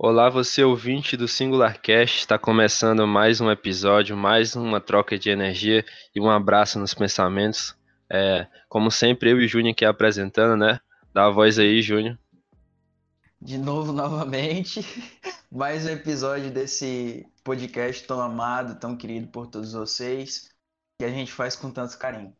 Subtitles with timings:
[0.00, 5.84] Olá, você ouvinte do Singularcast, está começando mais um episódio, mais uma troca de energia
[6.14, 7.76] e um abraço nos pensamentos.
[8.08, 10.78] É, como sempre, eu e o Júnior aqui apresentando, né?
[11.12, 12.16] Dá a voz aí, Júnior.
[13.42, 14.86] De novo, novamente,
[15.50, 20.48] mais um episódio desse podcast tão amado, tão querido por todos vocês,
[20.96, 22.32] que a gente faz com tanto carinho.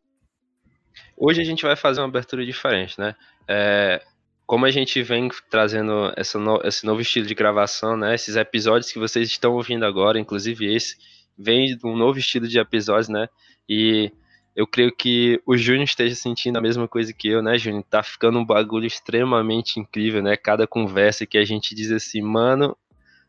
[1.17, 3.17] Hoje a gente vai fazer uma abertura diferente, né?
[3.49, 4.01] É,
[4.49, 8.15] como a gente vem trazendo no, esse novo estilo de gravação, né?
[8.15, 10.97] Esses episódios que vocês estão ouvindo agora, inclusive esse,
[11.37, 13.29] vem de um novo estilo de episódios, né?
[13.69, 14.11] E
[14.57, 17.85] eu creio que o Júnior esteja sentindo a mesma coisa que eu, né, Júnior?
[17.91, 20.35] Tá ficando um bagulho extremamente incrível, né?
[20.35, 22.75] Cada conversa que a gente diz assim, mano,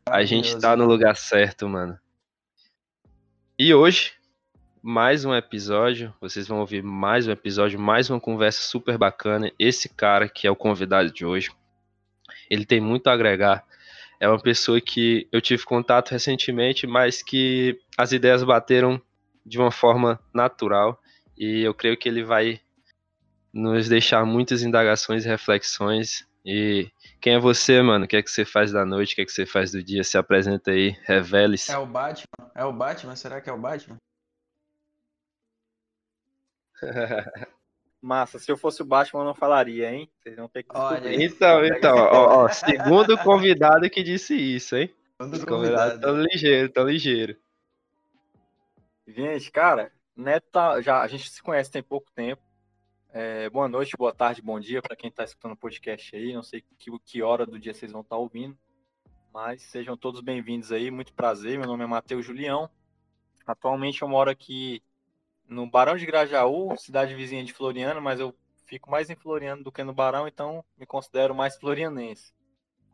[0.05, 1.99] a gente tá no lugar certo, mano.
[3.59, 4.13] E hoje,
[4.81, 6.13] mais um episódio.
[6.21, 9.51] Vocês vão ouvir mais um episódio, mais uma conversa super bacana.
[9.59, 11.51] Esse cara que é o convidado de hoje,
[12.49, 13.65] ele tem muito a agregar.
[14.19, 19.01] É uma pessoa que eu tive contato recentemente, mas que as ideias bateram
[19.45, 20.99] de uma forma natural
[21.37, 22.59] e eu creio que ele vai
[23.53, 26.27] nos deixar muitas indagações e reflexões.
[26.45, 26.89] E
[27.19, 28.05] quem é você, mano?
[28.05, 29.13] O que é que você faz da noite?
[29.13, 30.03] O que é que você faz do dia?
[30.03, 31.71] Se apresenta aí, revele-se.
[31.71, 32.51] É o Batman?
[32.55, 33.15] É o Batman?
[33.15, 33.97] Será que é o Batman?
[38.01, 40.09] Massa, se eu fosse o Batman, eu não falaria, hein?
[40.19, 44.93] Vocês vão ter que Olha, Então, então, ó, ó, segundo convidado que disse isso, hein?
[45.21, 47.35] Segundo convidado, tão ligeiro, tão ligeiro.
[49.05, 52.41] Gente, cara, Neto tá, já, a gente se conhece tem pouco tempo.
[53.11, 56.33] É, boa noite, boa tarde, bom dia para quem está escutando o podcast aí.
[56.33, 58.57] Não sei que, que hora do dia vocês vão estar tá ouvindo,
[59.33, 60.89] mas sejam todos bem-vindos aí.
[60.89, 61.57] Muito prazer.
[61.57, 62.69] Meu nome é Matheus Julião.
[63.45, 64.81] Atualmente eu moro aqui
[65.49, 68.35] no Barão de Grajaú, cidade vizinha de Floriano, mas eu
[68.67, 72.31] fico mais em Floriano do que no Barão, então me considero mais florianense.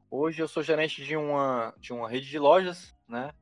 [0.09, 3.33] Hoje eu sou gerente de uma, de uma rede de lojas, né?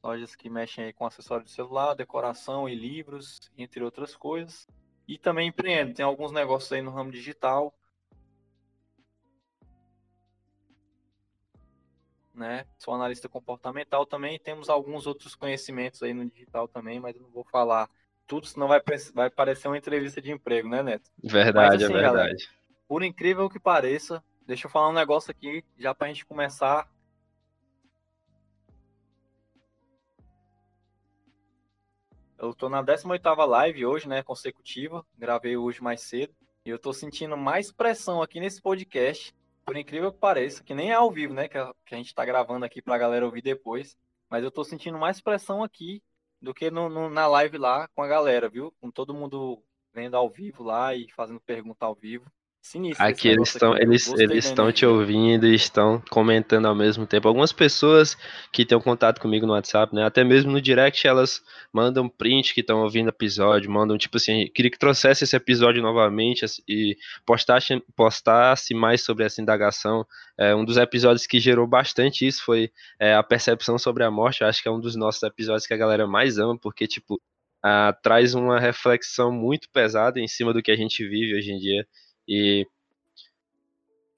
[0.00, 4.68] Lojas que mexem aí com acessórios de celular, decoração e livros, entre outras coisas.
[5.08, 7.74] E também empreendo, tem alguns negócios aí no ramo digital.
[12.32, 12.64] Né?
[12.78, 17.30] Sou analista comportamental também, temos alguns outros conhecimentos aí no digital também, mas eu não
[17.30, 17.90] vou falar
[18.32, 18.80] tudo, senão vai,
[19.12, 21.10] vai parecer uma entrevista de emprego, né, Neto?
[21.22, 22.16] Verdade, Mas, assim, é verdade.
[22.16, 22.36] Galera,
[22.88, 26.90] por incrível que pareça, deixa eu falar um negócio aqui, já pra gente começar.
[32.38, 36.90] Eu tô na 18ª live hoje, né, consecutiva, gravei hoje mais cedo, e eu tô
[36.94, 41.34] sentindo mais pressão aqui nesse podcast, por incrível que pareça, que nem é ao vivo,
[41.34, 43.94] né, que a, que a gente tá gravando aqui pra galera ouvir depois,
[44.30, 46.02] mas eu tô sentindo mais pressão aqui
[46.42, 48.72] do que no, no, na live lá com a galera, viu?
[48.80, 49.62] Com todo mundo
[49.94, 52.30] vendo ao vivo lá e fazendo pergunta ao vivo.
[52.62, 57.26] Sinistro aqui eles estão eles eles estão te ouvindo e estão comentando ao mesmo tempo.
[57.26, 58.16] Algumas pessoas
[58.52, 62.60] que têm contato comigo no WhatsApp, né, até mesmo no direct, elas mandam print que
[62.60, 66.96] estão ouvindo o episódio, mandam tipo assim, queria que trouxesse esse episódio novamente e
[67.26, 70.06] postasse postasse mais sobre essa indagação.
[70.38, 72.70] É, um dos episódios que gerou bastante isso foi
[73.00, 74.42] é, a percepção sobre a morte.
[74.42, 77.20] Eu acho que é um dos nossos episódios que a galera mais ama, porque tipo
[77.60, 81.58] ah, traz uma reflexão muito pesada em cima do que a gente vive hoje em
[81.58, 81.86] dia.
[82.28, 82.66] E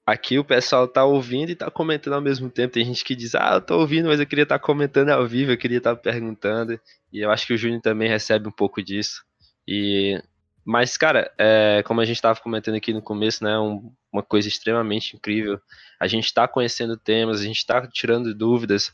[0.06, 2.74] aqui o pessoal tá ouvindo e tá comentando ao mesmo tempo.
[2.74, 5.26] Tem gente que diz, ah, eu tô ouvindo, mas eu queria estar tá comentando ao
[5.26, 6.78] vivo, eu queria estar tá perguntando.
[7.12, 9.24] E eu acho que o Júnior também recebe um pouco disso.
[9.66, 10.20] E
[10.64, 14.48] mas, cara, é, como a gente estava comentando aqui no começo, né, um, uma coisa
[14.48, 15.60] extremamente incrível.
[16.00, 18.90] A gente está conhecendo temas, a gente está tirando dúvidas.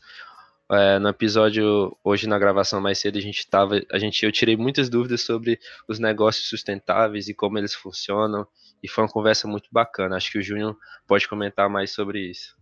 [0.71, 4.55] É, no episódio hoje na gravação mais cedo a gente tava, a gente eu tirei
[4.55, 8.47] muitas dúvidas sobre os negócios sustentáveis e como eles funcionam
[8.81, 10.15] e foi uma conversa muito bacana.
[10.15, 12.55] Acho que o Júnior pode comentar mais sobre isso.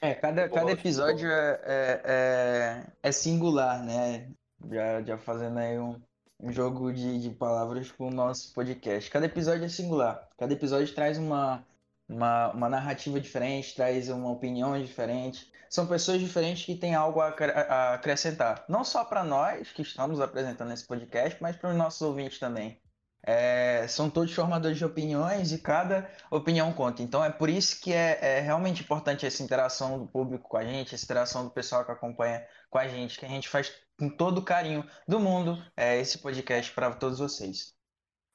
[0.00, 4.30] É, cada, cada episódio é, é, é, é singular, né?
[4.70, 6.00] Já, já fazendo aí um,
[6.40, 9.10] um jogo de, de palavras com o nosso podcast.
[9.10, 10.28] Cada episódio é singular.
[10.38, 11.64] Cada episódio traz uma,
[12.08, 15.50] uma, uma narrativa diferente, traz uma opinião diferente.
[15.68, 18.64] São pessoas diferentes que têm algo a, a acrescentar.
[18.68, 22.80] Não só para nós que estamos apresentando esse podcast, mas para os nossos ouvintes também.
[23.26, 27.02] É, são todos formadores de opiniões e cada opinião conta.
[27.02, 30.64] Então é por isso que é, é, realmente importante essa interação do público com a
[30.64, 34.10] gente, essa interação do pessoal que acompanha com a gente, que a gente faz com
[34.10, 37.72] todo o carinho do mundo é, esse podcast para todos vocês.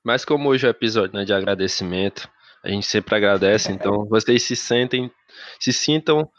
[0.04, 2.27] Mas como hoje é o episódio né, de agradecimento,
[2.63, 5.11] a gente sempre agradece, então vocês se sentem,
[5.59, 6.29] se sintam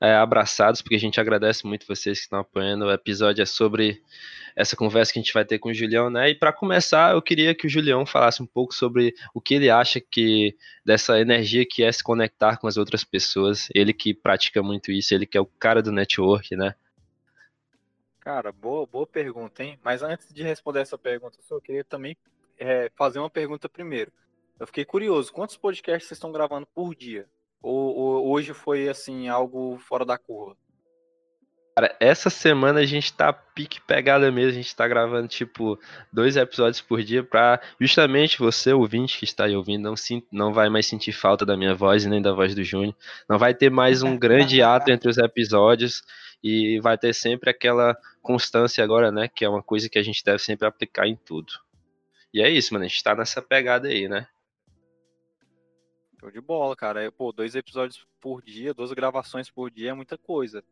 [0.00, 2.86] é, abraçados, porque a gente agradece muito vocês que estão apoiando.
[2.86, 4.02] O episódio é sobre
[4.56, 6.30] essa conversa que a gente vai ter com o Julião, né?
[6.30, 9.68] E para começar, eu queria que o Julião falasse um pouco sobre o que ele
[9.70, 13.68] acha que dessa energia que é se conectar com as outras pessoas.
[13.74, 16.74] Ele que pratica muito isso, ele que é o cara do network, né?
[18.20, 19.78] Cara, boa, boa pergunta, hein?
[19.82, 22.16] Mas antes de responder essa pergunta, eu só queria também
[22.58, 24.12] é, fazer uma pergunta primeiro.
[24.60, 27.26] Eu fiquei curioso, quantos podcasts vocês estão gravando por dia?
[27.62, 30.54] Ou, ou, hoje foi assim algo fora da curva?
[31.74, 35.80] Cara, essa semana a gente tá pique pegada mesmo, a gente tá gravando tipo
[36.12, 39.94] dois episódios por dia para justamente você, ouvinte que está aí ouvindo, não,
[40.30, 42.94] não vai mais sentir falta da minha voz e nem da voz do Júnior.
[43.26, 46.02] Não vai ter mais um grande ato entre os episódios
[46.44, 49.26] e vai ter sempre aquela constância agora, né?
[49.26, 51.50] Que é uma coisa que a gente deve sempre aplicar em tudo.
[52.34, 54.26] E é isso, mano, a gente tá nessa pegada aí, né?
[56.20, 57.02] Show de bola, cara.
[57.02, 60.62] É, pô, dois episódios por dia, duas gravações por dia é muita coisa.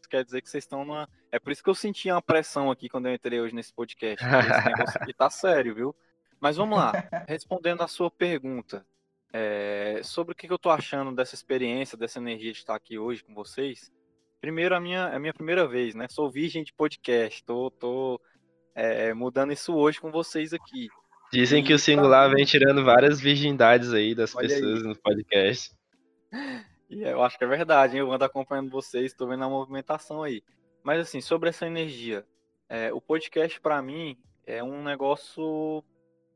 [0.00, 1.08] Isso quer dizer que vocês estão numa.
[1.30, 4.24] É por isso que eu senti uma pressão aqui quando eu entrei hoje nesse podcast.
[4.26, 5.96] Esse negócio aqui tá sério, viu?
[6.40, 6.90] Mas vamos lá.
[7.28, 8.84] Respondendo a sua pergunta
[9.32, 10.00] é...
[10.02, 13.32] sobre o que eu tô achando dessa experiência, dessa energia de estar aqui hoje com
[13.32, 13.92] vocês.
[14.40, 16.08] Primeiro, a minha, a minha primeira vez, né?
[16.10, 17.44] Sou virgem de podcast.
[17.44, 18.20] Tô, tô
[18.74, 20.88] é, mudando isso hoje com vocês aqui.
[21.32, 24.88] Dizem que o singular vem tirando várias virgindades aí das Olha pessoas aí.
[24.88, 25.72] no podcast.
[26.88, 28.00] E eu acho que é verdade, hein?
[28.00, 30.40] Eu ando acompanhando vocês, estou vendo a movimentação aí.
[30.84, 32.24] Mas assim, sobre essa energia,
[32.68, 35.82] é, o podcast para mim é um negócio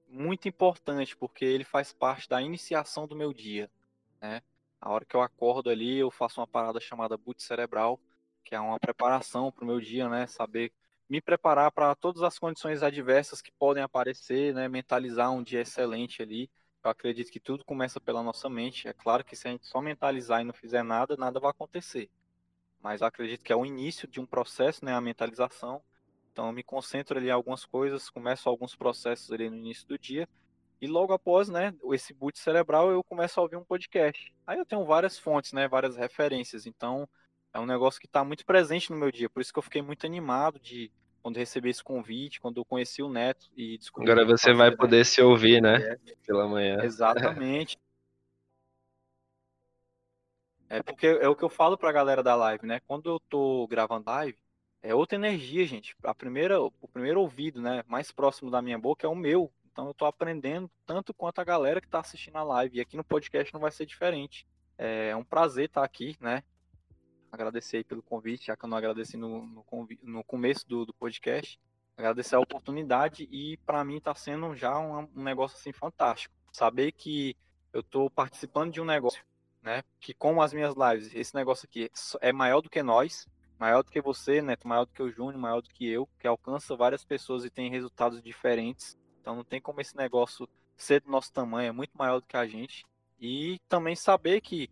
[0.09, 3.71] muito importante, porque ele faz parte da iniciação do meu dia,
[4.21, 4.43] né?
[4.81, 8.01] A hora que eu acordo ali, eu faço uma parada chamada boot cerebral,
[8.45, 10.27] que é uma preparação para o meu dia, né?
[10.27, 10.73] Saber
[11.11, 14.69] me preparar para todas as condições adversas que podem aparecer, né?
[14.69, 16.49] Mentalizar um dia excelente ali.
[16.85, 18.87] Eu acredito que tudo começa pela nossa mente.
[18.87, 22.09] É claro que se a gente só mentalizar e não fizer nada, nada vai acontecer.
[22.81, 24.95] Mas acredito que é o início de um processo, né?
[24.95, 25.83] A mentalização.
[26.33, 29.99] Então eu me concentro ali em algumas coisas, começo alguns processos ali no início do
[29.99, 30.29] dia.
[30.81, 34.33] E logo após, né, esse boot cerebral, eu começo a ouvir um podcast.
[34.47, 36.67] Aí eu tenho várias fontes, né, várias referências.
[36.67, 37.07] Então,
[37.53, 39.29] é um negócio que está muito presente no meu dia.
[39.29, 40.91] Por isso que eu fiquei muito animado de
[41.23, 44.11] quando recebi esse convite, quando eu conheci o Neto e descobri.
[44.11, 45.05] Agora você vai poder né?
[45.05, 45.97] se ouvir, né?
[46.27, 46.79] Pela manhã.
[46.83, 47.79] Exatamente.
[50.69, 52.81] é porque é o que eu falo para a galera da live, né?
[52.87, 54.39] Quando eu tô gravando live,
[54.83, 55.95] é outra energia, gente.
[56.03, 59.53] A primeira, o primeiro ouvido, né, mais próximo da minha boca é o meu.
[59.73, 62.79] Então eu tô aprendendo tanto quanto a galera que tá assistindo a live.
[62.79, 64.47] E aqui no podcast não vai ser diferente.
[64.79, 66.43] É um prazer estar aqui, né?
[67.31, 69.65] Agradecer pelo convite, já que eu não agradeci no, no,
[70.03, 71.59] no começo do, do, podcast.
[71.97, 76.35] Agradecer a oportunidade e para mim está sendo já um, um, negócio assim fantástico.
[76.53, 77.37] Saber que
[77.73, 79.23] eu estou participando de um negócio,
[79.63, 79.83] né?
[80.01, 81.91] Que como as minhas lives, esse negócio aqui
[82.21, 83.29] é maior do que nós,
[83.59, 86.27] maior do que você, Neto, maior do que o Júnior, maior do que eu, que
[86.27, 88.99] alcança várias pessoas e tem resultados diferentes.
[89.21, 92.37] Então não tem como esse negócio ser do nosso tamanho, é muito maior do que
[92.37, 92.87] a gente.
[93.21, 94.71] E também saber que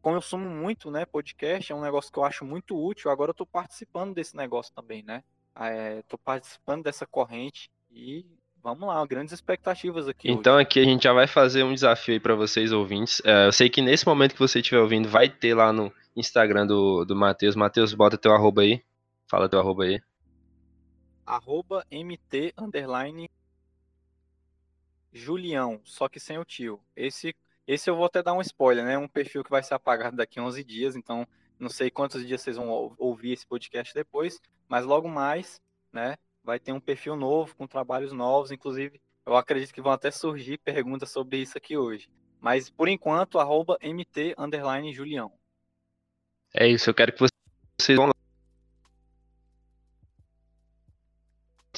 [0.00, 3.10] consumo muito, né, podcast, é um negócio que eu acho muito útil.
[3.10, 5.22] Agora eu estou participando desse negócio também, né?
[5.98, 8.24] Estou é, participando dessa corrente e
[8.62, 10.30] vamos lá, grandes expectativas aqui.
[10.30, 10.62] Então hoje.
[10.62, 13.20] aqui a gente já vai fazer um desafio aí para vocês ouvintes.
[13.24, 16.66] É, eu sei que nesse momento que você estiver ouvindo, vai ter lá no Instagram
[16.66, 17.56] do, do Matheus.
[17.56, 18.82] Matheus, bota teu arroba aí.
[19.26, 20.00] Fala teu arroba aí.
[21.26, 23.30] Arroba MT underline
[25.12, 26.80] Julião, só que sem o tio.
[26.94, 27.34] Esse
[27.72, 28.98] esse eu vou até dar um spoiler, né?
[28.98, 31.24] Um perfil que vai ser apagado daqui a 11 dias, então
[31.56, 35.62] não sei quantos dias vocês vão ouvir esse podcast depois, mas logo mais,
[35.92, 36.16] né?
[36.42, 40.58] Vai ter um perfil novo, com trabalhos novos, inclusive eu acredito que vão até surgir
[40.58, 42.10] perguntas sobre isso aqui hoje.
[42.40, 44.34] Mas por enquanto, arroba MT
[44.92, 45.32] Julião.
[46.52, 48.14] É isso, eu quero que vocês vão lá.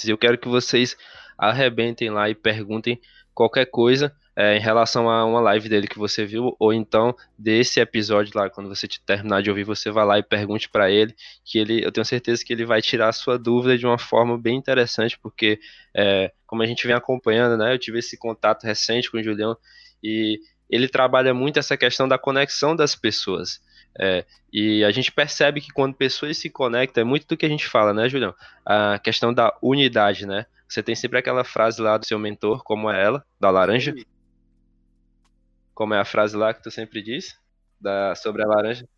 [0.07, 0.97] Eu quero que vocês
[1.37, 2.99] arrebentem lá e perguntem
[3.35, 7.81] qualquer coisa é, em relação a uma live dele que você viu, ou então desse
[7.81, 11.59] episódio lá, quando você terminar de ouvir, você vai lá e pergunte para ele, que
[11.59, 14.57] ele, eu tenho certeza que ele vai tirar a sua dúvida de uma forma bem
[14.57, 15.61] interessante, porque
[15.95, 19.57] é, como a gente vem acompanhando, né, eu tive esse contato recente com o Julião,
[20.03, 23.61] e ele trabalha muito essa questão da conexão das pessoas.
[24.01, 27.49] É, e a gente percebe que quando pessoas se conectam, é muito do que a
[27.49, 28.35] gente fala, né, Julião?
[28.65, 30.47] A questão da unidade, né?
[30.67, 33.95] Você tem sempre aquela frase lá do seu mentor, como é ela, da laranja.
[35.75, 37.39] Como é a frase lá que tu sempre diz?
[37.81, 38.89] Da, sobre a laranja?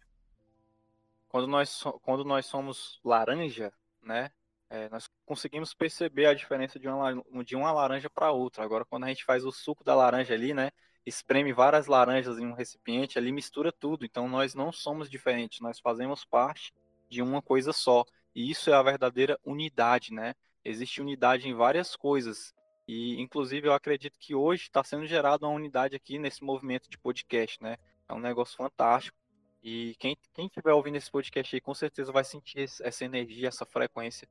[1.28, 4.30] Quando nós, quando nós somos laranja, né?
[4.74, 8.64] é, nós conseguimos perceber a diferença de uma, de uma laranja para outra.
[8.64, 10.70] Agora, quando a gente faz o suco da laranja ali, né,
[11.06, 14.04] espreme várias laranjas em um recipiente, ali mistura tudo.
[14.04, 16.74] Então, nós não somos diferentes, nós fazemos parte
[17.08, 18.04] de uma coisa só.
[18.34, 20.34] E isso é a verdadeira unidade, né?
[20.64, 22.52] Existe unidade em várias coisas.
[22.86, 26.98] E, inclusive, eu acredito que hoje está sendo gerada uma unidade aqui nesse movimento de
[26.98, 27.76] podcast, né?
[28.08, 29.16] É um negócio fantástico.
[29.62, 33.64] E quem, quem estiver ouvindo esse podcast aí, com certeza vai sentir essa energia, essa
[33.64, 34.28] frequência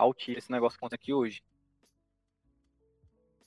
[0.00, 1.42] tirar esse negócio que aqui hoje.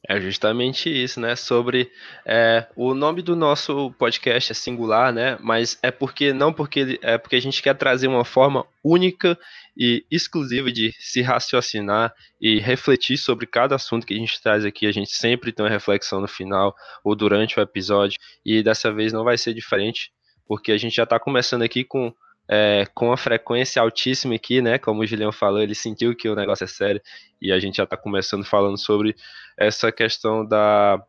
[0.07, 1.33] É justamente isso, né?
[1.33, 1.89] Sobre
[2.25, 5.37] é, o nome do nosso podcast é singular, né?
[5.39, 9.39] Mas é porque não porque é porque a gente quer trazer uma forma única
[9.77, 14.85] e exclusiva de se raciocinar e refletir sobre cada assunto que a gente traz aqui.
[14.87, 19.13] A gente sempre tem uma reflexão no final ou durante o episódio e dessa vez
[19.13, 20.11] não vai ser diferente,
[20.45, 22.13] porque a gente já está começando aqui com
[22.47, 24.77] é, com a frequência altíssima aqui, né?
[24.77, 27.01] Como o Julião falou, ele sentiu que o negócio é sério
[27.41, 29.15] e a gente já está começando falando sobre
[29.57, 31.01] essa questão da,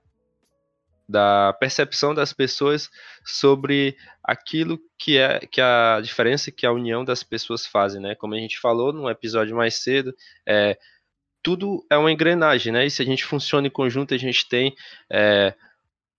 [1.08, 2.90] da percepção das pessoas
[3.24, 8.14] sobre aquilo que é que a diferença que a união das pessoas fazem, né?
[8.14, 10.14] Como a gente falou no episódio mais cedo,
[10.46, 10.78] é,
[11.42, 12.86] tudo é uma engrenagem, né?
[12.86, 14.74] E se a gente funciona em conjunto, a gente tem
[15.12, 15.54] é,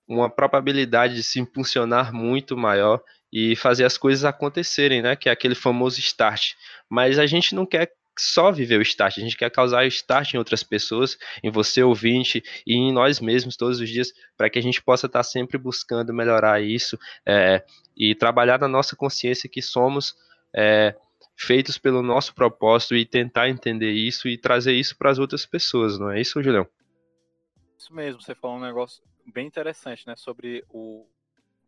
[0.07, 3.01] uma probabilidade de se impulsionar muito maior
[3.37, 5.13] e fazer as coisas acontecerem, né?
[5.13, 6.53] Que é aquele famoso start.
[6.89, 10.33] Mas a gente não quer só viver o start, a gente quer causar o start
[10.33, 14.57] em outras pessoas, em você ouvinte e em nós mesmos todos os dias, para que
[14.57, 17.61] a gente possa estar sempre buscando melhorar isso é,
[17.97, 20.15] e trabalhar na nossa consciência que somos
[20.55, 20.95] é,
[21.35, 25.99] feitos pelo nosso propósito e tentar entender isso e trazer isso para as outras pessoas,
[25.99, 26.65] não é isso, Julião?
[27.77, 31.05] Isso mesmo, você falou um negócio bem interessante, né, sobre o,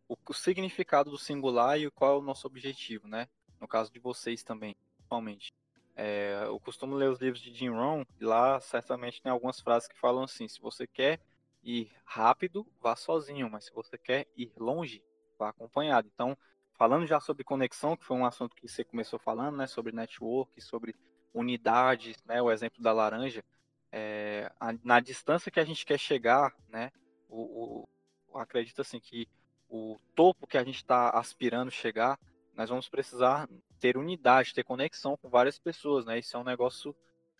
[0.08, 3.28] o, o, significado do singular e qual é o nosso objetivo, né?
[3.60, 5.52] No caso de vocês também, principalmente.
[5.94, 9.88] É, eu costumo ler os livros de Jim Rohn e lá certamente tem algumas frases
[9.88, 11.20] que falam assim: se você quer
[11.62, 15.02] ir rápido, vá sozinho, mas se você quer ir longe,
[15.38, 16.08] vá acompanhado.
[16.12, 16.36] Então,
[16.72, 19.66] falando já sobre conexão, que foi um assunto que você começou falando, né?
[19.66, 20.94] Sobre network, sobre
[21.34, 22.40] unidades, né?
[22.40, 23.44] O exemplo da laranja.
[23.90, 26.92] É, a, na distância que a gente quer chegar, né?
[27.28, 27.86] O,
[28.28, 29.28] o acredito assim que
[29.68, 32.18] o topo que a gente está aspirando chegar,
[32.56, 33.48] nós vamos precisar
[33.78, 36.18] ter unidade, ter conexão com várias pessoas, né?
[36.18, 36.94] Isso é um negócio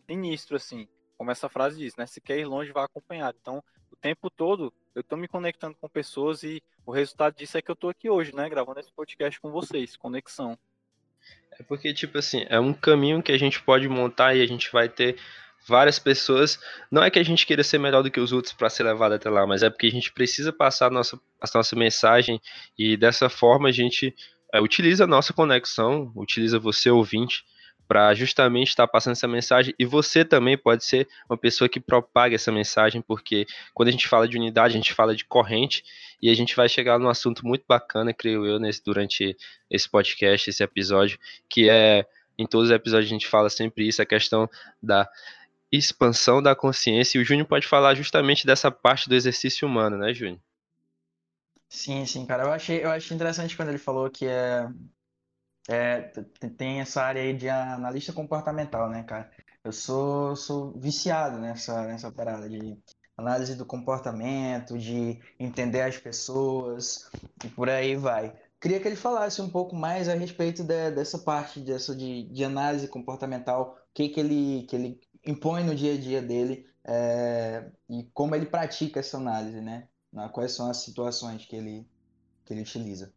[0.07, 0.89] sinistro, assim.
[1.17, 2.07] Como essa frase diz, né?
[2.07, 3.37] Se quer ir longe, vá acompanhado.
[3.41, 7.63] Então, o tempo todo, eu estou me conectando com pessoas e o resultado disso é
[7.63, 8.49] que eu estou aqui hoje, né?
[8.49, 10.57] Gravando esse podcast com vocês, conexão.
[11.59, 14.71] É porque, tipo assim, é um caminho que a gente pode montar e a gente
[14.71, 15.19] vai ter
[15.69, 16.59] várias pessoas.
[16.91, 19.13] Não é que a gente queira ser melhor do que os outros para ser levado
[19.13, 22.41] até lá, mas é porque a gente precisa passar a nossa, a nossa mensagem
[22.77, 24.15] e dessa forma a gente
[24.53, 27.45] é, utiliza a nossa conexão, utiliza você ouvinte
[27.87, 32.35] para justamente estar passando essa mensagem e você também pode ser uma pessoa que propaga
[32.35, 35.83] essa mensagem, porque quando a gente fala de unidade, a gente fala de corrente
[36.21, 39.35] e a gente vai chegar num assunto muito bacana, creio eu, nesse, durante
[39.71, 42.05] esse podcast, esse episódio, que é
[42.39, 44.49] em todos os episódios a gente fala sempre isso, a questão
[44.83, 45.09] da
[45.71, 50.13] expansão da consciência, e o Júnior pode falar justamente dessa parte do exercício humano, né,
[50.15, 50.41] Júnior?
[51.69, 52.45] Sim, sim, cara.
[52.45, 54.67] Eu achei, eu achei interessante quando ele falou que é,
[55.69, 56.01] é
[56.57, 59.31] tem essa área aí de analista comportamental, né, cara?
[59.63, 62.79] Eu sou, sou viciado nessa, nessa parada de
[63.19, 67.11] análise do comportamento, de entender as pessoas
[67.45, 68.33] e por aí vai.
[68.61, 72.45] Queria que ele falasse um pouco mais a respeito de, dessa parte dessa de, de
[72.45, 77.71] análise comportamental, o que, que, ele, que ele impõe no dia a dia dele é,
[77.89, 79.87] e como ele pratica essa análise, né?
[80.33, 81.87] Quais são as situações que ele,
[82.47, 83.13] que ele utiliza.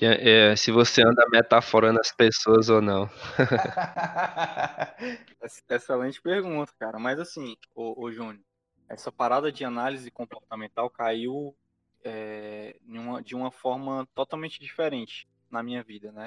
[0.00, 3.08] É, é, se você anda metaforando as pessoas ou não.
[5.70, 6.98] Excelente pergunta, cara.
[6.98, 8.42] Mas assim, o, o Júnior,
[8.88, 11.56] essa parada de análise comportamental caiu
[12.04, 16.26] é, uma, de uma forma totalmente diferente na minha vida, né?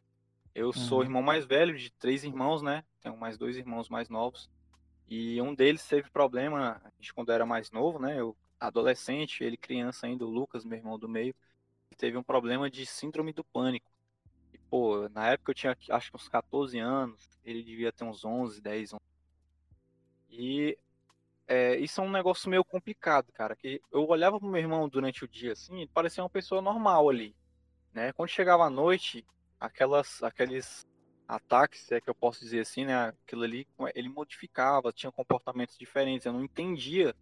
[0.56, 0.74] Eu uhum.
[0.74, 2.86] sou o irmão mais velho de três irmãos, né?
[3.01, 4.50] Tenho mais dois irmãos mais novos.
[5.13, 8.18] E um deles teve problema, a gente quando era mais novo, né?
[8.18, 11.36] Eu adolescente, ele criança ainda, o Lucas, meu irmão do meio,
[11.98, 13.91] teve um problema de síndrome do pânico.
[14.53, 18.24] E, pô, na época eu tinha acho que uns 14 anos, ele devia ter uns
[18.24, 19.01] 11, 10, 11.
[20.30, 20.77] E
[21.46, 25.25] é, isso é um negócio meio complicado, cara, que eu olhava pro meu irmão durante
[25.25, 27.36] o dia, assim, ele parecia uma pessoa normal ali,
[27.91, 28.13] né?
[28.13, 29.25] Quando chegava à noite,
[29.60, 30.88] aquelas, aqueles
[31.28, 33.13] ataques, se é que eu posso dizer assim, né?
[33.25, 36.25] Aquilo ali, ele modificava, tinha comportamentos diferentes.
[36.25, 37.16] Eu não entendia,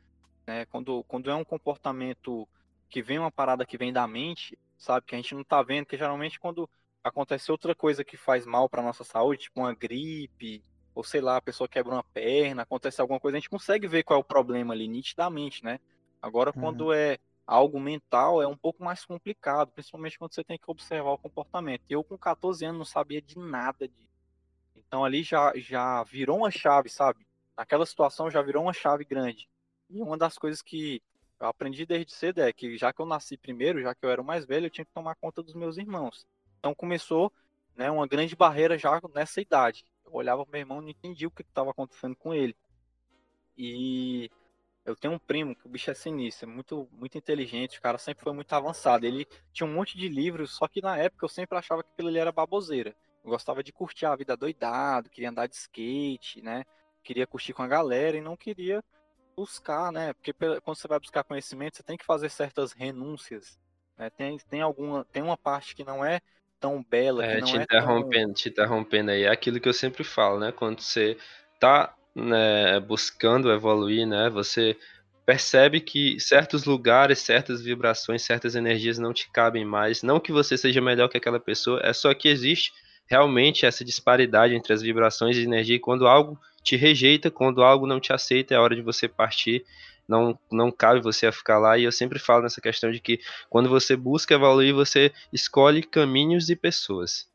[0.47, 0.65] né?
[0.65, 2.47] Quando, quando é um comportamento
[2.89, 5.05] que vem uma parada que vem da mente, sabe?
[5.05, 6.69] Que a gente não tá vendo, que geralmente quando
[7.03, 10.63] acontece outra coisa que faz mal para nossa saúde, tipo uma gripe,
[10.93, 14.03] ou sei lá, a pessoa quebra uma perna, acontece alguma coisa, a gente consegue ver
[14.03, 15.79] qual é o problema ali nitidamente, né?
[16.21, 16.61] Agora, uhum.
[16.61, 17.17] quando é
[17.49, 21.81] algo mental, é um pouco mais complicado, principalmente quando você tem que observar o comportamento.
[21.89, 24.07] Eu, com 14 anos, não sabia de nada disso.
[24.75, 27.25] Então, ali já, já virou uma chave, sabe?
[27.57, 29.49] Naquela situação já virou uma chave grande.
[29.89, 31.01] E uma das coisas que
[31.39, 34.21] eu aprendi desde cedo é que, já que eu nasci primeiro, já que eu era
[34.21, 36.27] o mais velho, eu tinha que tomar conta dos meus irmãos.
[36.59, 37.33] Então, começou
[37.75, 39.83] né, uma grande barreira já nessa idade.
[40.05, 42.55] Eu olhava pro meu irmão e não entendia o que estava acontecendo com ele.
[43.57, 44.29] E
[44.89, 47.97] eu tenho um primo que o bicho é sinistro, é muito, muito inteligente, o cara
[47.97, 49.05] sempre foi muito avançado.
[49.05, 52.09] Ele tinha um monte de livros, só que na época eu sempre achava que aquilo
[52.09, 52.95] ali era baboseira.
[53.23, 56.63] Eu gostava de curtir a vida doidado, queria andar de skate, né?
[57.03, 58.83] Queria curtir com a galera e não queria
[59.35, 60.13] buscar, né?
[60.13, 63.59] Porque quando você vai buscar conhecimento, você tem que fazer certas renúncias.
[63.97, 64.09] Né?
[64.09, 66.19] Tem, tem alguma, tem uma parte que não é
[66.59, 67.23] tão bela.
[67.23, 68.33] É, te, é interrompendo, tão...
[68.33, 70.51] te interrompendo aí, é aquilo que eu sempre falo, né?
[70.51, 71.17] Quando você
[71.59, 74.29] tá né, buscando evoluir, né?
[74.29, 74.75] Você
[75.25, 80.01] percebe que certos lugares, certas vibrações, certas energias não te cabem mais.
[80.01, 82.71] Não que você seja melhor que aquela pessoa, é só que existe
[83.07, 85.75] realmente essa disparidade entre as vibrações e energia.
[85.75, 89.63] E quando algo te rejeita, quando algo não te aceita, é hora de você partir
[90.09, 91.77] não, não cabe você ficar lá.
[91.77, 96.49] E eu sempre falo nessa questão de que quando você busca evoluir, você escolhe caminhos
[96.49, 97.29] e pessoas.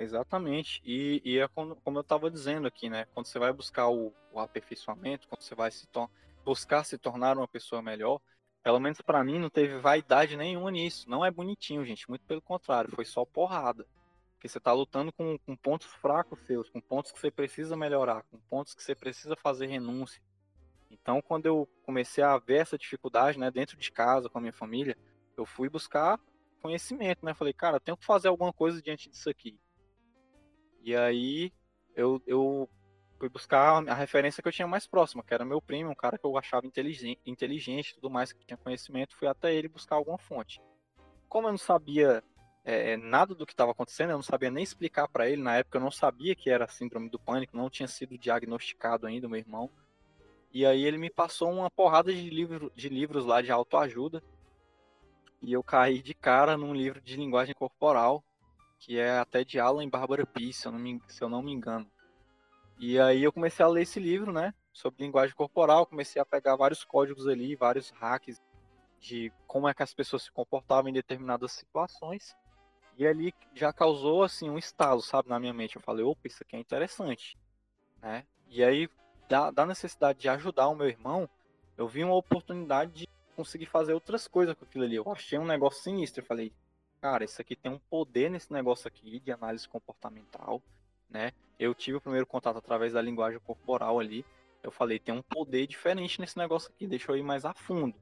[0.00, 0.80] Exatamente.
[0.82, 3.04] E, e é como, como eu estava dizendo aqui, né?
[3.12, 5.86] Quando você vai buscar o, o aperfeiçoamento, quando você vai se
[6.42, 8.18] buscar se tornar uma pessoa melhor,
[8.62, 11.08] pelo menos para mim não teve vaidade nenhuma nisso.
[11.08, 12.08] Não é bonitinho, gente.
[12.08, 13.86] Muito pelo contrário, foi só porrada.
[14.32, 18.22] Porque você está lutando com, com pontos fracos seus, com pontos que você precisa melhorar,
[18.30, 20.22] com pontos que você precisa fazer renúncia.
[20.90, 24.52] Então, quando eu comecei a ver essa dificuldade, né, dentro de casa, com a minha
[24.52, 24.96] família,
[25.36, 26.18] eu fui buscar
[26.62, 27.34] conhecimento, né?
[27.34, 29.58] Falei, cara, eu tenho que fazer alguma coisa diante disso aqui.
[30.82, 31.52] E aí,
[31.94, 32.68] eu, eu
[33.18, 36.16] fui buscar a referência que eu tinha mais próxima, que era meu primo, um cara
[36.16, 40.16] que eu achava inteligente, inteligente tudo mais, que tinha conhecimento, fui até ele buscar alguma
[40.16, 40.60] fonte.
[41.28, 42.24] Como eu não sabia
[42.64, 45.76] é, nada do que estava acontecendo, eu não sabia nem explicar para ele, na época
[45.76, 49.70] eu não sabia que era síndrome do pânico, não tinha sido diagnosticado ainda, meu irmão.
[50.52, 54.22] E aí ele me passou uma porrada de, livro, de livros lá de autoajuda.
[55.42, 58.24] E eu caí de cara num livro de linguagem corporal,
[58.80, 61.52] que é até de Alan Barbara Pease, se eu, não me, se eu não me
[61.52, 61.86] engano.
[62.78, 66.56] E aí eu comecei a ler esse livro, né, sobre linguagem corporal, comecei a pegar
[66.56, 68.40] vários códigos ali, vários hacks
[68.98, 72.34] de como é que as pessoas se comportavam em determinadas situações.
[72.96, 75.76] E ali já causou assim um estalo, sabe, na minha mente.
[75.76, 77.38] Eu falei, opa, isso aqui é interessante,
[78.00, 78.26] né?
[78.48, 78.88] E aí
[79.28, 81.28] da, da necessidade de ajudar o meu irmão,
[81.78, 84.96] eu vi uma oportunidade de conseguir fazer outras coisas com aquilo ali.
[84.96, 86.20] Eu achei um negócio sinistro.
[86.20, 86.52] Eu falei,
[87.00, 90.62] cara, isso aqui tem um poder nesse negócio aqui de análise comportamental,
[91.08, 91.32] né?
[91.58, 94.24] Eu tive o primeiro contato através da linguagem corporal ali.
[94.62, 97.94] Eu falei, tem um poder diferente nesse negócio aqui, deixa eu ir mais a fundo.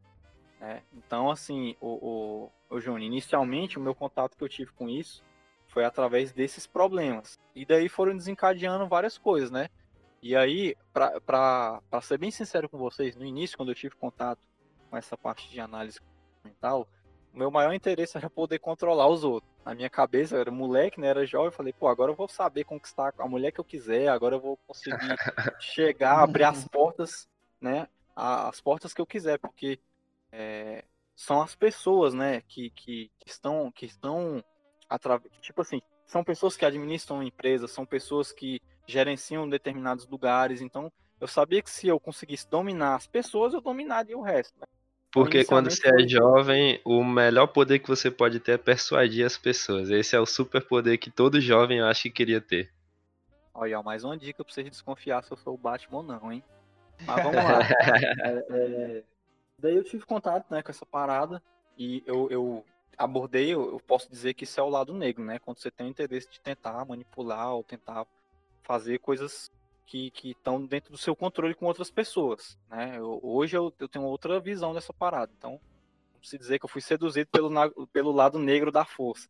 [0.61, 0.83] Né?
[0.93, 5.23] Então, assim, o, o, o Júnior, inicialmente o meu contato que eu tive com isso
[5.69, 7.39] foi através desses problemas.
[7.55, 9.69] E daí foram desencadeando várias coisas, né?
[10.21, 14.41] E aí, para ser bem sincero com vocês, no início, quando eu tive contato
[14.91, 16.01] com essa parte de análise
[16.45, 16.89] mental,
[17.39, 19.51] meu maior interesse era poder controlar os outros.
[19.65, 22.29] Na minha cabeça, eu era moleque, né, era jovem, eu falei, pô, agora eu vou
[22.29, 24.97] saber conquistar a mulher que eu quiser, agora eu vou conseguir
[25.61, 27.29] chegar, abrir as portas,
[27.61, 29.79] né, as portas que eu quiser, porque
[30.33, 34.43] é, são as pessoas, né, que, que, que estão, que estão,
[35.41, 40.63] tipo assim, são pessoas que administram empresas, são pessoas que gerenciam determinados lugares.
[40.63, 44.59] Então, eu sabia que se eu conseguisse dominar as pessoas, eu dominaria o resto.
[44.59, 44.67] Né?
[45.11, 49.39] Porque quando você é jovem, o melhor poder que você pode ter é persuadir as
[49.39, 49.91] pessoas.
[49.91, 52.71] Esse é o super poder que todo jovem acha que queria ter.
[53.55, 56.45] Olha, mais uma dica pra vocês desconfiar se eu sou o Batman ou não, hein?
[57.07, 57.61] Mas vamos lá.
[58.23, 59.03] é, é...
[59.59, 61.43] Daí eu tive contato né, com essa parada
[61.77, 62.65] e eu, eu
[62.97, 65.39] abordei, eu, eu, posso dizer que isso é o lado negro, né?
[65.39, 68.07] Quando você tem o interesse de tentar manipular ou tentar
[68.63, 69.51] fazer coisas
[69.89, 72.99] que estão dentro do seu controle com outras pessoas, né?
[72.99, 75.59] Eu, hoje eu, eu, tenho outra visão dessa parada, então
[76.23, 79.29] se dizer que eu fui seduzido pelo, pelo lado negro da força.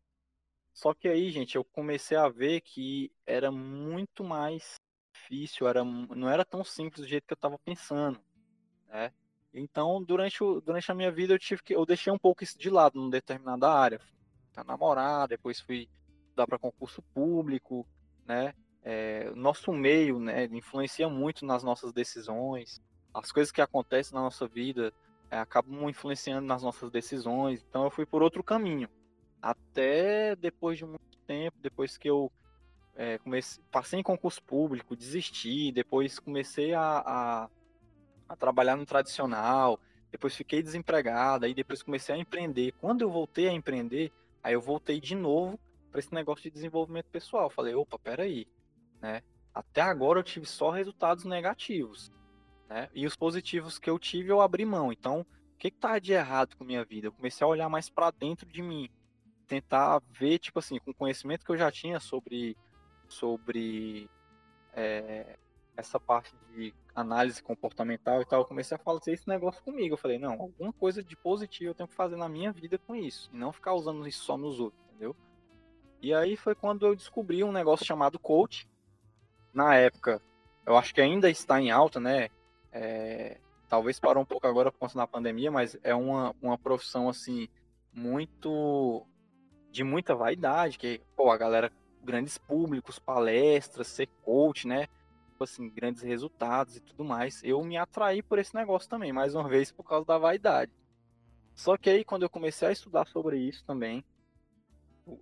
[0.72, 4.80] Só que aí, gente, eu comecei a ver que era muito mais
[5.12, 8.20] difícil, era, não era tão simples do jeito que eu estava pensando,
[8.88, 9.12] né?
[9.52, 12.58] Então, durante, o, durante a minha vida, eu tive que eu deixei um pouco isso
[12.58, 14.00] de lado numa determinada área.
[14.52, 15.88] Tá namorar, depois fui
[16.34, 17.86] dar para concurso público,
[18.26, 18.54] né?
[18.90, 22.80] É, nosso meio né, influencia muito nas nossas decisões,
[23.12, 24.94] as coisas que acontecem na nossa vida
[25.30, 27.62] é, acabam influenciando nas nossas decisões.
[27.68, 28.88] Então eu fui por outro caminho.
[29.42, 32.32] Até depois de muito tempo, depois que eu
[32.96, 37.48] é, comecei, passei em concurso público, desisti, depois comecei a, a,
[38.26, 39.78] a trabalhar no tradicional,
[40.10, 42.72] depois fiquei desempregado, aí depois comecei a empreender.
[42.80, 44.10] Quando eu voltei a empreender,
[44.42, 47.50] aí eu voltei de novo para esse negócio de desenvolvimento pessoal.
[47.50, 48.46] Falei, opa, peraí,
[49.00, 49.22] né?
[49.54, 52.12] Até agora eu tive só resultados negativos,
[52.68, 52.88] né?
[52.94, 54.92] E os positivos que eu tive eu abri mão.
[54.92, 57.08] Então, o que que tá de errado com minha vida?
[57.08, 58.88] Eu comecei a olhar mais para dentro de mim,
[59.46, 62.56] tentar ver, tipo assim, com o conhecimento que eu já tinha sobre
[63.08, 64.08] sobre
[64.74, 65.38] é,
[65.76, 69.94] essa parte de análise comportamental e tal, eu comecei a fazer esse negócio comigo.
[69.94, 72.94] Eu falei, não, alguma coisa de positivo eu tenho que fazer na minha vida com
[72.94, 75.16] isso, e não ficar usando isso só nos outros, entendeu?
[76.02, 78.68] E aí foi quando eu descobri um negócio chamado coach.
[79.58, 80.22] Na época,
[80.64, 82.28] eu acho que ainda está em alta, né?
[82.70, 87.08] É, talvez parou um pouco agora por conta da pandemia, mas é uma, uma profissão
[87.08, 87.48] assim
[87.92, 89.04] muito
[89.72, 91.72] de muita vaidade, que pô, a galera
[92.04, 94.86] grandes públicos, palestras, ser coach, né?
[95.30, 97.42] Tipo assim, grandes resultados e tudo mais.
[97.42, 100.70] Eu me atraí por esse negócio também, mais uma vez por causa da vaidade.
[101.52, 104.04] Só que aí quando eu comecei a estudar sobre isso também,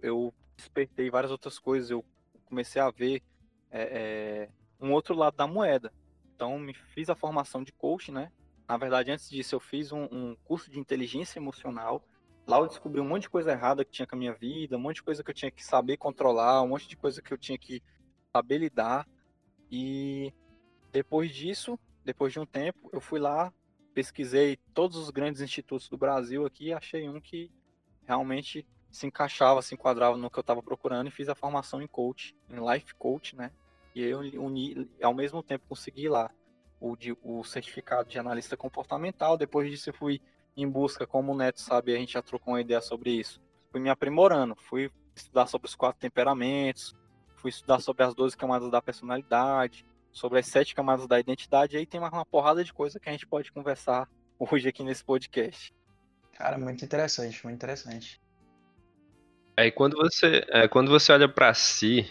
[0.03, 2.05] eu despertei várias outras coisas, eu
[2.45, 3.23] comecei a ver
[3.71, 4.49] é, é,
[4.81, 5.93] um outro lado da moeda.
[6.35, 8.31] Então, me fiz a formação de coach, né?
[8.69, 12.05] Na verdade, antes disso, eu fiz um, um, curso de inteligência emocional.
[12.47, 14.81] Lá eu descobri um monte de coisa errada que tinha com a minha vida, um
[14.81, 17.39] monte de coisa que eu tinha que saber controlar, um monte de coisa que eu
[17.39, 17.83] tinha que
[18.33, 19.07] saber lidar.
[19.71, 20.33] E
[20.93, 23.53] depois disso, depois de um tempo, eu fui lá,
[23.95, 27.51] pesquisei todos os grandes institutos do Brasil aqui e achei um que
[28.05, 31.87] realmente se encaixava, se enquadrava no que eu estava procurando e fiz a formação em
[31.87, 33.53] coach, em life coach, né?
[33.95, 36.31] E eu uni, ao mesmo tempo consegui lá
[36.81, 39.37] o, de, o certificado de analista comportamental.
[39.37, 40.19] Depois disso eu fui
[40.57, 43.39] em busca, como o Neto sabe, a gente já trocou uma ideia sobre isso.
[43.71, 46.97] Fui me aprimorando, fui estudar sobre os quatro temperamentos,
[47.35, 51.79] fui estudar sobre as 12 camadas da personalidade, sobre as sete camadas da identidade, e
[51.81, 54.09] aí tem uma, uma porrada de coisa que a gente pode conversar
[54.41, 55.75] hoje aqui nesse podcast.
[56.33, 58.19] Cara, muito interessante, muito interessante.
[59.59, 62.07] Aí quando você, é, quando você olha para si,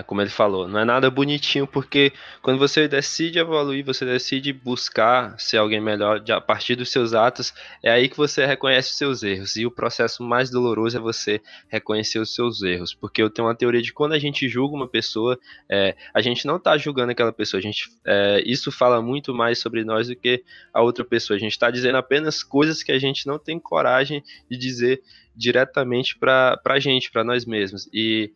[0.00, 4.52] é como ele falou, não é nada bonitinho, porque quando você decide evoluir, você decide
[4.52, 8.96] buscar ser alguém melhor a partir dos seus atos, é aí que você reconhece os
[8.96, 9.56] seus erros.
[9.56, 12.94] E o processo mais doloroso é você reconhecer os seus erros.
[12.94, 16.46] Porque eu tenho uma teoria de quando a gente julga uma pessoa, é, a gente
[16.46, 17.58] não está julgando aquela pessoa.
[17.58, 21.36] A gente, é, isso fala muito mais sobre nós do que a outra pessoa.
[21.36, 25.02] A gente está dizendo apenas coisas que a gente não tem coragem de dizer
[25.36, 27.88] diretamente para a gente, para nós mesmos.
[27.92, 28.32] E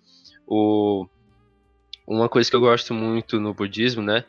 [0.47, 1.07] o,
[2.07, 4.25] uma coisa que eu gosto muito no budismo, né?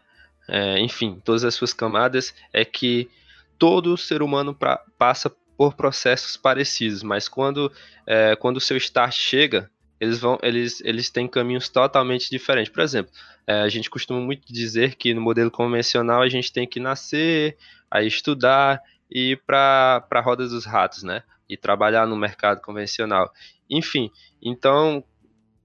[0.48, 3.10] É, enfim, todas as suas camadas, é que
[3.58, 7.72] todo ser humano pra, passa por processos parecidos, mas quando,
[8.06, 12.72] é, quando o seu start chega, eles vão, eles, eles têm caminhos totalmente diferentes.
[12.72, 13.12] Por exemplo,
[13.48, 17.58] é, a gente costuma muito dizer que no modelo convencional a gente tem que nascer,
[17.90, 21.24] aí estudar e ir para a roda dos ratos, né?
[21.50, 23.32] e trabalhar no mercado convencional.
[23.70, 24.12] Enfim,
[24.42, 25.04] então,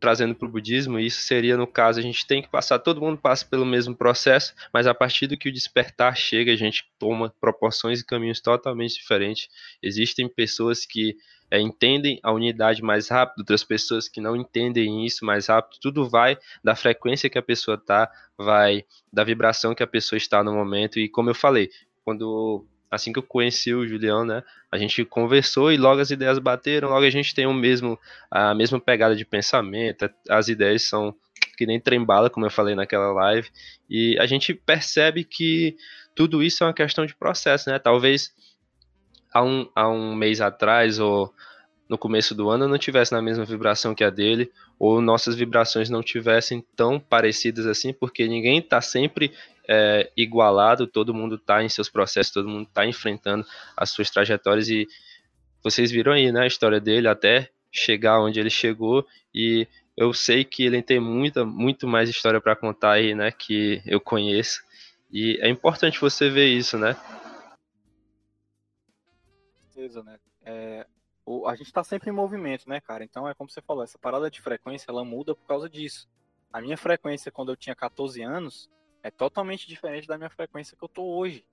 [0.00, 3.18] trazendo para o budismo, isso seria, no caso, a gente tem que passar, todo mundo
[3.18, 7.32] passa pelo mesmo processo, mas a partir do que o despertar chega, a gente toma
[7.38, 9.48] proporções e caminhos totalmente diferentes.
[9.82, 11.16] Existem pessoas que
[11.50, 16.08] é, entendem a unidade mais rápido, outras pessoas que não entendem isso mais rápido, tudo
[16.08, 20.54] vai da frequência que a pessoa está, vai da vibração que a pessoa está no
[20.54, 21.68] momento, e como eu falei,
[22.04, 24.42] quando assim que eu conheci o Julião, né?
[24.70, 27.98] A gente conversou e logo as ideias bateram, logo a gente tem o mesmo
[28.30, 31.14] a mesma pegada de pensamento, as ideias são
[31.56, 33.48] que nem trembala, como eu falei naquela live,
[33.88, 35.76] e a gente percebe que
[36.14, 37.78] tudo isso é uma questão de processo, né?
[37.78, 38.32] Talvez
[39.32, 41.32] há um, há um mês atrás ou
[41.88, 45.34] no começo do ano eu não tivesse na mesma vibração que a dele, ou nossas
[45.34, 49.32] vibrações não tivessem tão parecidas assim, porque ninguém está sempre
[49.72, 54.68] é, igualado, todo mundo está em seus processos, todo mundo está enfrentando as suas trajetórias
[54.68, 54.88] e
[55.62, 60.44] vocês viram aí, né, a história dele até chegar onde ele chegou e eu sei
[60.44, 64.60] que ele tem muita, muito mais história para contar aí, né, que eu conheço
[65.08, 66.96] e é importante você ver isso, né?
[69.60, 70.18] Certeza, né?
[70.44, 70.86] É,
[71.24, 73.04] o, a gente está sempre em movimento, né, cara?
[73.04, 76.08] Então é como você falou, essa parada de frequência ela muda por causa disso.
[76.52, 78.68] A minha frequência quando eu tinha 14 anos
[79.02, 81.44] é totalmente diferente da minha frequência que eu tô hoje.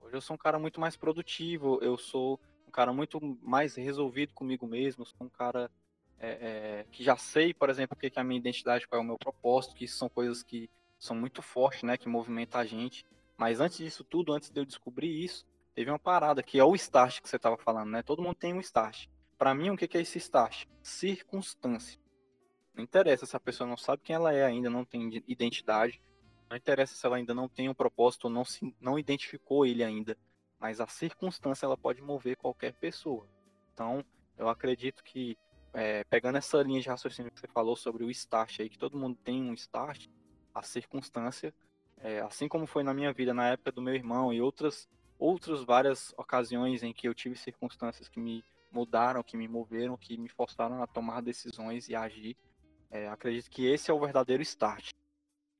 [0.00, 4.34] Hoje eu sou um cara muito mais produtivo, eu sou um cara muito mais resolvido
[4.34, 5.70] comigo mesmo, sou um cara
[6.18, 9.04] é, é, que já sei, por exemplo, o que é a minha identidade, qual é
[9.04, 12.64] o meu propósito, que isso são coisas que são muito fortes, né, que movimentam a
[12.64, 13.04] gente.
[13.36, 16.74] Mas antes disso tudo, antes de eu descobrir isso, teve uma parada que é o
[16.76, 18.02] start que você estava falando, né?
[18.02, 19.08] Todo mundo tem um start.
[19.36, 20.66] Para mim, o que é esse start?
[20.82, 21.98] Circunstância.
[22.74, 26.00] Não interessa se a pessoa não sabe quem ela é ainda, não tem identidade.
[26.52, 30.18] Não interessa se ela ainda não tem um propósito não, se, não identificou ele ainda.
[30.60, 33.26] Mas a circunstância ela pode mover qualquer pessoa.
[33.72, 34.04] Então,
[34.36, 35.34] eu acredito que,
[35.72, 38.98] é, pegando essa linha de raciocínio que você falou sobre o start aí, que todo
[38.98, 40.08] mundo tem um start,
[40.54, 41.54] a circunstância,
[41.96, 44.86] é, assim como foi na minha vida, na época do meu irmão e outras,
[45.18, 50.18] outras várias ocasiões em que eu tive circunstâncias que me mudaram, que me moveram, que
[50.18, 52.36] me forçaram a tomar decisões e agir.
[52.90, 54.90] É, acredito que esse é o verdadeiro start.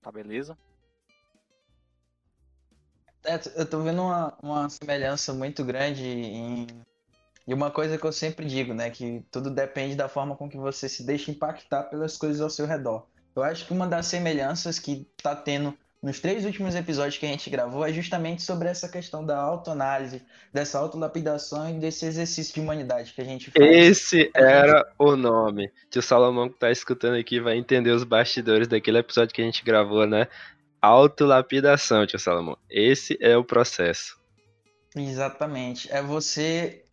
[0.02, 0.58] Tá beleza?
[3.24, 6.66] É, eu tô vendo uma, uma semelhança muito grande em
[7.46, 10.56] e uma coisa que eu sempre digo, né, que tudo depende da forma com que
[10.56, 13.06] você se deixa impactar pelas coisas ao seu redor.
[13.34, 17.28] Eu acho que uma das semelhanças que tá tendo nos três últimos episódios que a
[17.28, 20.20] gente gravou é justamente sobre essa questão da autoanálise,
[20.52, 23.64] dessa autolapidação e desse exercício de humanidade que a gente faz.
[23.64, 25.70] Esse era o nome.
[25.90, 29.64] Tio Salomão que tá escutando aqui vai entender os bastidores daquele episódio que a gente
[29.64, 30.26] gravou, né?
[30.82, 32.58] Autolapidação, tio Salomão.
[32.68, 34.20] Esse é o processo.
[34.96, 35.90] Exatamente.
[35.92, 36.84] É você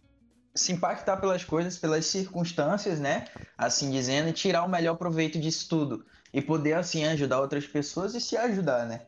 [0.54, 3.26] se impactar pelas coisas, pelas circunstâncias, né?
[3.58, 6.06] Assim dizendo, e tirar o melhor proveito disso tudo.
[6.32, 9.08] E poder, assim, ajudar outras pessoas e se ajudar, né?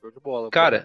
[0.00, 0.48] Show de bola.
[0.50, 0.84] Cara,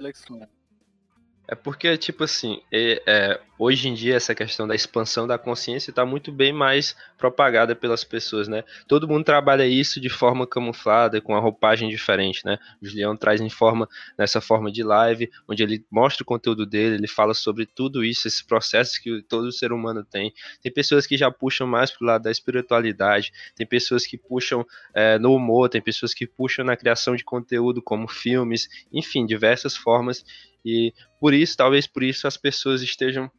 [1.46, 5.90] é porque, tipo assim, é, é, hoje em dia essa questão da expansão da consciência
[5.90, 8.64] está muito bem mais propagada pelas pessoas, né?
[8.88, 12.58] Todo mundo trabalha isso de forma camuflada, com a roupagem diferente, né?
[12.82, 16.96] O Julião traz em forma, nessa forma de live, onde ele mostra o conteúdo dele,
[16.96, 20.34] ele fala sobre tudo isso, esses processos que todo ser humano tem.
[20.62, 25.20] Tem pessoas que já puxam mais pro lado da espiritualidade, tem pessoas que puxam é,
[25.20, 30.24] no humor, tem pessoas que puxam na criação de conteúdo, como filmes, enfim, diversas formas
[30.66, 33.30] e por isso, talvez por isso, as pessoas estejam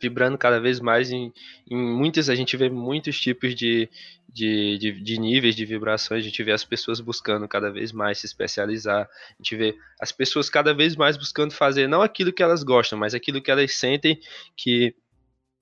[0.00, 1.32] vibrando cada vez mais em,
[1.70, 3.88] em muitas, a gente vê muitos tipos de,
[4.28, 8.18] de, de, de, níveis de vibrações, a gente vê as pessoas buscando cada vez mais
[8.18, 12.42] se especializar, a gente vê as pessoas cada vez mais buscando fazer não aquilo que
[12.42, 14.18] elas gostam, mas aquilo que elas sentem
[14.56, 14.94] que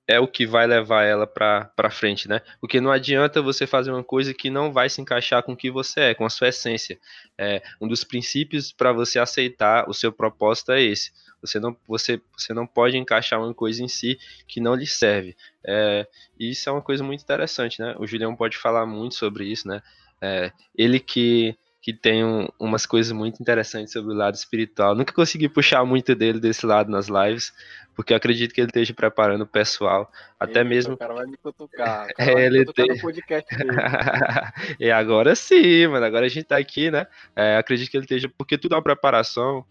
[0.06, 2.40] é o que vai levar ela para frente, né?
[2.60, 5.70] Porque não adianta você fazer uma coisa que não vai se encaixar com o que
[5.70, 6.98] você é, com a sua essência.
[7.38, 11.12] É, um dos princípios para você aceitar o seu propósito é esse.
[11.40, 15.36] Você não, você, você não pode encaixar uma coisa em si que não lhe serve.
[15.66, 16.06] É,
[16.38, 17.94] e isso é uma coisa muito interessante, né?
[17.98, 19.82] O Julião pode falar muito sobre isso, né?
[20.20, 24.94] É, ele que que tem um, umas coisas muito interessantes sobre o lado espiritual.
[24.94, 27.52] Nunca consegui puxar muito dele desse lado nas lives,
[27.92, 30.94] porque eu acredito que ele esteja preparando o pessoal, até Eita, mesmo.
[30.94, 32.06] O cara vai me cutucar.
[32.06, 32.86] O cara é, ele tem...
[34.78, 36.06] e agora sim, mano.
[36.06, 37.04] Agora a gente tá aqui, né?
[37.34, 39.64] É, acredito que ele esteja, porque tudo é uma preparação.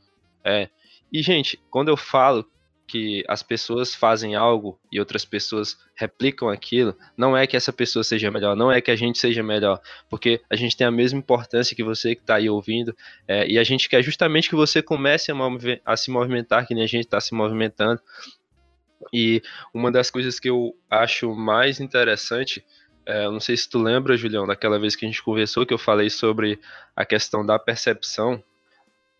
[0.44, 0.68] É.
[1.14, 2.46] E, gente, quando eu falo
[2.92, 8.04] que as pessoas fazem algo e outras pessoas replicam aquilo, não é que essa pessoa
[8.04, 11.20] seja melhor, não é que a gente seja melhor, porque a gente tem a mesma
[11.20, 12.94] importância que você que está aí ouvindo,
[13.26, 15.36] é, e a gente quer justamente que você comece a,
[15.86, 18.02] a se movimentar, que nem a gente está se movimentando.
[19.14, 19.42] E
[19.74, 22.62] uma das coisas que eu acho mais interessante,
[23.06, 25.78] é, não sei se tu lembra, Julião, daquela vez que a gente conversou, que eu
[25.78, 26.60] falei sobre
[26.94, 28.44] a questão da percepção.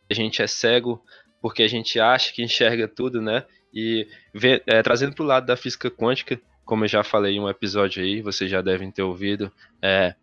[0.10, 1.02] A gente é cego
[1.42, 3.46] porque a gente acha que enxerga tudo, né?
[3.74, 7.40] E vê, é, trazendo para o lado da física quântica, como eu já falei em
[7.40, 10.16] um episódio aí, vocês já devem ter ouvido, é,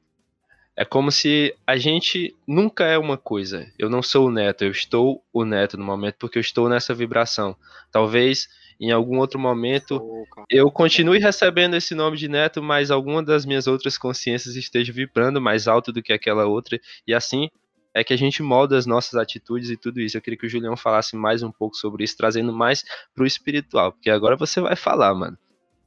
[0.77, 3.71] é como se a gente nunca é uma coisa.
[3.79, 6.95] Eu não sou o neto, eu estou o neto no momento porque eu estou nessa
[6.95, 7.57] vibração.
[7.91, 8.49] Talvez
[8.81, 10.01] em algum outro momento
[10.49, 15.41] eu continue recebendo esse nome de neto, mas alguma das minhas outras consciências esteja vibrando
[15.41, 17.49] mais alto do que aquela outra, e assim
[17.95, 20.17] é que a gente molda as nossas atitudes e tudo isso.
[20.17, 23.93] Eu queria que o Julião falasse mais um pouco sobre isso, trazendo mais pro espiritual,
[23.93, 25.39] porque agora você vai falar, mano.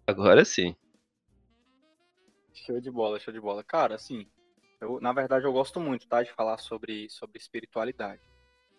[0.05, 0.75] Agora sim.
[2.53, 3.63] Show de bola, show de bola.
[3.63, 4.27] Cara, assim,
[4.79, 8.21] eu, na verdade eu gosto muito, tá, de falar sobre, sobre espiritualidade.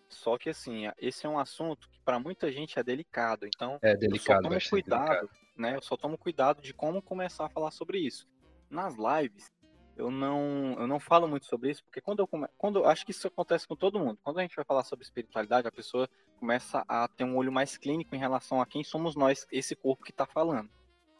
[0.09, 3.47] Só que, assim, esse é um assunto que para muita gente é delicado.
[3.47, 5.29] Então, é delicado, eu só tomo cuidado, delicado.
[5.57, 5.75] né?
[5.75, 8.27] Eu só tomo cuidado de como começar a falar sobre isso.
[8.69, 9.51] Nas lives,
[9.95, 12.47] eu não, eu não falo muito sobre isso, porque quando eu come...
[12.57, 14.17] quando acho que isso acontece com todo mundo.
[14.23, 17.77] Quando a gente vai falar sobre espiritualidade, a pessoa começa a ter um olho mais
[17.77, 20.69] clínico em relação a quem somos nós, esse corpo que está falando.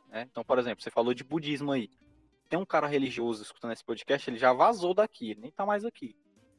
[0.09, 0.27] Né?
[0.29, 1.89] Então, por exemplo, você falou de budismo aí.
[2.49, 5.85] Tem um cara religioso escutando esse podcast, ele já vazou daqui, ele nem tá mais
[5.85, 6.15] aqui.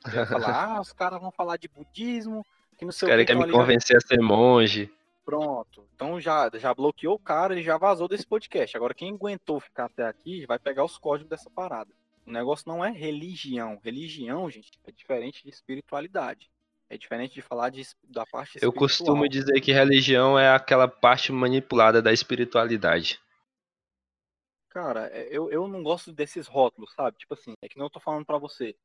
[0.07, 2.45] Ele vai falar, ah, os caras vão falar de budismo,
[2.79, 3.15] que não sei o que.
[3.15, 4.93] Os caras querem me convencer a ser monge.
[5.25, 5.89] Pronto.
[5.95, 8.77] Então já, já bloqueou o cara, ele já vazou desse podcast.
[8.77, 11.91] Agora, quem aguentou ficar até aqui vai pegar os códigos dessa parada.
[12.27, 13.79] O negócio não é religião.
[13.83, 16.51] Religião, gente, é diferente de espiritualidade.
[16.89, 18.73] É diferente de falar de, da parte espiritual.
[18.73, 23.21] Eu costumo dizer que religião é aquela parte manipulada da espiritualidade.
[24.69, 27.19] cara, é, eu, eu não gosto desses rótulos, sabe?
[27.19, 28.77] Tipo assim, é que não eu tô falando para você.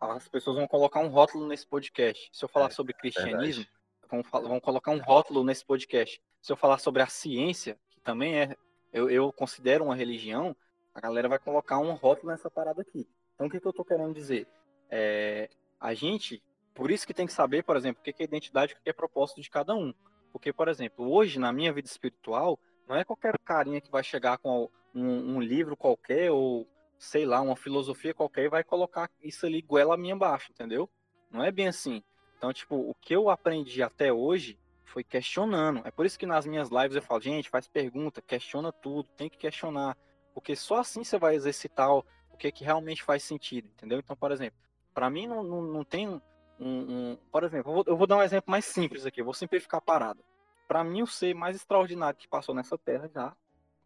[0.00, 2.30] As pessoas vão colocar um rótulo nesse podcast.
[2.32, 3.66] Se eu falar é, sobre cristianismo,
[4.10, 6.20] vão, vão colocar um rótulo nesse podcast.
[6.40, 8.56] Se eu falar sobre a ciência, que também é,
[8.92, 10.54] eu, eu considero uma religião,
[10.94, 13.06] a galera vai colocar um rótulo nessa parada aqui.
[13.34, 14.46] Então, o que, que eu tô querendo dizer?
[14.90, 15.48] É,
[15.80, 16.42] a gente,
[16.74, 18.92] por isso que tem que saber, por exemplo, o que é identidade, o que é
[18.92, 19.94] propósito de cada um.
[20.32, 24.38] Porque, por exemplo, hoje, na minha vida espiritual, não é qualquer carinha que vai chegar
[24.38, 26.66] com um, um livro qualquer ou,
[26.98, 30.88] sei lá, uma filosofia qualquer e vai colocar isso ali goela minha abaixo, entendeu?
[31.30, 32.02] Não é bem assim.
[32.36, 34.58] Então, tipo, o que eu aprendi até hoje
[34.90, 35.82] foi questionando.
[35.84, 39.28] É por isso que nas minhas lives eu falo, gente, faz pergunta, questiona tudo, tem
[39.28, 39.96] que questionar.
[40.34, 42.04] Porque só assim você vai exercitar o,
[42.40, 43.98] que, que realmente faz sentido, entendeu?
[43.98, 44.58] Então, por exemplo,
[44.94, 46.20] para mim não, não, não tem um,
[46.58, 49.78] um, Por exemplo, eu vou, eu vou, dar um exemplo mais simples aqui, vou simplificar
[49.78, 50.20] a parada.
[50.66, 53.36] Para mim, o ser mais extraordinário que passou nessa terra já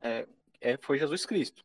[0.01, 0.27] é,
[0.61, 1.65] é, foi Jesus Cristo.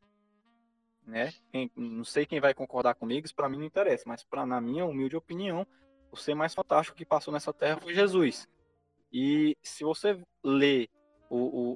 [1.06, 1.32] Né?
[1.52, 4.60] Quem, não sei quem vai concordar comigo, isso para mim não interessa, mas pra, na
[4.60, 5.66] minha humilde opinião,
[6.12, 8.48] o ser mais fantástico que passou nessa terra foi Jesus.
[9.12, 10.90] E se você lê
[11.30, 11.72] o, o,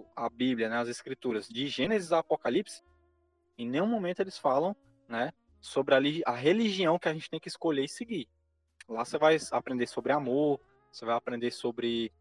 [0.00, 2.82] o, a Bíblia, né, as Escrituras, de Gênesis a Apocalipse,
[3.56, 4.76] em nenhum momento eles falam
[5.08, 5.98] né, sobre a,
[6.30, 8.28] a religião que a gente tem que escolher e seguir.
[8.88, 12.12] Lá você vai aprender sobre amor, você vai aprender sobre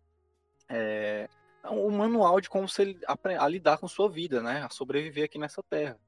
[0.69, 1.30] é,
[1.63, 2.97] manual de como você
[3.39, 5.99] a lidar com sua vida, né, a sobreviver aqui nessa terra.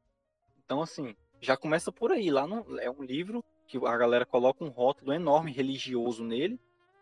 [0.66, 2.30] Então, assim, já começa por aí.
[2.30, 6.60] Lá no, é um livro que a galera coloca um rótulo enorme religioso nele,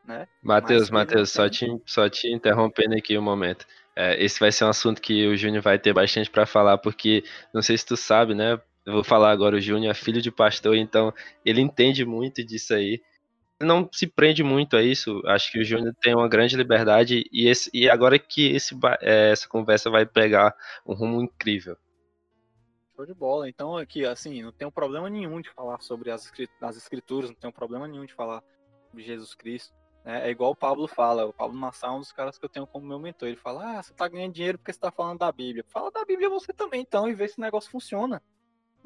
[0.07, 0.27] né?
[0.41, 3.65] Matheus, Matheus, só te, só te interrompendo aqui um momento.
[3.93, 7.23] É, esse vai ser um assunto que o Júnior vai ter bastante para falar, porque
[7.53, 8.59] não sei se tu sabe, né?
[8.85, 12.73] Eu vou falar agora, o Júnior é filho de pastor, então ele entende muito disso
[12.73, 13.01] aí.
[13.59, 15.21] Não se prende muito a isso.
[15.25, 19.31] Acho que o Júnior tem uma grande liberdade e, esse, e agora que esse, é,
[19.31, 21.75] essa conversa vai pegar um rumo incrível.
[22.95, 23.49] Show de bola.
[23.49, 27.51] Então, aqui, assim, não tem problema nenhum de falar sobre as, as escrituras, não tem
[27.51, 28.43] problema nenhum de falar
[28.93, 29.75] de Jesus Cristo.
[30.07, 30.25] Né?
[30.25, 31.25] É igual o Pablo fala.
[31.25, 33.27] O Pablo Massal é um dos caras que eu tenho como meu mentor.
[33.27, 35.65] Ele fala: Ah, você tá ganhando dinheiro porque você tá falando da Bíblia.
[35.67, 38.23] Fala da Bíblia você também, então, e vê se o negócio funciona.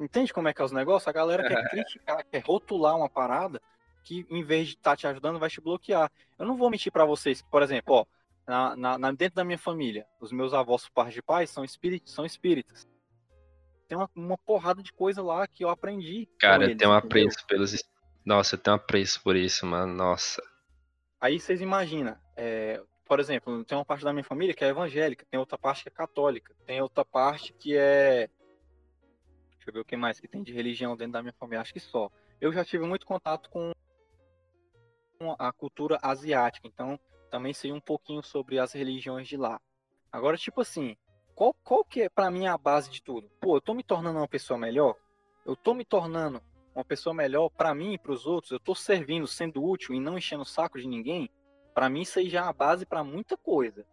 [0.00, 1.06] Entende como é que é os negócios?
[1.06, 3.62] A galera quer criticar, quer rotular uma parada
[4.02, 6.10] que, em vez de estar tá te ajudando, vai te bloquear.
[6.36, 8.06] Eu não vou mentir para vocês que, por exemplo, ó,
[8.74, 12.12] na, na, dentro da minha família, os meus avós, por parte de pai, são, espíritos,
[12.12, 12.90] são espíritas
[13.88, 16.26] tem uma, uma porrada de coisa lá que eu aprendi.
[16.38, 17.76] Cara, eu tenho um apreço pelos.
[18.24, 19.92] Nossa, eu tenho um apreço por isso, mano.
[19.92, 20.42] Nossa.
[21.22, 25.24] Aí vocês imaginam, é, por exemplo, tem uma parte da minha família que é evangélica,
[25.30, 28.28] tem outra parte que é católica, tem outra parte que é.
[29.52, 31.72] Deixa eu ver o que mais que tem de religião dentro da minha família, acho
[31.72, 32.10] que só.
[32.40, 33.70] Eu já tive muito contato com
[35.38, 36.98] a cultura asiática, então
[37.30, 39.60] também sei um pouquinho sobre as religiões de lá.
[40.10, 40.96] Agora, tipo assim,
[41.36, 43.30] qual, qual que é para mim a base de tudo?
[43.40, 44.96] Pô, eu tô me tornando uma pessoa melhor?
[45.46, 46.42] Eu tô me tornando
[46.74, 48.52] uma pessoa melhor para mim e para os outros?
[48.52, 51.30] Eu tô servindo, sendo útil e não enchendo o saco de ninguém?
[51.74, 53.86] Para mim isso aí já é a base para muita coisa.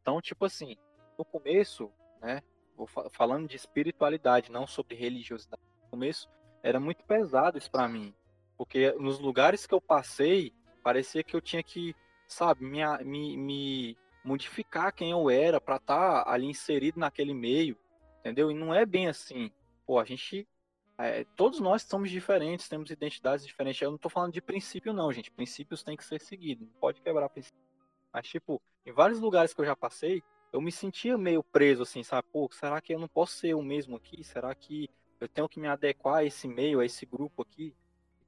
[0.00, 0.76] Então, tipo assim,
[1.18, 2.42] no começo, né,
[2.76, 5.62] vou falando de espiritualidade, não sobre religiosidade.
[5.82, 6.28] No começo
[6.62, 8.14] era muito pesado isso para mim,
[8.56, 11.94] porque nos lugares que eu passei, parecia que eu tinha que,
[12.26, 17.76] sabe, me, me, me modificar quem eu era para estar tá ali inserido naquele meio,
[18.20, 18.50] entendeu?
[18.50, 19.50] E não é bem assim.
[19.86, 20.48] Pô, a gente.
[20.96, 23.82] É, todos nós somos diferentes, temos identidades diferentes.
[23.82, 25.30] Eu não estou falando de princípio, não, gente.
[25.30, 27.30] Princípios têm que ser seguidos, não pode quebrar.
[28.12, 32.04] Mas, tipo, em vários lugares que eu já passei, eu me sentia meio preso, assim,
[32.04, 32.28] sabe?
[32.32, 34.22] Pô, será que eu não posso ser o mesmo aqui?
[34.22, 34.88] Será que
[35.20, 37.74] eu tenho que me adequar a esse meio, a esse grupo aqui?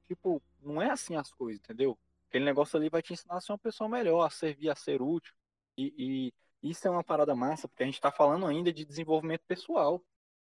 [0.07, 1.97] Tipo, não é assim as coisas, entendeu?
[2.27, 5.01] Aquele negócio ali vai te ensinar a ser uma pessoa melhor, a servir, a ser
[5.01, 5.33] útil.
[5.77, 9.43] E, e isso é uma parada massa, porque a gente está falando ainda de desenvolvimento
[9.47, 10.03] pessoal.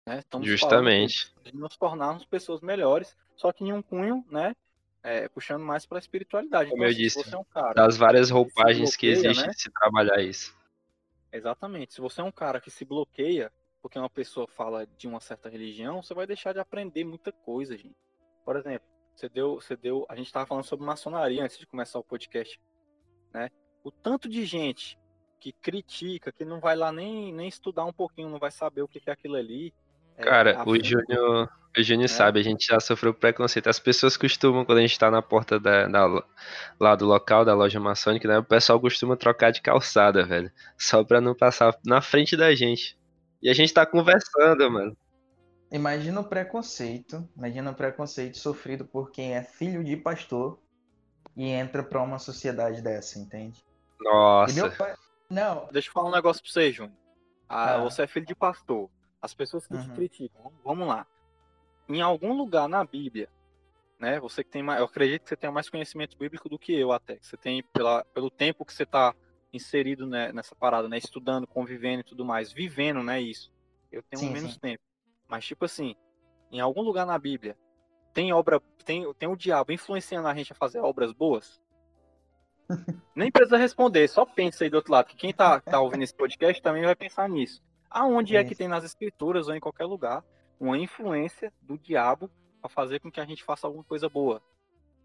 [0.07, 0.19] Né?
[0.19, 1.33] Estamos Justamente.
[1.43, 4.55] De nos tornarmos pessoas melhores, só que em um cunho, né?
[5.03, 6.69] É, puxando mais para a espiritualidade.
[6.69, 9.53] Como então, eu disse, é um cara, das várias roupagens que existem né?
[9.55, 10.55] se trabalhar isso.
[11.33, 11.95] Exatamente.
[11.95, 15.49] Se você é um cara que se bloqueia porque uma pessoa fala de uma certa
[15.49, 17.97] religião, você vai deixar de aprender muita coisa, gente.
[18.45, 21.99] Por exemplo, você deu, você deu, a gente estava falando sobre maçonaria antes de começar
[21.99, 22.61] o podcast,
[23.33, 23.51] né?
[23.83, 24.99] O tanto de gente
[25.39, 28.89] que critica, que não vai lá nem, nem estudar um pouquinho, não vai saber o
[28.89, 29.73] que é aquilo ali.
[30.17, 32.09] É, Cara, o Júnior, o Júnior é.
[32.09, 33.69] sabe, a gente já sofreu preconceito.
[33.69, 36.25] As pessoas costumam, quando a gente tá na porta da, da,
[36.79, 40.51] lá do local da loja maçônica, né, o pessoal costuma trocar de calçada, velho.
[40.77, 42.99] Só pra não passar na frente da gente.
[43.43, 44.97] E a gente tá conversando, mano.
[45.73, 50.59] Imagina o preconceito, imagina o preconceito sofrido por quem é filho de pastor
[51.37, 53.63] e entra pra uma sociedade dessa, entende?
[54.01, 54.71] Nossa.
[54.71, 54.95] Pai,
[55.31, 55.69] Não.
[55.71, 56.97] Deixa eu falar um negócio pra você, Júnior.
[57.49, 57.79] Ah, ah.
[57.85, 58.91] Você é filho de pastor.
[59.21, 59.83] As pessoas que uhum.
[59.83, 61.07] te criticam, vamos lá.
[61.89, 63.29] Em algum lugar na Bíblia,
[63.99, 64.19] né?
[64.21, 66.91] Você que tem mais, eu acredito que você tenha mais conhecimento bíblico do que eu
[66.93, 67.17] até.
[67.17, 69.15] Que você tem pela, pelo tempo que você está
[69.53, 70.97] inserido né, nessa parada, né?
[70.97, 73.21] Estudando, convivendo e tudo mais, vivendo, né?
[73.21, 73.53] Isso.
[73.93, 74.61] Eu tenho sim, menos sim.
[74.61, 74.83] tempo.
[75.29, 75.95] Mas tipo assim,
[76.51, 77.57] em algum lugar na Bíblia
[78.13, 81.61] tem obra, tem, tem o diabo influenciando a gente a fazer obras boas?
[83.15, 86.15] Nem precisa responder, só pensa aí do outro lado, que quem tá, tá ouvindo esse
[86.15, 87.63] podcast também vai pensar nisso.
[87.91, 90.25] Aonde é, é que tem nas escrituras ou em qualquer lugar
[90.59, 92.31] uma influência do diabo
[92.61, 94.41] para fazer com que a gente faça alguma coisa boa?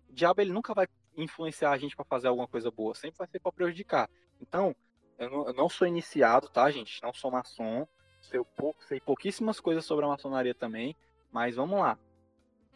[0.10, 3.28] O diabo ele nunca vai influenciar a gente para fazer alguma coisa boa, sempre vai
[3.28, 4.10] ser para prejudicar.
[4.40, 4.76] Então,
[5.18, 7.02] eu não, eu não, sou iniciado, tá, gente?
[7.02, 7.88] Não sou maçom,
[8.22, 10.96] sei, pouco, sei pouquíssimas coisas sobre a maçonaria também,
[11.32, 11.98] mas vamos lá.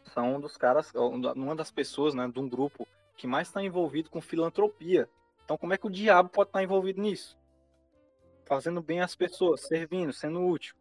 [0.05, 4.09] São um dos caras, uma das pessoas, né, de um grupo que mais está envolvido
[4.09, 5.09] com filantropia.
[5.43, 7.37] Então, como é que o diabo pode estar tá envolvido nisso?
[8.49, 10.75] Fazendo bem às pessoas, servindo, sendo útil.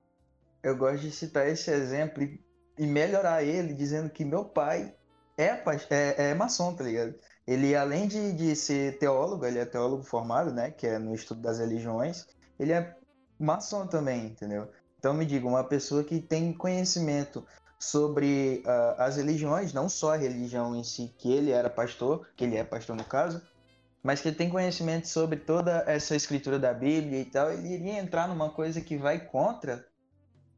[0.62, 2.42] Eu gosto de citar esse exemplo e,
[2.78, 4.94] e melhorar ele, dizendo que meu pai
[5.36, 7.14] é, é, é maçom, tá ligado?
[7.46, 10.70] Ele, além de, de ser teólogo, ele é teólogo formado, né?
[10.70, 12.26] Que é no estudo das religiões,
[12.58, 12.96] ele é
[13.38, 14.70] maçom também, entendeu?
[14.98, 17.46] Então me diga, uma pessoa que tem conhecimento
[17.78, 22.44] sobre uh, as religiões, não só a religião em si, que ele era pastor, que
[22.44, 23.40] ele é pastor no caso,
[24.02, 28.28] mas que tem conhecimento sobre toda essa escritura da Bíblia e tal, ele iria entrar
[28.28, 29.86] numa coisa que vai contra,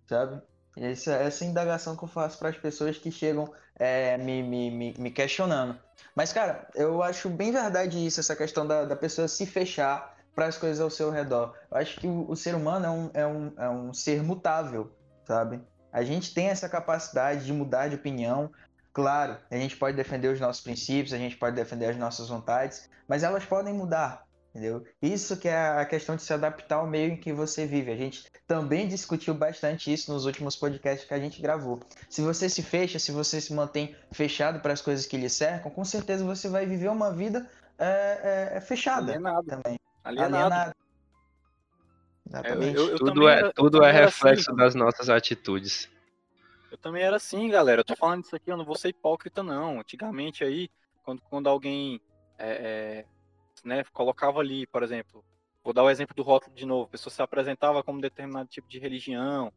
[0.08, 0.40] sabe?
[0.76, 4.94] Essa, essa indagação que eu faço para as pessoas que chegam é, me, me, me,
[4.98, 5.78] me, questionando.
[6.14, 10.46] Mas, cara, eu acho bem verdade isso, essa questão da, da pessoa se fechar para
[10.46, 11.54] as coisas ao seu redor.
[11.70, 14.92] Eu acho que o, o ser humano é um, é, um, é um ser mutável,
[15.26, 15.60] sabe?
[15.92, 18.50] A gente tem essa capacidade de mudar de opinião.
[18.92, 22.90] Claro, a gente pode defender os nossos princípios, a gente pode defender as nossas vontades,
[23.06, 24.84] mas elas podem mudar, entendeu?
[25.00, 27.92] Isso que é a questão de se adaptar ao meio em que você vive.
[27.92, 31.78] A gente também discutiu bastante isso nos últimos podcasts que a gente gravou.
[32.08, 35.70] Se você se fecha, se você se mantém fechado para as coisas que lhe cercam,
[35.70, 39.46] com certeza você vai viver uma vida é, é, fechada Alienado.
[39.46, 39.78] também.
[40.02, 40.34] Alienado.
[40.34, 40.74] Alienado.
[42.28, 42.76] Exatamente.
[42.76, 45.88] Eu, eu tudo é, era, tudo é reflexo assim, das nossas atitudes.
[46.70, 47.80] Eu também era assim, galera.
[47.80, 49.80] Eu tô falando isso aqui, eu não vou ser hipócrita, não.
[49.80, 50.70] Antigamente aí,
[51.02, 52.00] quando, quando alguém
[52.38, 53.06] é, é,
[53.64, 55.24] né, colocava ali, por exemplo,
[55.64, 58.68] vou dar o exemplo do rótulo de novo, a pessoa se apresentava como determinado tipo
[58.68, 59.52] de religião,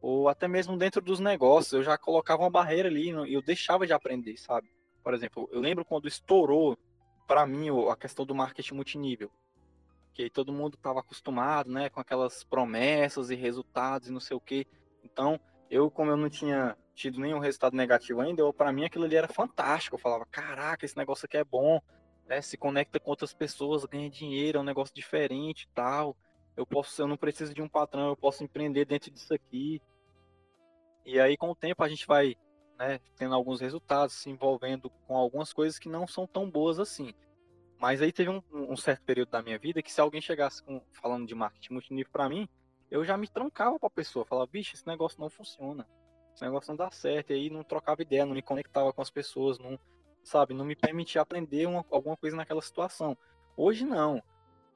[0.00, 3.86] ou até mesmo dentro dos negócios, eu já colocava uma barreira ali e eu deixava
[3.86, 4.70] de aprender, sabe?
[5.02, 6.78] Por exemplo, eu lembro quando estourou
[7.26, 9.30] para mim a questão do marketing multinível
[10.12, 14.40] que todo mundo estava acostumado, né, com aquelas promessas e resultados e não sei o
[14.40, 14.66] quê.
[15.04, 15.40] Então,
[15.70, 19.28] eu, como eu não tinha tido nenhum resultado negativo ainda, para mim aquilo ali era
[19.28, 19.96] fantástico.
[19.96, 21.80] Eu falava, caraca, esse negócio aqui é bom,
[22.28, 26.16] né, se conecta com outras pessoas, ganha dinheiro, é um negócio diferente tal.
[26.56, 29.80] Eu posso, eu não preciso de um patrão, eu posso empreender dentro disso aqui.
[31.06, 32.36] E aí, com o tempo, a gente vai
[32.78, 37.14] né, tendo alguns resultados, se envolvendo com algumas coisas que não são tão boas assim.
[37.78, 40.82] Mas aí teve um, um, certo período da minha vida que se alguém chegasse com,
[40.92, 42.48] falando de marketing multinível para mim,
[42.90, 45.86] eu já me trancava para a pessoa, falava, bicho, esse negócio não funciona,
[46.34, 49.10] esse negócio não dá certo, e aí não trocava ideia, não me conectava com as
[49.10, 49.78] pessoas, não,
[50.22, 53.16] sabe, não me permitia aprender uma, alguma coisa naquela situação.
[53.56, 54.22] Hoje não.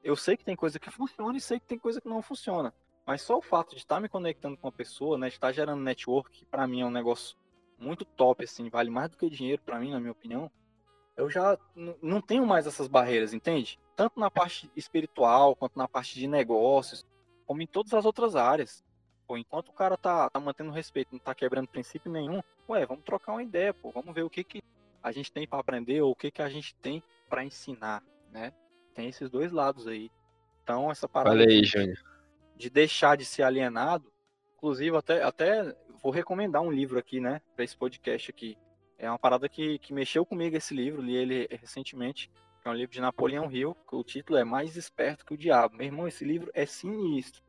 [0.03, 2.73] Eu sei que tem coisa que funciona e sei que tem coisa que não funciona.
[3.05, 5.81] Mas só o fato de estar me conectando com a pessoa, né, de estar gerando
[5.81, 7.35] network, que para mim é um negócio
[7.77, 10.51] muito top, assim, vale mais do que dinheiro para mim, na minha opinião
[11.15, 11.57] eu já
[12.01, 13.79] não tenho mais essas barreiras, entende?
[13.95, 17.05] Tanto na parte espiritual, quanto na parte de negócios,
[17.45, 18.83] como em todas as outras áreas.
[19.27, 23.03] Pô, enquanto o cara tá, tá mantendo respeito, não tá quebrando princípio nenhum, ué, vamos
[23.03, 24.63] trocar uma ideia, pô, vamos ver o que, que
[25.01, 28.53] a gente tem para aprender ou o que, que a gente tem para ensinar, né?
[28.93, 30.11] Tem esses dois lados aí.
[30.63, 31.93] Então, essa parada aí, de,
[32.55, 34.11] de deixar de ser alienado,
[34.55, 38.57] inclusive até, até vou recomendar um livro aqui, né, para esse podcast aqui,
[38.97, 42.31] é uma parada que, que mexeu comigo esse livro, li ele recentemente,
[42.65, 45.75] é um livro de Napoleão Hill, que o título é Mais Esperto que o Diabo.
[45.75, 47.43] Meu irmão, esse livro é sinistro.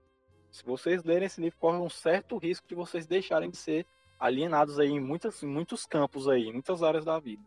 [0.50, 3.86] Se vocês lerem esse livro, corre um certo risco de vocês deixarem de ser
[4.20, 7.42] alienados aí em muitas, muitos campos aí, em muitas áreas da vida.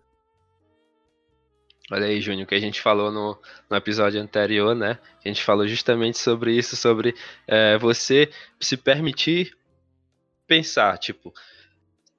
[1.91, 3.39] Olha aí, Júnior, que a gente falou no,
[3.69, 4.99] no episódio anterior, né?
[5.23, 7.15] A gente falou justamente sobre isso, sobre
[7.47, 9.55] é, você se permitir
[10.45, 11.33] pensar, tipo,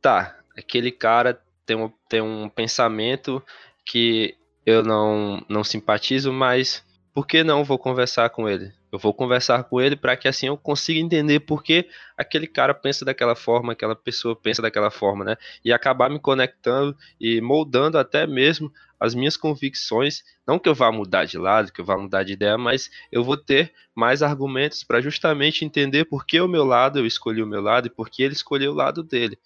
[0.01, 3.45] tá, aquele cara tem um, tem um pensamento
[3.85, 8.73] que eu não, não simpatizo, mas por que não vou conversar com ele?
[8.93, 12.75] Eu vou conversar com ele para que assim eu consiga entender por que aquele cara
[12.75, 15.37] pensa daquela forma, aquela pessoa pensa daquela forma, né?
[15.65, 20.23] E acabar me conectando e moldando até mesmo as minhas convicções.
[20.47, 23.23] Não que eu vá mudar de lado, que eu vá mudar de ideia, mas eu
[23.23, 27.47] vou ter mais argumentos para justamente entender por que o meu lado eu escolhi o
[27.47, 29.39] meu lado e por que ele escolheu o lado dele.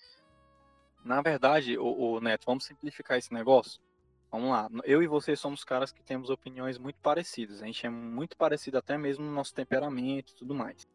[1.04, 3.78] Na verdade, o, o Neto, vamos simplificar esse negócio.
[4.34, 4.68] Vamos lá.
[4.82, 7.62] Eu e você somos caras que temos opiniões muito parecidas.
[7.62, 10.88] A gente é muito parecido até mesmo no nosso temperamento e tudo mais.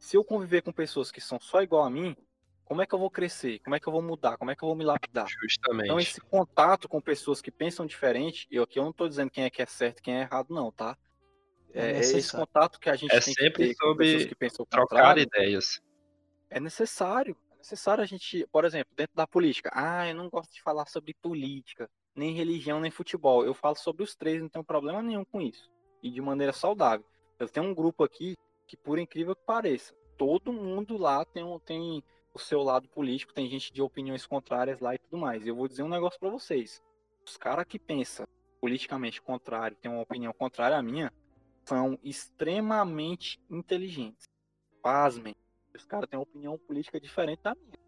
[0.00, 2.16] Se eu conviver com pessoas que são só igual a mim,
[2.64, 3.60] como é que eu vou crescer?
[3.60, 4.36] Como é que eu vou mudar?
[4.36, 5.28] Como é que eu vou me lapidar?
[5.28, 5.86] Justamente.
[5.86, 9.44] Então, esse contato com pessoas que pensam diferente, eu aqui eu não estou dizendo quem
[9.44, 10.98] é que é certo e quem é errado, não, tá?
[11.72, 14.24] É, é esse contato que a gente é tem sempre que ter sobre com pessoas
[14.24, 15.80] que pensam trocar ideias.
[16.50, 17.36] É necessário.
[17.52, 19.70] É necessário a gente, por exemplo, dentro da política.
[19.72, 23.44] Ah, eu não gosto de falar sobre política nem religião, nem futebol.
[23.44, 25.70] Eu falo sobre os três, não tenho problema nenhum com isso.
[26.02, 27.06] E de maneira saudável.
[27.38, 28.34] Eu tenho um grupo aqui
[28.66, 32.02] que, por incrível que pareça, todo mundo lá tem, tem
[32.32, 35.46] o seu lado político, tem gente de opiniões contrárias lá e tudo mais.
[35.46, 36.82] Eu vou dizer um negócio para vocês.
[37.24, 38.26] Os caras que pensam
[38.60, 41.12] politicamente contrário, tem uma opinião contrária à minha,
[41.64, 44.28] são extremamente inteligentes.
[44.82, 45.36] Pasmem.
[45.74, 47.78] Os caras têm uma opinião política diferente da minha.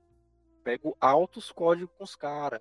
[0.62, 2.61] Pego altos códigos com os caras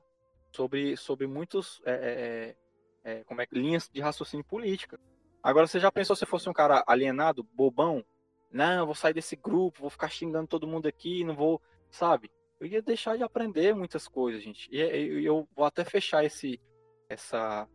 [0.58, 5.00] sobre, sobre muitos é, é, é, é, como é, linhas de raciocínio política.
[5.44, 8.04] Agora, você já pensou se fosse um cara alienado, bobão?
[8.52, 12.32] Não, eu vou sair desse grupo, vou ficar xingando todo mundo aqui, não vou, sabe?
[12.60, 14.68] Eu ia deixar de aprender muitas coisas, gente.
[14.72, 14.80] E
[15.24, 16.60] eu, vou até fechar esse,
[17.08, 17.68] essa,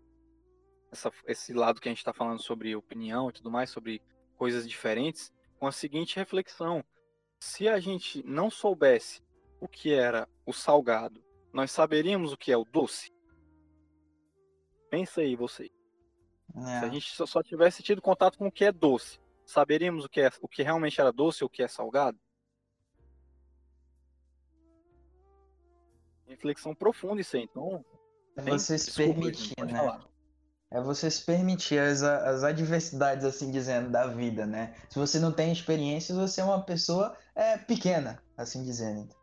[0.90, 4.02] essa, esse lado que a gente está falando sobre opinião e tudo mais, sobre
[4.36, 6.84] coisas diferentes, com a seguinte reflexão:
[7.38, 9.22] se a gente não soubesse
[9.60, 11.22] o que era o salgado
[11.52, 13.12] nós saberíamos o que é o doce?
[14.90, 15.70] Pensa aí, você.
[16.56, 16.80] É.
[16.80, 20.08] Se a gente só, só, tivesse tido contato com o que é doce, saberíamos o
[20.08, 22.18] que, é, o que realmente era doce ou o que é salgado?
[26.26, 27.84] Reflexão profunda isso aí, então.
[28.36, 29.78] É você se permitir, né?
[29.78, 30.12] Falar.
[30.70, 34.74] É você se permitir as, as adversidades, assim dizendo, da vida, né?
[34.88, 39.14] Se você não tem experiências, você é uma pessoa é, pequena, assim dizendo.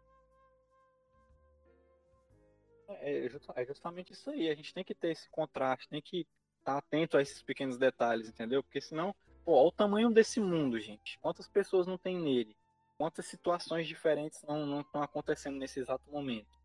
[3.10, 4.50] É, é, justamente isso aí.
[4.50, 6.28] A gente tem que ter esse contraste, tem que
[6.60, 8.62] estar tá atento a esses pequenos detalhes, entendeu?
[8.62, 11.18] Porque senão, pô, olha o tamanho desse mundo, gente.
[11.20, 12.56] Quantas pessoas não tem nele?
[12.98, 16.60] Quantas situações diferentes não estão acontecendo nesse exato momento,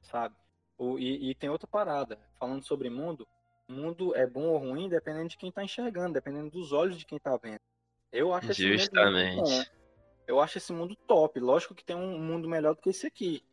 [0.00, 0.36] sabe?
[0.78, 3.26] O, e, e, tem outra parada, falando sobre mundo,
[3.68, 7.18] mundo é bom ou ruim dependendo de quem está enxergando, dependendo dos olhos de quem
[7.18, 7.60] está vendo.
[8.12, 9.36] Eu acho esse Justamente.
[9.36, 9.62] mundo bom.
[10.26, 11.40] Eu acho esse mundo top.
[11.40, 13.44] Lógico que tem um mundo melhor do que esse aqui.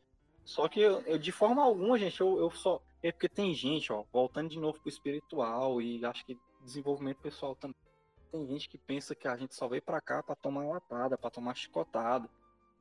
[0.50, 2.82] Só que eu, eu, de forma alguma, gente, eu, eu só.
[3.04, 7.56] É porque tem gente, ó, voltando de novo pro espiritual e acho que desenvolvimento pessoal
[7.56, 7.78] também.
[8.32, 11.30] Tem gente que pensa que a gente só veio pra cá pra tomar lapada, pra
[11.30, 12.28] tomar chicotada.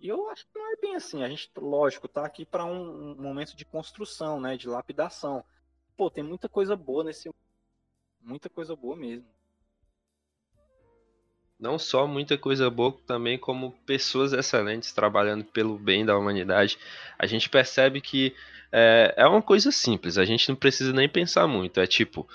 [0.00, 1.22] E eu acho que não é bem assim.
[1.22, 4.56] A gente, lógico, tá aqui para um, um, momento de construção, né?
[4.56, 5.44] De lapidação.
[5.94, 7.30] Pô, tem muita coisa boa nesse.
[8.22, 9.28] Muita coisa boa mesmo
[11.58, 16.78] não só muita coisa boa, também como pessoas excelentes trabalhando pelo bem da humanidade.
[17.18, 18.34] A gente percebe que
[18.70, 21.80] é, é uma coisa simples, a gente não precisa nem pensar muito.
[21.80, 22.28] É tipo,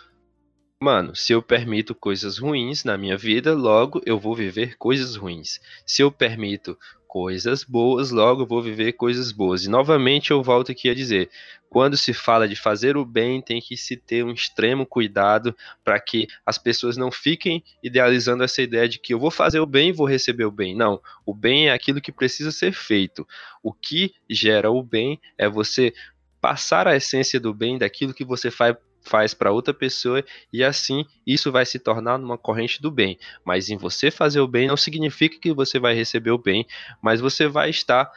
[0.79, 5.59] mano, se eu permito coisas ruins na minha vida, logo eu vou viver coisas ruins.
[5.85, 9.63] Se eu permito coisas boas, logo vou viver coisas boas.
[9.63, 11.29] E novamente eu volto aqui a dizer:
[11.73, 15.99] quando se fala de fazer o bem, tem que se ter um extremo cuidado para
[15.99, 19.89] que as pessoas não fiquem idealizando essa ideia de que eu vou fazer o bem
[19.89, 20.75] e vou receber o bem.
[20.75, 23.27] Não, o bem é aquilo que precisa ser feito.
[23.63, 25.91] O que gera o bem é você
[26.39, 31.05] passar a essência do bem daquilo que você faz faz para outra pessoa e assim
[31.27, 33.17] isso vai se tornar uma corrente do bem.
[33.43, 36.65] Mas em você fazer o bem não significa que você vai receber o bem,
[37.01, 38.09] mas você vai estar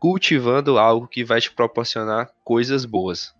[0.00, 3.32] cultivando algo que vai te proporcionar coisas boas.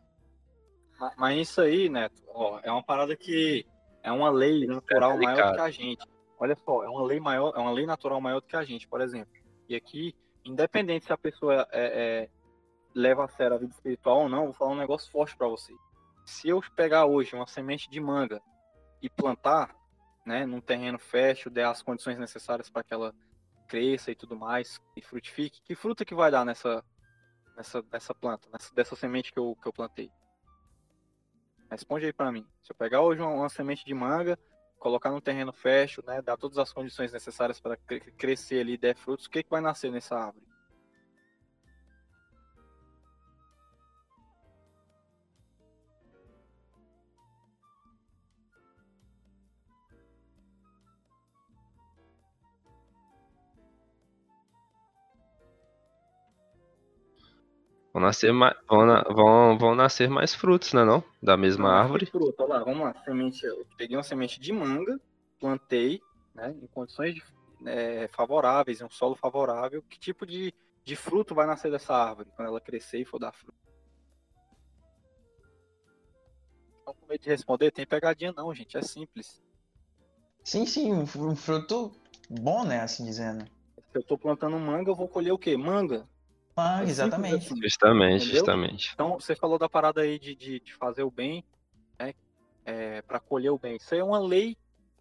[1.16, 3.66] Mas isso aí, Neto, ó, é uma parada que
[4.02, 6.06] é uma lei natural é maior do que a gente.
[6.38, 8.86] Olha só, é uma lei maior, é uma lei natural maior do que a gente,
[8.86, 9.32] por exemplo.
[9.68, 11.84] E aqui, independente se a pessoa é,
[12.22, 12.28] é,
[12.94, 15.78] leva a sério a vida espiritual ou não, vou falar um negócio forte para vocês
[16.30, 18.40] se eu pegar hoje uma semente de manga
[19.02, 19.74] e plantar,
[20.24, 23.12] né, num terreno fértil, der as condições necessárias para que ela
[23.70, 26.84] cresça e tudo mais, e frutifique, que fruta que vai dar nessa,
[27.56, 30.10] nessa, nessa planta, nessa, dessa semente que eu, que eu plantei?
[31.70, 32.44] Responde aí para mim.
[32.64, 34.36] Se eu pegar hoje uma, uma, semente de manga,
[34.76, 37.76] colocar num terreno fértil, né, dar todas as condições necessárias para
[38.18, 40.49] crescer ali e der frutos, o que, que vai nascer nessa árvore?
[57.92, 61.02] Vão nascer mais, vão, vão, vão nascer mais frutos, né não?
[61.20, 62.06] Da mesma árvore.
[62.06, 62.94] Fruto, olha lá, vamos lá.
[63.04, 65.00] Semente, eu peguei uma semente de manga,
[65.40, 66.00] plantei,
[66.34, 67.22] né, em condições de,
[67.66, 69.82] é, favoráveis, em um solo favorável.
[69.82, 73.32] Que tipo de, de fruto vai nascer dessa árvore quando ela crescer e for dar
[73.32, 73.58] fruto?
[76.86, 79.42] Não com medo de responder, tem pegadinha não, gente, é simples.
[80.44, 81.92] Sim, sim, um fruto
[82.28, 83.44] bom, né, assim dizendo.
[83.90, 85.56] Se eu tô plantando manga, eu vou colher o quê?
[85.56, 86.08] Manga.
[86.60, 87.46] Ah, exatamente.
[87.46, 88.34] Assim, justamente, entendeu?
[88.36, 88.90] justamente.
[88.94, 91.44] Então, você falou da parada aí de, de, de fazer o bem,
[91.98, 92.14] né?
[92.64, 93.76] É, para colher o bem.
[93.76, 94.56] Isso é uma lei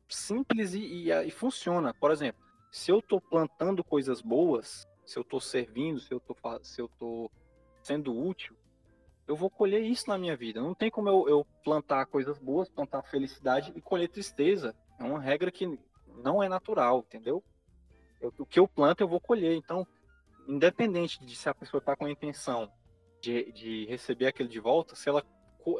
[0.07, 1.93] simples e, e, e, funciona.
[1.93, 2.41] Por exemplo,
[2.71, 6.89] se eu tô plantando coisas boas, se eu tô servindo, se eu tô, se eu
[6.99, 7.29] tô
[7.83, 8.55] sendo útil,
[9.27, 10.61] eu vou colher isso na minha vida.
[10.61, 14.75] Não tem como eu, eu plantar coisas boas, plantar felicidade e colher tristeza.
[14.99, 15.79] É uma regra que
[16.23, 17.43] não é natural, entendeu?
[18.19, 19.55] Eu, o que eu planto, eu vou colher.
[19.55, 19.85] Então,
[20.49, 22.71] independente de se a pessoa está com a intenção
[23.21, 25.23] de, de receber aquilo de volta, se ela,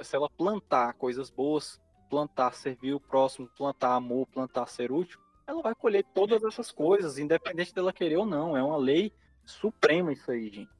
[0.03, 5.63] se ela plantar coisas boas, plantar servir o próximo, plantar amor, plantar ser útil, ela
[5.63, 8.55] vai colher todas essas coisas, independente dela querer ou não.
[8.55, 9.11] É uma lei
[9.43, 10.71] suprema isso aí, gente.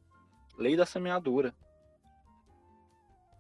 [0.56, 1.56] Lei da semeadura.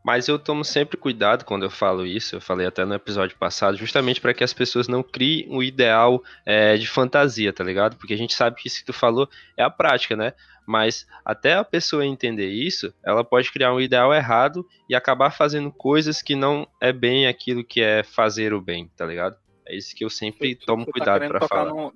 [0.09, 3.77] Mas eu tomo sempre cuidado quando eu falo isso, eu falei até no episódio passado,
[3.77, 7.95] justamente para que as pessoas não criem um ideal é, de fantasia, tá ligado?
[7.95, 10.33] Porque a gente sabe que isso que tu falou é a prática, né?
[10.65, 15.71] Mas até a pessoa entender isso, ela pode criar um ideal errado e acabar fazendo
[15.71, 19.37] coisas que não é bem aquilo que é fazer o bem, tá ligado?
[19.63, 21.69] É isso que eu sempre você, tomo você tá cuidado tá para falar.
[21.69, 21.93] No,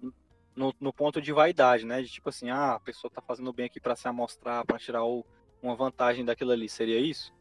[0.56, 2.04] no, no, ponto de vaidade, né?
[2.04, 5.04] De tipo assim, ah, a pessoa tá fazendo bem aqui para se amostrar, para tirar
[5.04, 5.26] o,
[5.64, 6.70] uma vantagem daquilo ali.
[6.70, 7.34] Seria isso?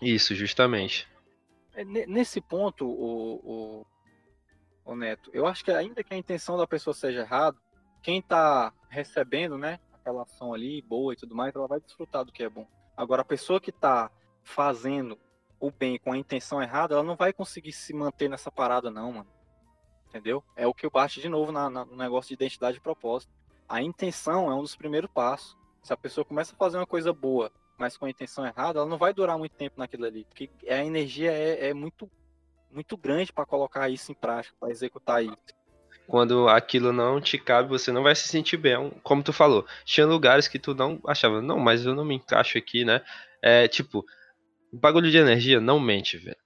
[0.00, 1.08] Isso, justamente.
[1.74, 3.34] É, nesse ponto, o,
[3.84, 3.86] o,
[4.84, 7.56] o, Neto, eu acho que ainda que a intenção da pessoa seja errada,
[8.02, 12.32] quem está recebendo, né, aquela ação ali, boa e tudo mais, ela vai desfrutar do
[12.32, 12.66] que é bom.
[12.96, 14.10] Agora, a pessoa que está
[14.42, 15.18] fazendo
[15.60, 19.12] o bem com a intenção errada, ela não vai conseguir se manter nessa parada, não,
[19.12, 19.30] mano.
[20.08, 20.42] Entendeu?
[20.56, 23.32] É o que eu baixo de novo na, na, no negócio de identidade e propósito.
[23.68, 25.56] A intenção é um dos primeiros passos.
[25.82, 28.88] Se a pessoa começa a fazer uma coisa boa mas com a intenção errada, ela
[28.88, 32.08] não vai durar muito tempo naquilo ali, porque a energia é, é muito,
[32.70, 35.38] muito grande para colocar isso em prática, para executar isso.
[36.06, 38.90] Quando aquilo não te cabe, você não vai se sentir bem.
[39.02, 42.58] Como tu falou, tinha lugares que tu não achava, não, mas eu não me encaixo
[42.58, 43.00] aqui, né?
[43.40, 44.04] É tipo,
[44.70, 46.36] o bagulho de energia não mente, velho.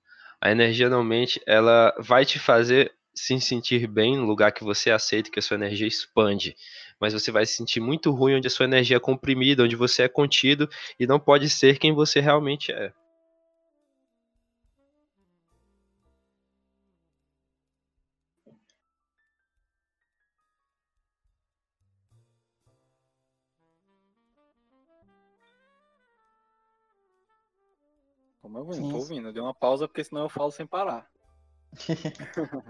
[0.40, 4.90] A energia não mente, ela vai te fazer se sentir bem no lugar que você
[4.90, 6.54] aceita que a sua energia expande
[7.00, 10.04] mas você vai se sentir muito ruim onde a sua energia é comprimida, onde você
[10.04, 10.68] é contido
[10.98, 12.92] e não pode ser quem você realmente é.
[28.40, 29.32] Como eu vim, tô ouvindo.
[29.32, 31.08] Deu uma pausa porque senão eu falo sem parar.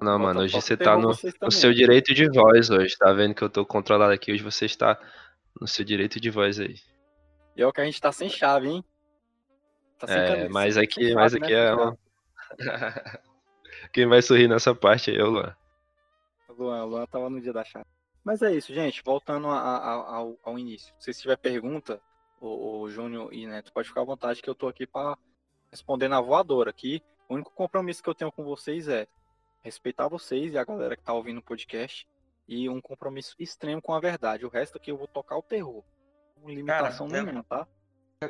[0.00, 3.42] Não, mano, hoje você tá no, no, seu direito de voz hoje, tá vendo que
[3.42, 4.98] eu tô controlado aqui, hoje você está
[5.60, 6.76] no seu direito de voz aí.
[7.56, 8.84] E é o que a gente tá sem chave, hein?
[9.98, 11.66] Tá sem é, camisa, mas aqui, mas aqui né?
[11.66, 11.98] é uma...
[13.92, 15.56] Quem vai sorrir nessa parte é o Luan.
[16.48, 17.86] Luan, o Luan tava no dia da chave.
[18.24, 20.94] Mas é isso, gente, voltando a, a, ao, ao, início.
[20.98, 22.00] Se tiver pergunta,
[22.40, 25.16] o, o Júnior e Neto, pode ficar à vontade que eu tô aqui para
[25.70, 27.02] responder na voadora aqui.
[27.28, 29.06] O único compromisso que eu tenho com vocês é
[29.62, 32.06] respeitar vocês e a galera que tá ouvindo o podcast
[32.46, 34.44] e um compromisso extremo com a verdade.
[34.44, 35.82] O resto aqui eu vou tocar o terror.
[36.40, 37.66] Com limitação Cara, nenhuma, tá?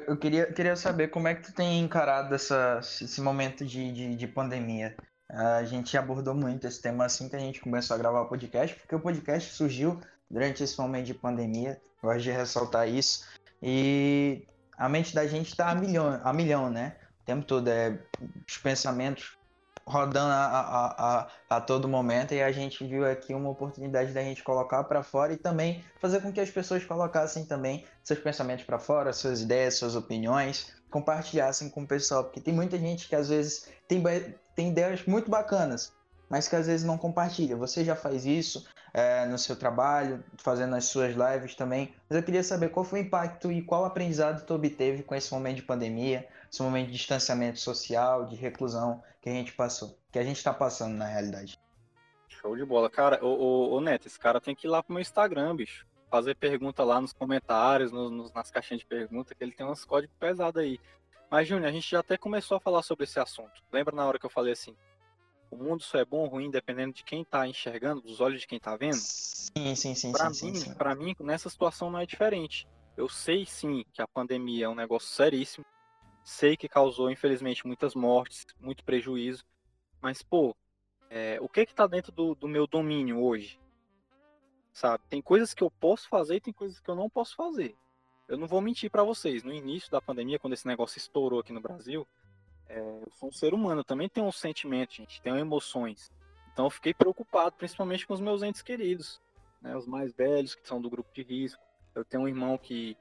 [0.07, 4.17] Eu queria, queria saber como é que tu tem encarado essa, esse momento de, de,
[4.17, 4.97] de pandemia.
[5.29, 8.77] A gente abordou muito esse tema assim que a gente começou a gravar o podcast,
[8.77, 11.81] porque o podcast surgiu durante esse momento de pandemia.
[12.03, 13.27] Gosto de ressaltar isso.
[13.63, 16.97] E a mente da gente está a milhão, a milhão, né?
[17.25, 17.99] O tempo todo, é,
[18.47, 19.39] os pensamentos
[19.87, 24.23] rodando a, a, a, a, todo momento e a gente viu aqui uma oportunidade da
[24.23, 28.65] gente colocar para fora e também fazer com que as pessoas colocassem também seus pensamentos
[28.65, 33.17] para fora, suas ideias, suas opiniões, compartilhassem com o pessoal, porque tem muita gente que
[33.17, 34.03] às vezes tem,
[34.55, 35.93] tem ideias muito bacanas,
[36.31, 37.57] mas que às vezes não compartilha.
[37.57, 42.23] Você já faz isso é, no seu trabalho, fazendo as suas lives também, mas eu
[42.23, 45.63] queria saber qual foi o impacto e qual aprendizado tu obteve com esse momento de
[45.63, 50.37] pandemia, esse momento de distanciamento social, de reclusão que a gente passou, que a gente
[50.37, 51.59] está passando na realidade.
[52.29, 52.89] Show de bola.
[52.89, 55.85] Cara, ô, ô, ô, Neto, esse cara tem que ir lá pro meu Instagram, bicho.
[56.09, 57.91] Fazer pergunta lá nos comentários,
[58.33, 60.79] nas caixinhas de pergunta, que ele tem uns códigos pesados aí.
[61.29, 63.61] Mas, Júnior, a gente já até começou a falar sobre esse assunto.
[63.73, 64.77] Lembra na hora que eu falei assim?
[65.55, 68.47] O mundo só é bom ou ruim dependendo de quem tá enxergando, dos olhos de
[68.47, 68.97] quem tá vendo?
[68.97, 70.13] Sim, sim, sim.
[70.33, 72.67] Sim, mim, mim, nessa situação não é diferente.
[72.97, 75.65] Eu sei sim que a pandemia é um negócio seríssimo.
[76.25, 79.45] Sei que causou, infelizmente, muitas mortes, muito prejuízo.
[80.03, 80.57] Mas, pô,
[81.09, 83.61] é, o que que tá dentro do, do meu domínio hoje?
[84.73, 85.05] Sabe?
[85.09, 87.77] Tem coisas que eu posso fazer e tem coisas que eu não posso fazer.
[88.27, 89.45] Eu não vou mentir para vocês.
[89.45, 92.05] No início da pandemia, quando esse negócio estourou aqui no Brasil,
[92.69, 96.13] é, eu sou um ser humano, também tenho um sentimento, gente, tenho emoções.
[96.53, 99.21] Então eu fiquei preocupado, principalmente com os meus entes queridos,
[99.61, 101.63] né, os mais velhos, que são do grupo de risco.
[101.95, 102.97] Eu tenho um irmão que,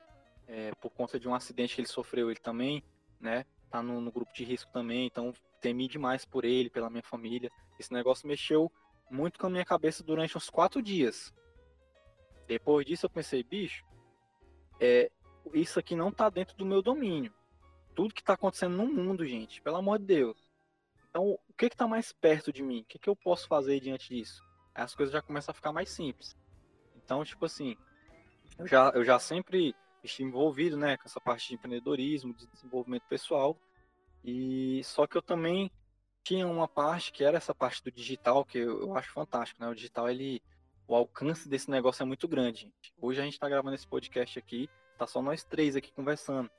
[0.47, 2.83] é, por conta de um acidente que ele sofreu, ele também,
[3.19, 7.03] né, tá no, no grupo de risco também, então temi demais por ele, pela minha
[7.03, 7.51] família.
[7.79, 8.71] Esse negócio mexeu
[9.09, 11.33] muito com a minha cabeça durante uns quatro dias.
[12.47, 13.85] Depois disso eu pensei, bicho,
[14.79, 15.09] é,
[15.53, 17.33] isso aqui não tá dentro do meu domínio.
[17.95, 20.37] Tudo que tá acontecendo no mundo, gente, pelo amor de Deus.
[21.09, 22.81] Então, o que que tá mais perto de mim?
[22.81, 24.43] O que que eu posso fazer diante disso?
[24.73, 26.35] Aí as coisas já começam a ficar mais simples.
[26.95, 27.77] Então, tipo assim,
[28.57, 33.03] eu já, eu já sempre estive envolvido, né, com essa parte de empreendedorismo, de desenvolvimento
[33.07, 33.57] pessoal.
[34.23, 35.71] E só que eu também
[36.23, 39.69] tinha uma parte que era essa parte do digital, que eu, eu acho fantástico, né?
[39.69, 40.41] O digital, ele
[40.87, 42.93] o alcance desse negócio é muito grande, gente.
[42.99, 46.49] Hoje a gente está gravando esse podcast aqui, tá só nós três aqui conversando.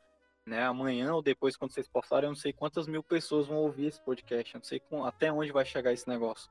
[0.47, 0.63] Né?
[0.63, 4.01] Amanhã ou depois, quando vocês postarem, eu não sei quantas mil pessoas vão ouvir esse
[4.03, 6.51] podcast, eu não sei com, até onde vai chegar esse negócio.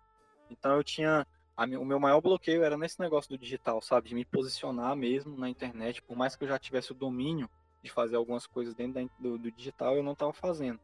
[0.50, 1.28] Então eu tinha.
[1.56, 4.10] A, o meu maior bloqueio era nesse negócio do digital, sabe?
[4.10, 7.48] De me posicionar mesmo na internet, por mais que eu já tivesse o domínio
[7.84, 10.80] de fazer algumas coisas dentro da, do, do, digital, eu não estava fazendo.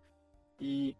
[0.59, 0.95] E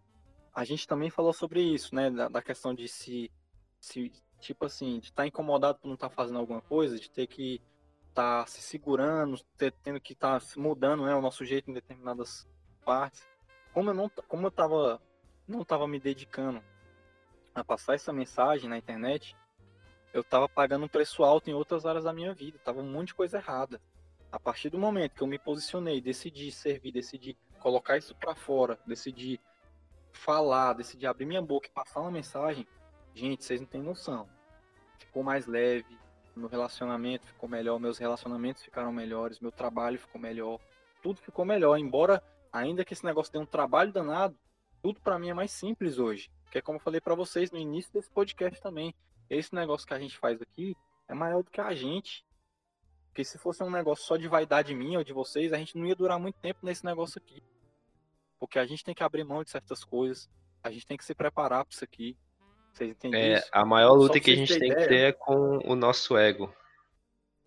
[0.52, 2.10] a gente também falou sobre isso, né?
[2.10, 3.30] Da, da questão de se,
[3.78, 7.08] se tipo assim, de estar tá incomodado por não estar tá fazendo alguma coisa, de
[7.08, 7.60] ter que
[8.14, 9.40] tá se segurando,
[9.82, 12.48] tendo que estar tá mudando né, o nosso jeito em determinadas
[12.84, 13.28] partes.
[13.72, 15.00] Como eu não como eu tava,
[15.46, 16.62] não estava me dedicando
[17.54, 19.36] a passar essa mensagem na internet,
[20.12, 23.08] eu estava pagando um preço alto em outras áreas da minha vida, tava um monte
[23.08, 23.80] de coisa errada.
[24.32, 28.78] A partir do momento que eu me posicionei, decidi servir, decidi colocar isso para fora,
[28.86, 29.40] decidi
[30.12, 32.66] falar, decidi abrir minha boca e passar uma mensagem,
[33.14, 34.28] Gente, vocês não têm noção.
[34.98, 35.98] Ficou mais leve,
[36.36, 40.60] meu relacionamento ficou melhor, meus relacionamentos ficaram melhores, meu trabalho ficou melhor,
[41.02, 41.76] tudo ficou melhor.
[41.78, 42.22] Embora,
[42.52, 44.38] ainda que esse negócio dê um trabalho danado,
[44.82, 46.30] tudo para mim é mais simples hoje.
[46.50, 48.94] Que é como eu falei para vocês no início desse podcast também.
[49.28, 50.76] Esse negócio que a gente faz aqui
[51.06, 52.24] é maior do que a gente.
[53.08, 55.86] Porque se fosse um negócio só de vaidade minha ou de vocês, a gente não
[55.86, 57.42] ia durar muito tempo nesse negócio aqui.
[58.38, 60.28] Porque a gente tem que abrir mão de certas coisas,
[60.62, 62.16] a gente tem que se preparar para isso aqui.
[62.72, 63.48] Vocês entendem é, isso?
[63.52, 66.52] A maior luta que a gente tem ideia, que ter é com o nosso ego.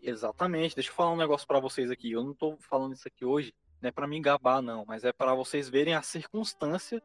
[0.01, 0.75] Exatamente.
[0.75, 2.11] Deixa eu falar um negócio para vocês aqui.
[2.11, 5.11] Eu não tô falando isso aqui hoje, não é para me gabar, não, mas é
[5.11, 7.01] para vocês verem a circunstância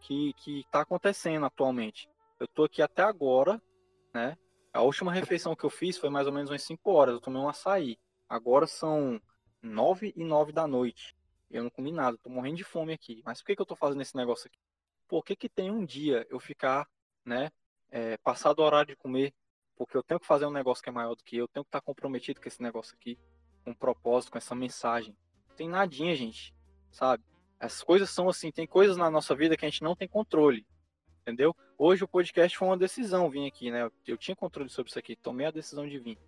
[0.00, 2.08] que, que tá acontecendo atualmente.
[2.38, 3.60] Eu tô aqui até agora,
[4.14, 4.36] né?
[4.72, 7.14] A última refeição que eu fiz foi mais ou menos umas 5 horas.
[7.14, 7.98] Eu tomei um açaí.
[8.28, 9.20] Agora são
[9.62, 11.16] 9 e 9 da noite.
[11.50, 13.22] Eu não comi nada, tô morrendo de fome aqui.
[13.24, 14.58] Mas por que, que eu tô fazendo esse negócio aqui?
[15.08, 16.86] Por que, que tem um dia eu ficar
[17.26, 17.50] né?
[17.90, 19.34] É, passar do horário de comer,
[19.76, 21.64] porque eu tenho que fazer um negócio que é maior do que eu, eu tenho
[21.64, 23.18] que estar comprometido com esse negócio aqui,
[23.64, 25.14] com um propósito, com essa mensagem.
[25.48, 26.54] Não tem nadinha, gente,
[26.90, 27.22] sabe?
[27.58, 30.66] As coisas são assim, tem coisas na nossa vida que a gente não tem controle,
[31.22, 31.54] entendeu?
[31.76, 33.90] Hoje o podcast foi uma decisão vir aqui, né?
[34.06, 36.18] Eu tinha controle sobre isso aqui, tomei a decisão de vir.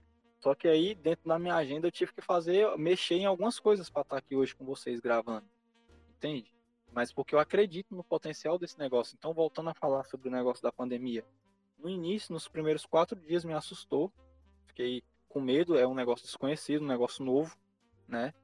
[0.41, 3.91] Só que aí, dentro da minha agenda, eu tive que fazer, mexer em algumas coisas
[3.91, 5.47] para estar aqui hoje com vocês gravando.
[6.17, 6.53] Entende?
[6.99, 9.15] Mas porque eu acredito no potencial desse negócio.
[9.17, 11.25] Então, voltando a falar sobre o negócio da pandemia,
[11.79, 14.13] no início, nos primeiros quatro dias, me assustou,
[14.67, 17.57] fiquei com medo, é um negócio desconhecido, um negócio novo,
[18.09, 18.35] né?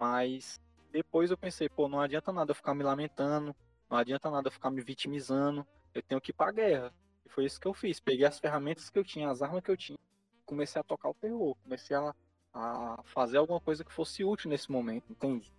[0.00, 0.58] Mas
[0.90, 3.54] depois eu pensei, pô, não adianta nada eu ficar me lamentando,
[3.90, 6.94] não adianta nada eu ficar me vitimizando, eu tenho que ir pra guerra.
[7.26, 8.00] E foi isso que eu fiz.
[8.00, 9.98] Peguei as ferramentas que eu tinha, as armas que eu tinha,
[10.46, 12.14] comecei a tocar o terror, comecei a,
[12.54, 15.52] a fazer alguma coisa que fosse útil nesse momento, entende?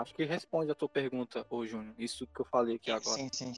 [0.00, 3.16] Acho que responde a tua pergunta, ô Júnior, isso que eu falei aqui agora.
[3.16, 3.54] Sim, sim.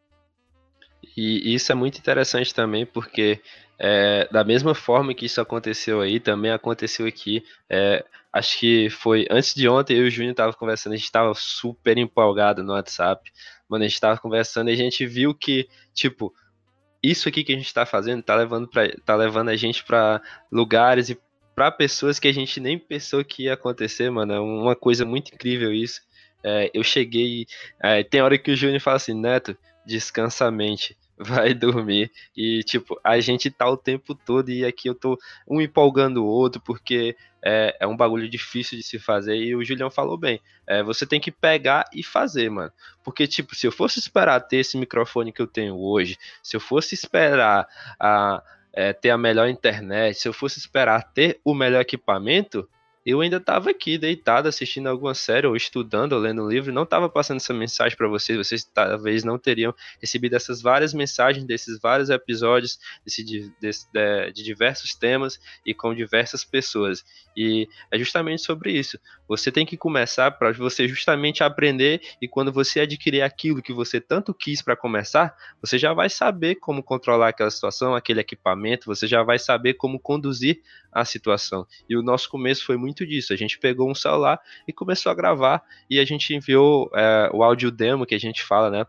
[1.16, 3.41] E isso é muito interessante também, porque
[3.78, 7.43] é, da mesma forma que isso aconteceu aí, também aconteceu aqui.
[7.68, 11.11] É, acho que foi antes de ontem, eu e o Júnior tava conversando, a gente
[11.11, 13.30] tava super empolgado no WhatsApp.
[13.68, 16.34] Mano, a gente tava conversando e a gente viu que, tipo,
[17.03, 20.20] isso aqui que a gente tá fazendo tá levando, pra, tá levando a gente para
[20.51, 21.20] lugares e
[21.55, 24.32] para pessoas que a gente nem pensou que ia acontecer, mano.
[24.32, 26.01] É uma coisa muito incrível isso.
[26.43, 27.47] É, eu cheguei.
[27.80, 32.11] É, tem hora que o Júnior fala assim, Neto, descansa a mente, vai dormir.
[32.36, 35.18] E, tipo, a gente tá o tempo todo e aqui eu tô
[35.49, 39.36] um empolgando o outro, porque é, é um bagulho difícil de se fazer.
[39.36, 42.72] E o Julião falou bem: é, você tem que pegar e fazer, mano.
[43.03, 46.61] Porque, tipo, se eu fosse esperar ter esse microfone que eu tenho hoje, se eu
[46.61, 47.66] fosse esperar
[47.99, 48.43] a.
[48.70, 52.68] É, ter a melhor internet, se eu fosse esperar ter o melhor equipamento,
[53.11, 56.82] eu ainda estava aqui deitado assistindo alguma série ou estudando ou lendo um livro, não
[56.82, 61.80] estava passando essa mensagem para vocês, vocês talvez não teriam recebido essas várias mensagens desses
[61.80, 67.02] vários episódios desse, de, de, de diversos temas e com diversas pessoas.
[67.34, 68.98] E é justamente sobre isso.
[69.26, 74.02] Você tem que começar para você justamente aprender e quando você adquirir aquilo que você
[74.02, 79.06] tanto quis para começar, você já vai saber como controlar aquela situação, aquele equipamento, você
[79.06, 80.61] já vai saber como conduzir
[80.92, 81.66] a situação.
[81.88, 83.32] E o nosso começo foi muito disso.
[83.32, 87.42] A gente pegou um celular e começou a gravar e a gente enviou é, o
[87.42, 88.86] áudio demo que a gente fala, né?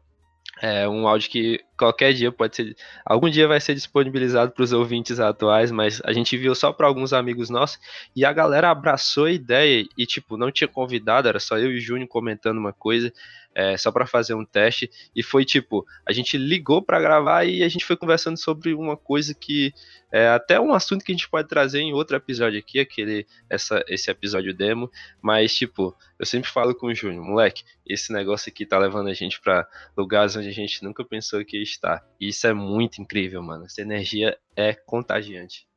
[0.61, 2.75] É um áudio que qualquer dia pode ser.
[3.05, 6.85] Algum dia vai ser disponibilizado para os ouvintes atuais, mas a gente viu só para
[6.85, 7.79] alguns amigos nossos
[8.13, 11.77] e a galera abraçou a ideia e, tipo, não tinha convidado, era só eu e
[11.77, 13.13] o Júnior comentando uma coisa
[13.53, 14.89] é, só para fazer um teste.
[15.15, 18.95] E foi tipo, a gente ligou para gravar e a gente foi conversando sobre uma
[18.95, 19.73] coisa que
[20.11, 23.83] é até um assunto que a gente pode trazer em outro episódio aqui, aquele essa,
[23.87, 24.89] esse episódio demo.
[25.21, 29.13] Mas, tipo, eu sempre falo com o Júnior, moleque, esse negócio aqui tá levando a
[29.13, 32.05] gente para lugares onde a gente nunca pensou que ia estar.
[32.19, 33.65] E isso é muito incrível, mano.
[33.65, 35.67] Essa energia é contagiante.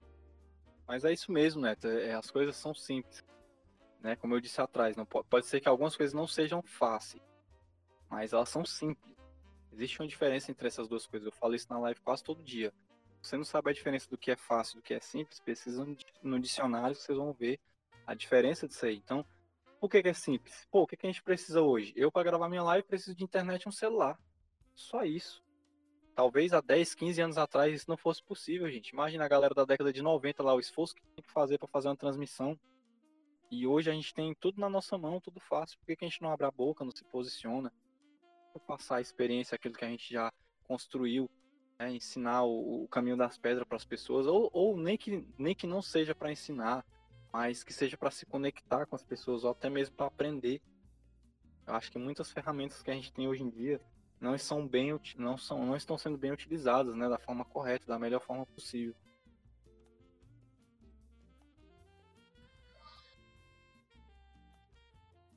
[0.87, 1.89] Mas é isso mesmo, Neto.
[1.89, 3.25] É, as coisas são simples.
[4.01, 4.16] Né?
[4.16, 7.32] Como eu disse atrás, não pode, pode ser que algumas coisas não sejam fáceis
[8.12, 9.16] mas elas são simples.
[9.72, 11.24] Existe uma diferença entre essas duas coisas.
[11.24, 12.70] Eu falo isso na live quase todo dia.
[13.22, 15.86] Você não sabe a diferença do que é fácil do que é simples, precisa
[16.22, 17.58] no dicionário vocês vão ver
[18.06, 18.96] a diferença disso aí.
[18.96, 19.24] Então,
[19.80, 20.68] por que, que é simples?
[20.70, 21.94] Pô, o que, que a gente precisa hoje?
[21.96, 24.20] Eu, para gravar minha live, preciso de internet e um celular.
[24.74, 25.42] Só isso.
[26.14, 28.90] Talvez há 10, 15 anos atrás isso não fosse possível, gente.
[28.90, 31.68] Imagina a galera da década de 90 lá, o esforço que tem que fazer para
[31.68, 32.58] fazer uma transmissão.
[33.50, 35.78] E hoje a gente tem tudo na nossa mão, tudo fácil.
[35.78, 37.72] Por que, que a gente não abre a boca, não se posiciona?
[38.61, 40.32] Passar a experiência, aquilo que a gente já
[40.64, 41.30] construiu,
[41.78, 45.55] né, ensinar o, o, caminho das pedras para as pessoas, ou, ou, nem, que, nem
[45.55, 46.84] que não seja para ensinar,
[47.32, 50.61] mas que seja para se conectar com as pessoas, ou até mesmo para aprender.
[51.66, 53.80] Eu acho que muitas ferramentas que a gente tem hoje em dia
[54.20, 57.98] não são bem não são não estão sendo bem utilizadas, né, da forma correta, da
[57.98, 58.94] melhor forma possível.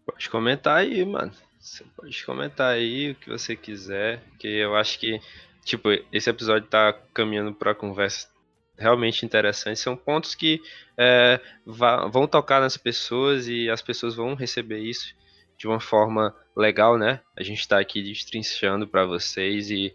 [0.05, 1.33] Pode comentar aí, mano.
[1.65, 5.19] Você pode comentar aí o que você quiser, que eu acho que,
[5.63, 8.29] tipo, esse episódio tá caminhando para conversa
[8.77, 9.79] realmente interessante.
[9.79, 10.61] São pontos que
[10.95, 15.15] é, vão tocar nas pessoas e as pessoas vão receber isso
[15.57, 17.19] de uma forma legal, né?
[17.35, 19.91] A gente está aqui destrinchando para vocês e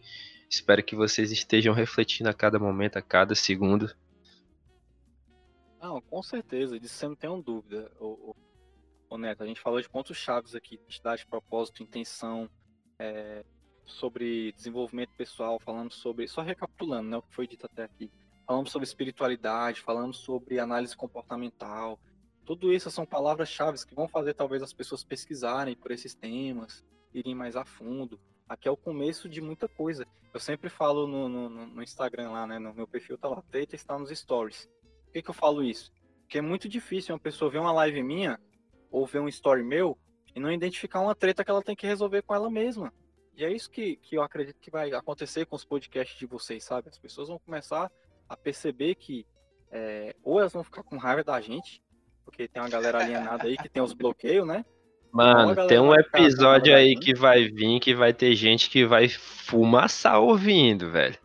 [0.51, 3.95] espero que vocês estejam refletindo a cada momento, a cada segundo.
[5.81, 7.93] Não, com certeza, disso você não tem dúvida.
[8.01, 8.35] O,
[9.11, 12.49] Ô Neto, a gente falou de pontos chaves aqui, identidade, propósito, intenção,
[12.97, 13.45] é,
[13.85, 18.09] sobre desenvolvimento pessoal, falando sobre, só recapitulando, né, o que foi dito até aqui,
[18.47, 21.99] falamos sobre espiritualidade, falamos sobre análise comportamental,
[22.45, 27.35] tudo isso são palavras-chave que vão fazer talvez as pessoas pesquisarem por esses temas, irem
[27.35, 28.21] mais a fundo.
[28.49, 30.07] Aqui é o começo de muita coisa.
[30.33, 33.75] Eu sempre falo no, no, no Instagram lá, né, no meu perfil tá lá, treta
[33.75, 34.69] está nos stories.
[35.05, 35.93] Por que, que eu falo isso?
[36.23, 38.39] Porque é muito difícil uma pessoa ver uma live minha
[38.91, 39.97] ou ver um story meu
[40.35, 42.93] e não identificar uma treta que ela tem que resolver com ela mesma.
[43.37, 46.65] E é isso que, que eu acredito que vai acontecer com os podcasts de vocês,
[46.65, 46.89] sabe?
[46.89, 47.91] As pessoas vão começar
[48.29, 49.27] a perceber que
[49.71, 51.83] é, ou elas vão ficar com raiva da gente,
[52.25, 54.65] porque tem uma galera alienada aí que tem os bloqueios, né?
[55.13, 60.21] Mano, tem um episódio aí que vai vir que vai ter gente que vai fumaçar
[60.21, 61.19] ouvindo, velho.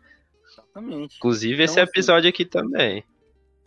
[0.44, 1.16] Exatamente.
[1.16, 3.04] Inclusive então, esse assim, episódio assim, aqui também.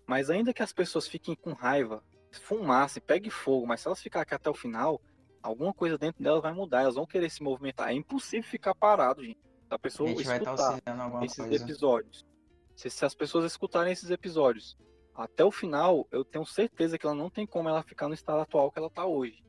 [0.05, 4.23] Mas ainda que as pessoas fiquem com raiva fumaça, pegue fogo, mas se elas ficarem
[4.23, 5.01] aqui até o final,
[5.41, 7.89] alguma coisa dentro delas vai mudar, elas vão querer se movimentar.
[7.89, 9.39] É impossível ficar parado, gente.
[9.69, 11.63] A pessoa a tá escutar esses coisa.
[11.63, 12.25] episódios.
[12.75, 14.77] Se, se, as pessoas escutarem esses episódios
[15.13, 18.39] até o final, eu tenho certeza que ela não tem como ela ficar no estado
[18.39, 19.43] atual que ela está hoje.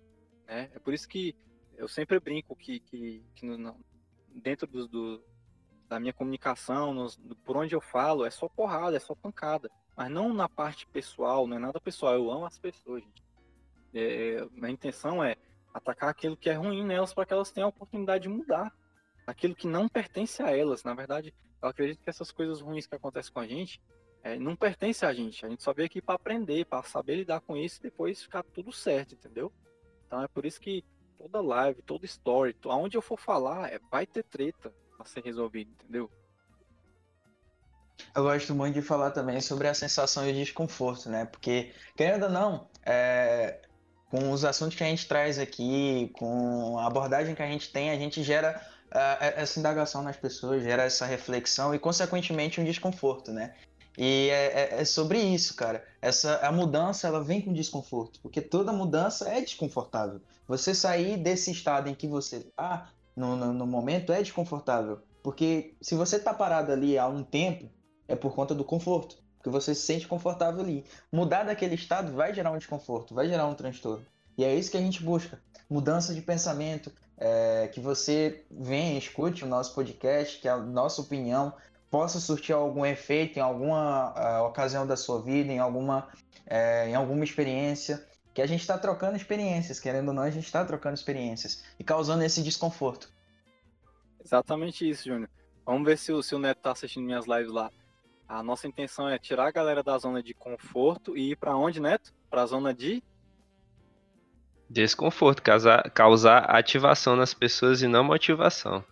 [0.47, 0.68] Né?
[0.74, 1.35] É por isso que
[1.76, 3.74] eu sempre brinco que, que, que no,
[4.28, 5.24] dentro do, do,
[5.89, 9.70] da minha comunicação, nos, por onde eu falo, é só porrada, é só pancada.
[10.01, 12.15] Mas não na parte pessoal, não é nada pessoal.
[12.15, 13.23] Eu amo as pessoas, gente.
[13.93, 15.37] É, a intenção é
[15.75, 18.75] atacar aquilo que é ruim nelas para que elas tenham a oportunidade de mudar.
[19.27, 20.85] Aquilo que não pertence a elas.
[20.85, 23.79] Na verdade, eu acredito que essas coisas ruins que acontecem com a gente
[24.23, 25.45] é, não pertence a gente.
[25.45, 28.43] A gente só veio aqui para aprender, para saber lidar com isso e depois ficar
[28.43, 29.53] tudo certo, entendeu?
[30.07, 30.83] Então é por isso que
[31.19, 35.71] toda live, toda story, aonde eu for falar, é, vai ter treta a ser resolvida,
[35.73, 36.11] entendeu?
[38.15, 41.25] Eu gosto muito de falar também sobre a sensação de desconforto, né?
[41.25, 43.61] Porque, querendo ou não, é,
[44.11, 47.91] com os assuntos que a gente traz aqui, com a abordagem que a gente tem,
[47.91, 53.33] a gente gera uh, essa indagação nas pessoas, gera essa reflexão e, consequentemente, um desconforto,
[53.33, 53.55] né?
[53.97, 55.85] E é, é, é, sobre isso, cara.
[56.01, 60.21] Essa a mudança ela vem com desconforto, porque toda mudança é desconfortável.
[60.47, 65.75] Você sair desse estado em que você está no, no, no, momento é desconfortável, porque
[65.83, 67.69] se você está parado ali há um tempo
[68.11, 70.85] é por conta do conforto, porque você se sente confortável ali.
[71.13, 74.05] Mudar daquele estado vai gerar um desconforto, vai gerar um transtorno.
[74.37, 79.45] E é isso que a gente busca: mudança de pensamento, é, que você venha, escute
[79.45, 81.55] o nosso podcast, que a nossa opinião
[81.91, 86.09] possa surtir algum efeito em alguma uh, ocasião da sua vida, em alguma,
[86.47, 90.47] uh, em alguma experiência, que a gente está trocando experiências, querendo ou não, a gente
[90.47, 93.13] está trocando experiências e causando esse desconforto.
[94.25, 95.29] Exatamente isso, Júnior.
[95.67, 97.71] Vamos ver se o, se o Neto está assistindo minhas lives lá.
[98.31, 101.81] A nossa intenção é tirar a galera da zona de conforto e ir para onde,
[101.81, 102.14] Neto?
[102.31, 103.03] Para a zona de
[104.68, 108.85] desconforto, causar, causar ativação nas pessoas e não motivação.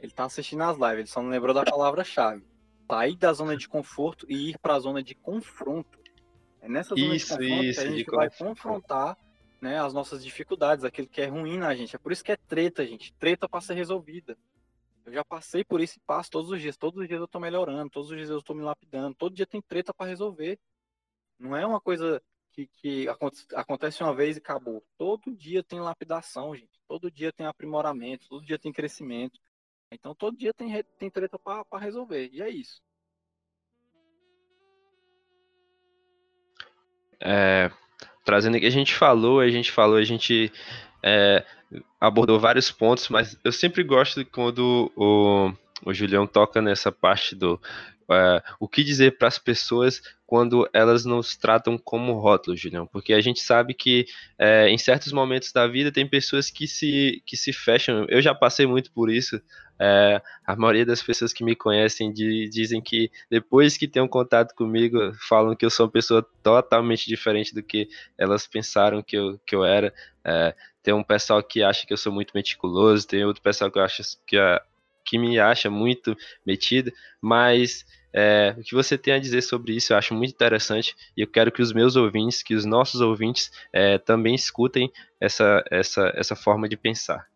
[0.00, 2.44] Ele tá assistindo as lives, ele só não lembrou da palavra-chave.
[2.90, 6.00] Sair da zona de conforto e ir para a zona de confronto.
[6.60, 9.16] É nessa zona isso, de confronto isso, que a gente vai confrontar
[9.60, 11.94] né, as nossas dificuldades, aquilo que é ruim na gente.
[11.94, 13.14] É por isso que é treta, gente.
[13.20, 14.36] Treta para ser resolvida.
[15.04, 16.76] Eu já passei por isso e passo todos os dias.
[16.76, 19.14] Todos os dias eu tô melhorando, todos os dias eu tô me lapidando.
[19.14, 20.58] Todo dia tem treta para resolver.
[21.38, 23.06] Não é uma coisa que, que
[23.54, 24.82] acontece uma vez e acabou.
[24.96, 26.80] Todo dia tem lapidação, gente.
[26.86, 29.38] Todo dia tem aprimoramento, todo dia tem crescimento.
[29.92, 32.30] Então todo dia tem, tem treta para resolver.
[32.32, 32.80] E é isso.
[37.20, 37.70] É,
[38.24, 40.52] trazendo o que a gente falou, a gente falou, a gente
[41.02, 41.44] é,
[42.00, 45.52] abordou vários pontos, mas eu sempre gosto quando o,
[45.84, 47.60] o Julião toca nessa parte do
[48.10, 53.12] é, o que dizer para as pessoas quando elas nos tratam como rótulos, Julião, porque
[53.12, 54.06] a gente sabe que
[54.38, 58.06] é, em certos momentos da vida tem pessoas que se, que se fecham.
[58.08, 59.40] Eu já passei muito por isso.
[59.78, 64.08] É, a maioria das pessoas que me conhecem de, dizem que depois que têm um
[64.08, 64.98] contato comigo,
[65.28, 69.54] falam que eu sou uma pessoa totalmente diferente do que elas pensaram que eu, que
[69.54, 69.92] eu era.
[70.24, 73.78] É, tem um pessoal que acha que eu sou muito meticuloso, tem outro pessoal que
[73.78, 74.36] acha que,
[75.04, 79.92] que me acha muito metido, mas é, o que você tem a dizer sobre isso
[79.92, 83.50] eu acho muito interessante e eu quero que os meus ouvintes, que os nossos ouvintes
[83.72, 87.28] é, também escutem essa, essa, essa forma de pensar.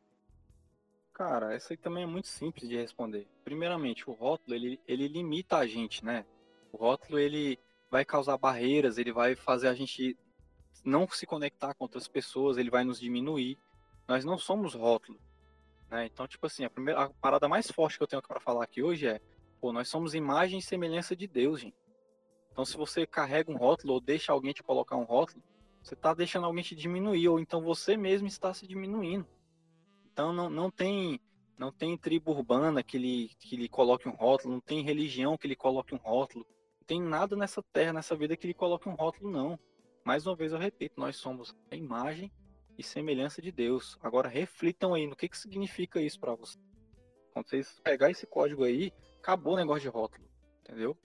[1.13, 3.27] Cara, essa aí também é muito simples de responder.
[3.45, 6.25] Primeiramente, o rótulo ele, ele limita a gente, né?
[6.73, 7.59] O rótulo ele
[7.91, 10.17] vai causar barreiras, ele vai fazer a gente
[10.85, 13.59] não se conectar com outras pessoas, ele vai nos diminuir.
[14.07, 15.19] Nós não somos rótulo.
[15.91, 16.07] Né?
[16.07, 18.83] Então, tipo assim, a, primeira, a parada mais forte que eu tenho para falar aqui
[18.83, 19.21] hoje é:
[19.61, 21.77] pô, nós somos imagem e semelhança de Deus, gente.
[22.53, 25.43] Então, se você carrega um rótulo ou deixa alguém te colocar um rótulo,
[25.83, 29.27] você está deixando alguém te diminuir, ou então você mesmo está se diminuindo.
[30.13, 31.21] Então, não, não tem
[31.57, 35.49] não tem tribo urbana que lhe, que lhe coloque um rótulo, não tem religião que
[35.49, 36.47] lhe coloque um rótulo,
[36.81, 39.59] não tem nada nessa terra, nessa vida que lhe coloque um rótulo, não.
[40.05, 42.31] Mais uma vez eu repito, nós somos a imagem
[42.79, 43.99] e semelhança de Deus.
[44.01, 46.63] Agora reflitam aí no que, que significa isso para vocês.
[47.33, 50.25] Quando vocês pegar esse código aí, acabou o negócio de rótulo,
[50.61, 50.97] entendeu?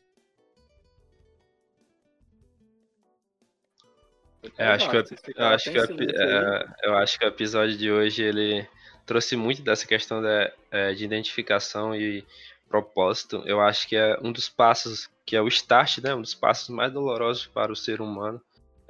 [4.58, 8.68] É, acho que, eu, acho que é, eu acho que o episódio de hoje ele
[9.06, 12.26] trouxe muito dessa questão da, é, de identificação e
[12.68, 13.42] propósito.
[13.46, 16.14] Eu acho que é um dos passos que é o start, né?
[16.14, 18.42] Um dos passos mais dolorosos para o ser humano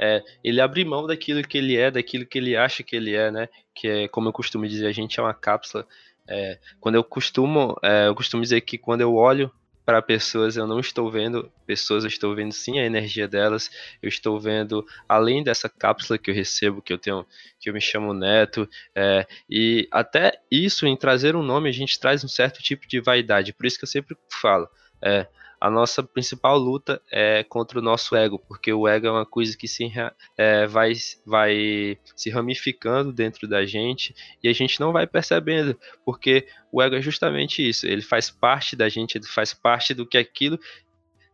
[0.03, 3.31] é, ele abre mão daquilo que ele é, daquilo que ele acha que ele é,
[3.31, 3.47] né?
[3.73, 5.87] Que é, como eu costumo dizer, a gente é uma cápsula.
[6.27, 9.49] É, quando eu costumo, é, eu costumo dizer que quando eu olho
[9.85, 13.69] para pessoas, eu não estou vendo pessoas, eu estou vendo sim a energia delas,
[14.01, 17.25] eu estou vendo além dessa cápsula que eu recebo, que eu tenho,
[17.57, 21.99] que eu me chamo Neto, é, e até isso em trazer um nome a gente
[21.99, 24.69] traz um certo tipo de vaidade, por isso que eu sempre falo,
[25.01, 25.27] é,
[25.63, 29.55] a nossa principal luta é contra o nosso ego, porque o ego é uma coisa
[29.57, 29.89] que se,
[30.37, 30.91] é, vai,
[31.25, 36.97] vai se ramificando dentro da gente e a gente não vai percebendo, porque o ego
[36.97, 40.59] é justamente isso, ele faz parte da gente, ele faz parte do que aquilo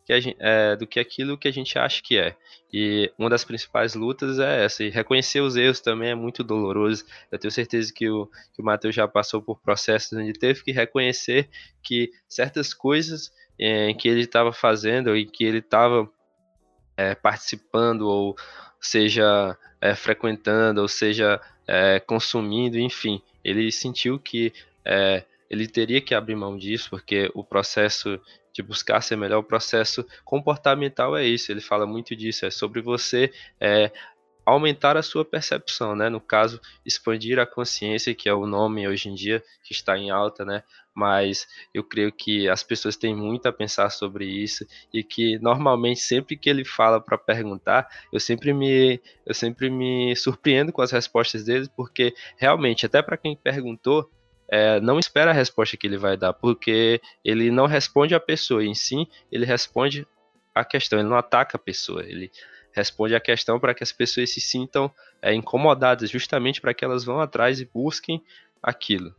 [0.06, 2.36] que gente, é, do que aquilo que a gente acha que é.
[2.72, 4.84] E uma das principais lutas é essa.
[4.84, 7.04] E reconhecer os erros também é muito doloroso.
[7.32, 10.72] Eu tenho certeza que o, que o Matheus já passou por processos onde teve que
[10.72, 11.48] reconhecer
[11.84, 16.10] que certas coisas é, que ele estava fazendo e que ele estava
[16.96, 18.36] é, participando, ou
[18.80, 21.40] seja, é, frequentando, ou seja,
[22.08, 24.52] consumindo, enfim, ele sentiu que
[25.48, 28.20] ele teria que abrir mão disso, porque o processo
[28.52, 32.82] de buscar ser melhor, o processo comportamental é isso, ele fala muito disso, é sobre
[32.82, 33.32] você
[34.50, 36.10] aumentar a sua percepção, né?
[36.10, 40.10] No caso, expandir a consciência, que é o nome hoje em dia que está em
[40.10, 40.64] alta, né?
[40.94, 46.00] Mas eu creio que as pessoas têm muito a pensar sobre isso e que normalmente
[46.00, 50.92] sempre que ele fala para perguntar, eu sempre me eu sempre me surpreendo com as
[50.92, 54.10] respostas dele, porque realmente até para quem perguntou
[54.52, 58.64] é, não espera a resposta que ele vai dar, porque ele não responde a pessoa
[58.66, 60.08] em si, ele responde
[60.56, 62.32] a questão, ele não ataca a pessoa, ele
[62.72, 67.04] responde a questão para que as pessoas se sintam é, incomodadas, justamente para que elas
[67.04, 68.24] vão atrás e busquem
[68.62, 69.16] aquilo.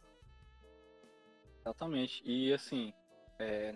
[1.61, 2.23] Exatamente.
[2.25, 2.93] E assim,
[3.39, 3.75] é,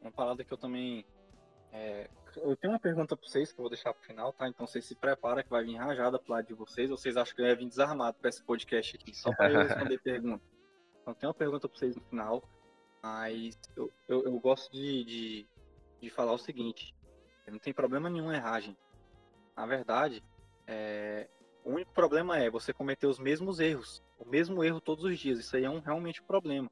[0.00, 1.04] uma parada que eu também.
[1.72, 4.48] É, eu tenho uma pergunta para vocês que eu vou deixar para o final, tá?
[4.48, 6.90] Então vocês se preparam que vai vir rajada pro lado de vocês.
[6.90, 9.62] Ou vocês acham que eu ia vir desarmado para esse podcast aqui, só para eu
[9.62, 10.44] responder pergunta.
[11.02, 12.42] Então tem uma pergunta para vocês no final,
[13.02, 15.46] mas eu, eu, eu gosto de, de,
[16.00, 16.94] de falar o seguinte:
[17.50, 18.78] não tem problema nenhum errar, gente.
[19.56, 20.22] Na verdade,
[20.66, 21.28] é...
[21.64, 25.38] o único problema é você cometer os mesmos erros, o mesmo erro todos os dias.
[25.38, 26.70] Isso aí é um realmente problema.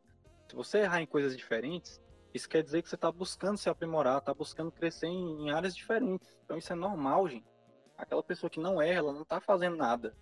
[0.49, 2.01] Se você errar em coisas diferentes,
[2.33, 5.75] isso quer dizer que você está buscando se aprimorar, está buscando crescer em, em, áreas
[5.75, 6.35] diferentes.
[6.45, 7.47] Então isso é normal, gente.
[7.97, 10.15] Aquela pessoa que não erra, ela não está fazendo nada.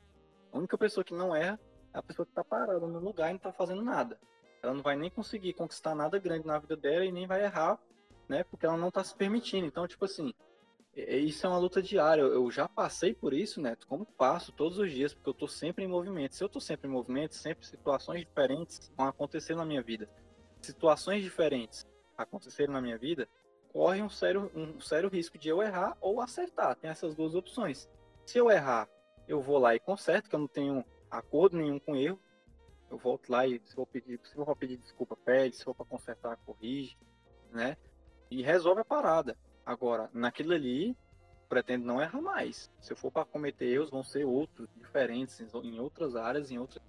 [0.53, 1.61] A única pessoa que não erra
[1.93, 4.19] é a pessoa que está parada no lugar e não está fazendo nada.
[4.63, 7.79] Ela não vai nem conseguir conquistar nada grande na vida dela e nem vai errar,
[8.29, 8.45] né?
[8.45, 9.67] Porque ela não está se permitindo.
[9.67, 10.33] Então, tipo assim,
[10.97, 12.23] isso é uma luta diária.
[12.23, 15.85] Eu já passei por isso, Neto, como passo todos os dias, porque eu estou sempre
[15.85, 16.35] em movimento.
[16.35, 20.09] Se eu estou sempre em movimento, sempre situações diferentes vão acontecer na minha vida.
[20.63, 21.87] Situações diferentes
[22.17, 23.29] acontecerem na minha vida,
[23.71, 26.75] corre um sério, um sério risco de eu errar ou acertar.
[26.77, 27.87] Tem essas duas opções.
[28.25, 28.89] Se eu errar,
[29.29, 32.19] eu vou lá e conserto, que eu não tenho acordo nenhum com erro.
[32.91, 35.85] Eu volto lá e se for pedir, se for pedir desculpa, pede, se for para
[35.85, 36.97] consertar, corrige,
[37.51, 37.77] né?
[38.31, 39.37] E resolve a parada.
[39.67, 40.97] Agora, naquilo ali,
[41.49, 42.71] pretendo não errar mais.
[42.81, 46.81] Se eu for para cometer erros, vão ser outros, diferentes, em outras áreas, em outras.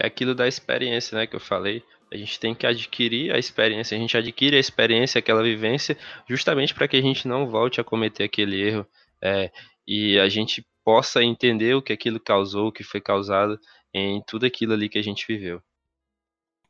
[0.00, 1.84] É aquilo da experiência, né, que eu falei.
[2.10, 6.74] A gente tem que adquirir a experiência, a gente adquire a experiência, aquela vivência, justamente
[6.74, 8.86] para que a gente não volte a cometer aquele erro
[9.22, 9.50] é,
[9.86, 13.58] e a gente possa entender o que aquilo causou, o que foi causado
[13.92, 15.62] em tudo aquilo ali que a gente viveu.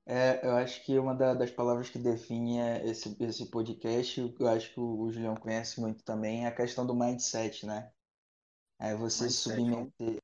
[0.06, 4.48] É, eu acho que uma da- das palavras que define é esse, esse podcast, eu
[4.48, 7.90] acho que o, o Julião conhece muito também, é a questão do mindset, né?
[8.78, 10.18] É você Mindset, submeter.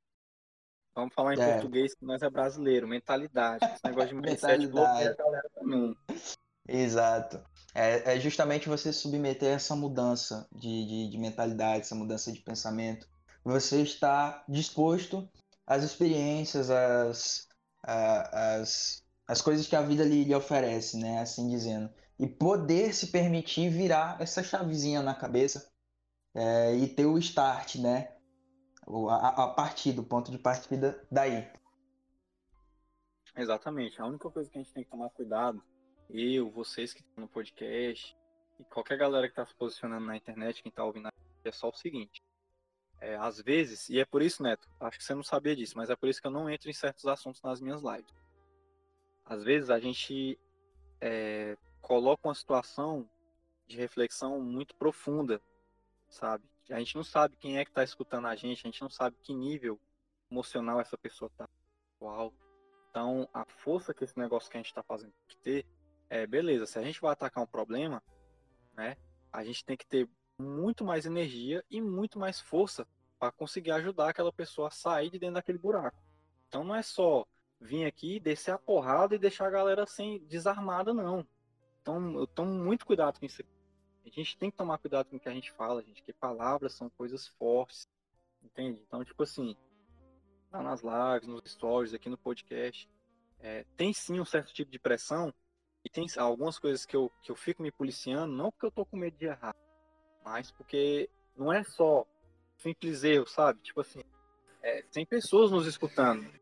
[0.95, 1.53] Vamos falar em É.
[1.53, 3.65] português, que nós é brasileiro, mentalidade.
[3.65, 4.71] Esse negócio de mindset Mentalidade.
[4.71, 5.97] bloqueia a galera também.
[6.69, 7.43] Exato.
[7.75, 13.09] É, é justamente você submeter essa mudança de, de, de mentalidade, essa mudança de pensamento.
[13.45, 15.29] Você está disposto
[15.67, 17.49] às experiências, às,
[17.83, 21.21] a- às, às coisas que a vida lhe, lhe oferece, né?
[21.21, 21.89] Assim dizendo.
[22.19, 25.73] E poder se permitir virar essa chavezinha na cabeça
[26.35, 28.13] é, e ter o start, né?
[29.09, 31.49] A, a partir do ponto de partida daí.
[33.37, 34.03] Exatamente.
[34.03, 35.63] A única coisa que a gente tem que tomar cuidado,
[36.09, 38.17] eu, vocês que estão no podcast,
[38.59, 41.09] e qualquer galera que está se posicionando na internet, quem está ouvindo,
[41.45, 42.21] é só o seguinte.
[43.01, 45.89] É, às vezes, e é por isso, Neto, acho que você não sabia disso, mas
[45.89, 48.13] é por isso que eu não entro em certos assuntos nas minhas lives.
[49.31, 50.37] Às vezes a gente
[51.01, 53.09] é, coloca uma situação
[53.65, 55.41] de reflexão muito profunda,
[56.09, 56.43] sabe?
[56.69, 59.17] A gente não sabe quem é que está escutando a gente, a gente não sabe
[59.23, 59.81] que nível
[60.29, 61.49] emocional essa pessoa está.
[61.97, 62.35] Qual.
[62.91, 65.67] Então, a força que esse negócio que a gente está fazendo tem que ter
[66.09, 68.03] é, beleza, se a gente vai atacar um problema,
[68.75, 68.97] né,
[69.33, 70.09] a gente tem que ter
[70.41, 72.85] muito mais energia e muito mais força
[73.17, 76.03] para conseguir ajudar aquela pessoa a sair de dentro daquele buraco.
[76.49, 77.25] Então, não é só
[77.61, 81.27] vir aqui, descer a porrada e deixar a galera sem desarmada, não.
[81.83, 83.43] Então, eu tomo muito cuidado com isso.
[84.05, 86.75] A gente tem que tomar cuidado com o que a gente fala, gente, que palavras
[86.75, 87.89] são coisas fortes,
[88.43, 88.83] entende?
[88.87, 89.55] Então, tipo assim,
[90.51, 92.89] lá nas lives, nos stories, aqui no podcast,
[93.39, 95.33] é, tem sim um certo tipo de pressão
[95.85, 98.85] e tem algumas coisas que eu, que eu fico me policiando, não porque eu tô
[98.85, 99.55] com medo de errar,
[100.25, 102.07] mas porque não é só
[102.57, 103.61] simples erro, sabe?
[103.63, 104.03] Tipo assim,
[104.63, 106.40] é, tem pessoas nos escutando.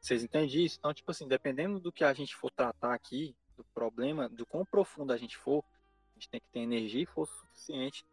[0.00, 0.78] Vocês entendem isso?
[0.78, 4.64] Então, tipo assim, dependendo do que a gente for tratar aqui, do problema, do quão
[4.64, 5.62] profundo a gente for,
[6.10, 8.04] a gente tem que ter energia e força suficiente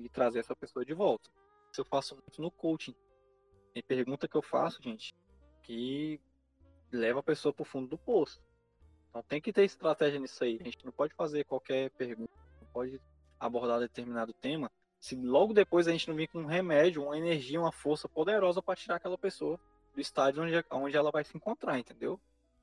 [0.00, 1.28] de trazer essa pessoa de volta.
[1.70, 2.94] Isso eu faço muito no coaching.
[3.74, 5.14] Tem pergunta que eu faço, gente,
[5.62, 6.18] que
[6.90, 8.40] leva a pessoa pro fundo do poço.
[9.10, 10.58] Então tem que ter estratégia nisso aí.
[10.60, 13.00] A gente não pode fazer qualquer pergunta, não pode
[13.38, 17.60] abordar determinado tema se logo depois a gente não vir com um remédio, uma energia,
[17.60, 19.60] uma força poderosa para tirar aquela pessoa
[19.98, 22.20] do estádio onde, onde ela vai se encontrar, entendeu?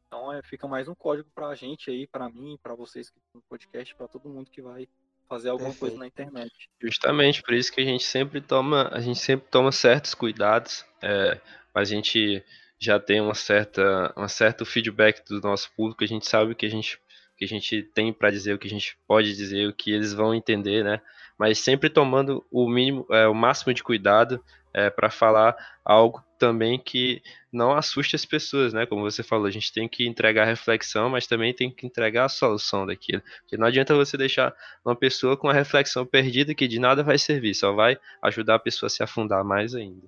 [0.07, 3.17] Então é, fica mais um código para a gente aí, para mim, para vocês que
[3.17, 4.87] estão no podcast, para todo mundo que vai
[5.27, 5.81] fazer alguma Perfeito.
[5.81, 6.53] coisa na internet.
[6.81, 11.41] Justamente, por isso que a gente sempre toma, a gente sempre toma certos cuidados, é,
[11.73, 12.41] a gente
[12.79, 16.65] já tem uma certa, um certo feedback do nosso público, a gente sabe o que
[16.65, 17.01] a gente,
[17.35, 20.13] que a gente tem para dizer, o que a gente pode dizer, o que eles
[20.13, 21.01] vão entender, né?
[21.37, 24.41] Mas sempre tomando o mínimo, é, o máximo de cuidado
[24.75, 28.85] é, para falar algo também que não assuste as pessoas, né?
[28.85, 32.25] Como você falou, a gente tem que entregar a reflexão, mas também tem que entregar
[32.25, 33.21] a solução daquilo.
[33.39, 34.53] Porque não adianta você deixar
[34.83, 38.59] uma pessoa com a reflexão perdida que de nada vai servir, só vai ajudar a
[38.59, 40.05] pessoa a se afundar mais ainda.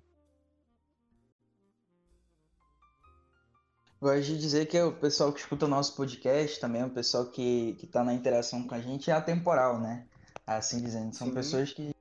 [4.01, 7.73] Gosto de dizer que o pessoal que escuta o nosso podcast também, o pessoal que,
[7.79, 10.05] que tá na interação com a gente é atemporal, né?
[10.45, 11.15] Assim dizendo.
[11.15, 11.33] São Sim.
[11.33, 11.95] pessoas que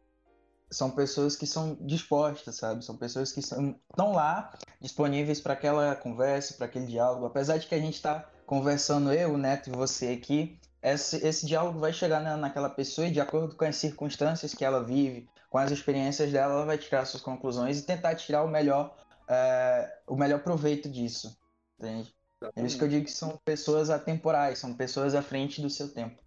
[0.70, 2.84] são pessoas que são dispostas, sabe?
[2.84, 7.26] São pessoas que estão lá disponíveis para aquela conversa, para aquele diálogo.
[7.26, 11.46] Apesar de que a gente está conversando, eu, o Neto e você aqui, esse, esse
[11.46, 15.28] diálogo vai chegar na, naquela pessoa e, de acordo com as circunstâncias que ela vive,
[15.48, 18.96] com as experiências dela, ela vai tirar suas conclusões e tentar tirar o melhor,
[19.28, 21.36] é, o melhor proveito disso.
[21.78, 22.14] Entende?
[22.54, 25.92] É isso que eu digo que são pessoas atemporais, são pessoas à frente do seu
[25.92, 26.22] tempo.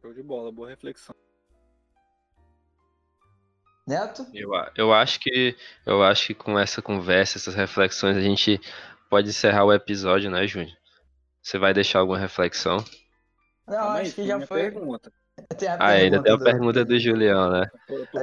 [0.00, 1.14] Show de bola, boa reflexão.
[3.86, 4.26] Neto?
[4.34, 8.60] Eu, eu acho que eu acho que com essa conversa, essas reflexões, a gente
[9.08, 10.76] pode encerrar o episódio, né, Júnior?
[11.40, 12.78] Você vai deixar alguma reflexão?
[13.68, 14.62] Não, acho que já foi.
[14.62, 15.12] Pergunta.
[15.78, 17.66] ah, ainda tem a pergunta do Julião, né?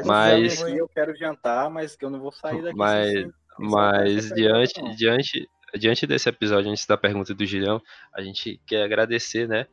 [0.06, 2.78] mas eu quero jantar, mas que eu não vou sair daqui.
[2.78, 3.26] Mas,
[3.58, 7.82] mas diante, diante, diante desse episódio, antes da pergunta do Julião,
[8.14, 9.68] a gente quer agradecer, né?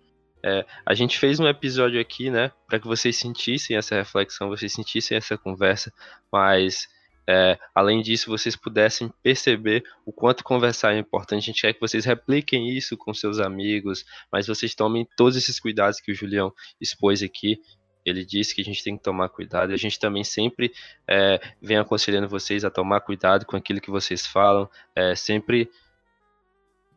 [0.44, 4.72] É, a gente fez um episódio aqui, né, para que vocês sentissem essa reflexão, vocês
[4.72, 5.92] sentissem essa conversa,
[6.32, 6.88] mas
[7.28, 11.42] é, além disso, vocês pudessem perceber o quanto conversar é importante.
[11.42, 15.60] A gente quer que vocês repliquem isso com seus amigos, mas vocês tomem todos esses
[15.60, 17.60] cuidados que o Julião expôs aqui.
[18.04, 19.72] Ele disse que a gente tem que tomar cuidado.
[19.72, 20.72] A gente também sempre
[21.06, 25.70] é, vem aconselhando vocês a tomar cuidado com aquilo que vocês falam, é, sempre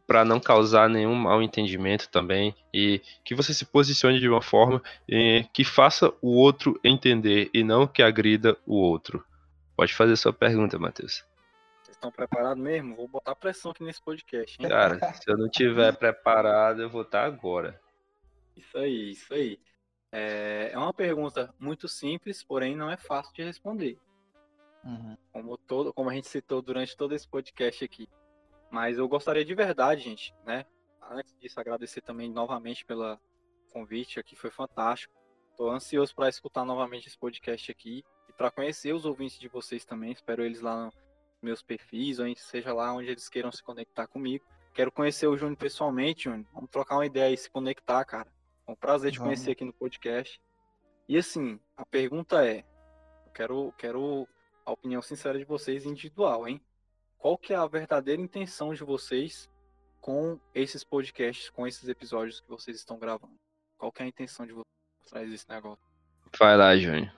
[0.05, 4.81] para não causar nenhum mal entendimento também e que você se posicione de uma forma
[5.09, 9.25] eh, que faça o outro entender e não que agrida o outro.
[9.75, 11.25] Pode fazer sua pergunta, Matheus.
[11.81, 12.95] Vocês estão preparados mesmo?
[12.95, 14.69] Vou botar pressão aqui nesse podcast, hein?
[14.69, 17.79] Cara, se eu não tiver preparado, eu vou estar agora.
[18.55, 19.59] Isso aí, isso aí.
[20.11, 23.97] É, é uma pergunta muito simples, porém não é fácil de responder.
[24.83, 25.17] Uhum.
[25.31, 28.07] Como, todo, como a gente citou durante todo esse podcast aqui.
[28.73, 30.65] Mas eu gostaria de verdade, gente, né?
[30.99, 33.19] Antes disso, agradecer também novamente pelo
[33.71, 35.13] convite aqui, foi fantástico.
[35.51, 39.85] Estou ansioso para escutar novamente esse podcast aqui e para conhecer os ouvintes de vocês
[39.85, 40.11] também.
[40.11, 40.95] Espero eles lá nos
[41.39, 44.43] meus perfis, ou seja lá onde eles queiram se conectar comigo.
[44.73, 46.47] Quero conhecer o Júnior pessoalmente, Júnior.
[46.51, 48.33] Vamos trocar uma ideia e se conectar, cara.
[48.65, 50.41] É um prazer te conhecer aqui no podcast.
[51.07, 52.65] E assim, a pergunta é:
[53.27, 54.27] eu quero, quero
[54.65, 56.59] a opinião sincera de vocês individual, hein?
[57.23, 59.49] Qual que é a verdadeira intenção de vocês
[60.01, 63.39] com esses podcasts, com esses episódios que vocês estão gravando?
[63.77, 64.65] Qual que é a intenção de vocês
[65.07, 65.81] atrás desse negócio?
[66.37, 67.09] Vai lá, Júnior.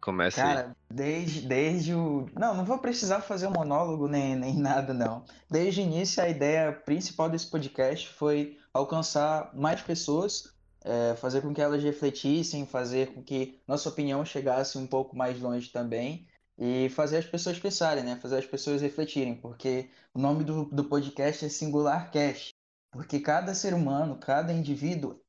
[0.00, 0.74] Começa Cara, aí.
[0.90, 2.26] desde, desde o.
[2.36, 5.24] Não, não vou precisar fazer um monólogo nem, nem nada, não.
[5.48, 10.52] Desde o início, a ideia principal desse podcast foi alcançar mais pessoas,
[10.84, 15.40] é, fazer com que elas refletissem, fazer com que nossa opinião chegasse um pouco mais
[15.40, 16.26] longe também
[16.64, 18.16] e fazer as pessoas pensarem, né?
[18.22, 22.54] Fazer as pessoas refletirem, porque o nome do, do podcast é Singular Cast,
[22.92, 25.20] porque cada ser humano, cada indivíduo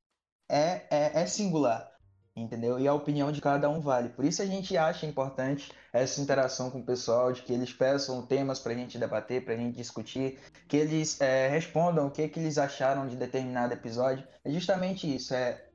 [0.47, 1.91] é, é, é singular,
[2.35, 2.79] entendeu?
[2.79, 4.09] E a opinião de cada um vale.
[4.09, 8.23] Por isso a gente acha importante essa interação com o pessoal, de que eles peçam
[8.27, 10.37] temas para a gente debater, para a gente discutir,
[10.67, 14.23] que eles é, respondam o que, que eles acharam de determinado episódio.
[14.45, 15.65] É justamente isso, é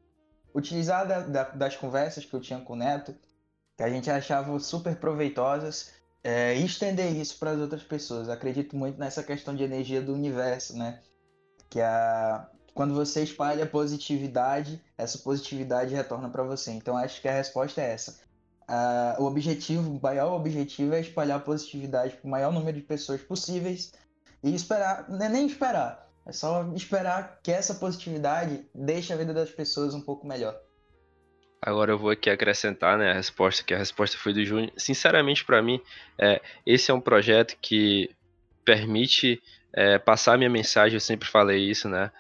[0.55, 3.13] utilizar da, da, das conversas que eu tinha com o Neto,
[3.79, 5.93] que a gente achava super proveitosas
[6.25, 8.29] é, e estender isso para as outras pessoas.
[8.29, 11.01] Acredito muito nessa questão de energia do universo, né?
[11.71, 16.71] Que a quando você espalha positividade, essa positividade retorna para você.
[16.71, 18.21] Então acho que a resposta é essa.
[18.69, 23.21] Uh, o objetivo, o maior objetivo é espalhar positividade para o maior número de pessoas
[23.21, 23.93] possíveis
[24.45, 29.35] e esperar, não é nem esperar, é só esperar que essa positividade deixe a vida
[29.35, 30.57] das pessoas um pouco melhor.
[31.61, 34.73] Agora eu vou aqui acrescentar né, a resposta, que a resposta foi do Júnior.
[34.77, 35.81] Sinceramente, para mim,
[36.19, 38.11] é, esse é um projeto que
[38.65, 42.11] permite é, passar minha mensagem, eu sempre falei isso, né?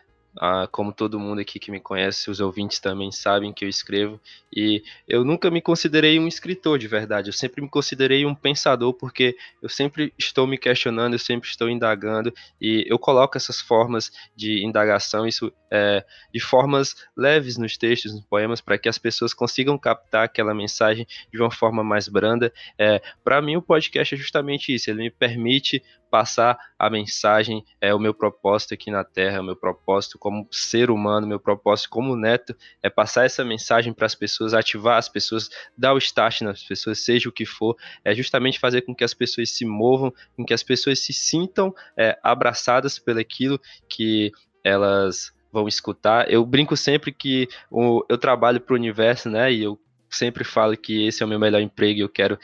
[0.40, 4.20] Ah, como todo mundo aqui que me conhece, os ouvintes também sabem que eu escrevo.
[4.54, 8.92] E eu nunca me considerei um escritor de verdade, eu sempre me considerei um pensador,
[8.94, 14.12] porque eu sempre estou me questionando, eu sempre estou indagando, e eu coloco essas formas
[14.36, 19.34] de indagação, isso é, de formas leves nos textos, nos poemas, para que as pessoas
[19.34, 22.52] consigam captar aquela mensagem de uma forma mais branda.
[22.78, 27.94] É, para mim, o podcast é justamente isso, ele me permite passar a mensagem, é
[27.94, 32.16] o meu propósito aqui na Terra, o meu propósito como ser humano, meu propósito como
[32.16, 36.62] neto, é passar essa mensagem para as pessoas, ativar as pessoas, dar o start nas
[36.62, 40.44] pessoas, seja o que for, é justamente fazer com que as pessoas se movam, com
[40.44, 44.32] que as pessoas se sintam é, abraçadas pelo aquilo que
[44.64, 46.30] elas vão escutar.
[46.30, 49.52] Eu brinco sempre que o, eu trabalho para o universo, né?
[49.52, 49.78] E eu
[50.10, 52.38] sempre falo que esse é o meu melhor emprego e eu quero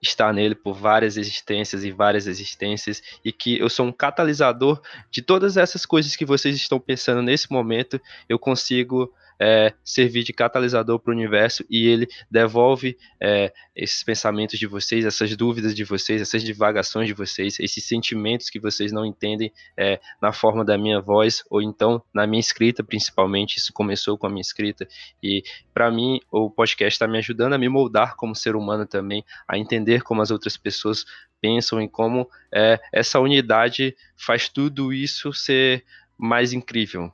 [0.00, 5.22] estar nele por várias existências e várias existências e que eu sou um catalisador de
[5.22, 8.00] todas essas coisas que vocês estão pensando nesse momento.
[8.28, 14.58] Eu consigo é, servir de catalisador para o universo e ele devolve é, esses pensamentos
[14.58, 19.04] de vocês, essas dúvidas de vocês, essas divagações de vocês, esses sentimentos que vocês não
[19.04, 23.56] entendem é, na forma da minha voz ou então na minha escrita, principalmente.
[23.56, 24.86] Isso começou com a minha escrita
[25.22, 25.42] e
[25.72, 29.58] para mim o podcast está me ajudando a me moldar como ser humano também, a
[29.58, 31.04] entender como as outras pessoas
[31.40, 35.84] pensam e como é, essa unidade faz tudo isso ser
[36.16, 37.12] mais incrível,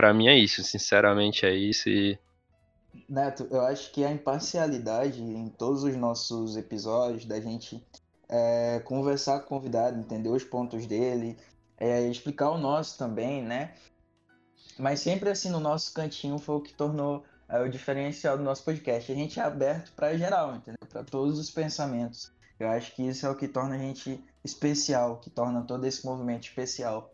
[0.00, 2.18] para mim é isso, sinceramente é isso e
[3.06, 7.86] Neto, eu acho que a imparcialidade em todos os nossos episódios, da gente
[8.26, 11.36] é, conversar com o convidado, entender os pontos dele,
[11.76, 13.74] é, explicar o nosso também, né?
[14.78, 18.64] Mas sempre assim no nosso cantinho foi o que tornou é, o diferencial do nosso
[18.64, 19.12] podcast.
[19.12, 20.88] A gente é aberto para geral, entendeu?
[20.88, 22.32] Para todos os pensamentos.
[22.58, 26.06] Eu acho que isso é o que torna a gente especial, que torna todo esse
[26.06, 27.12] movimento especial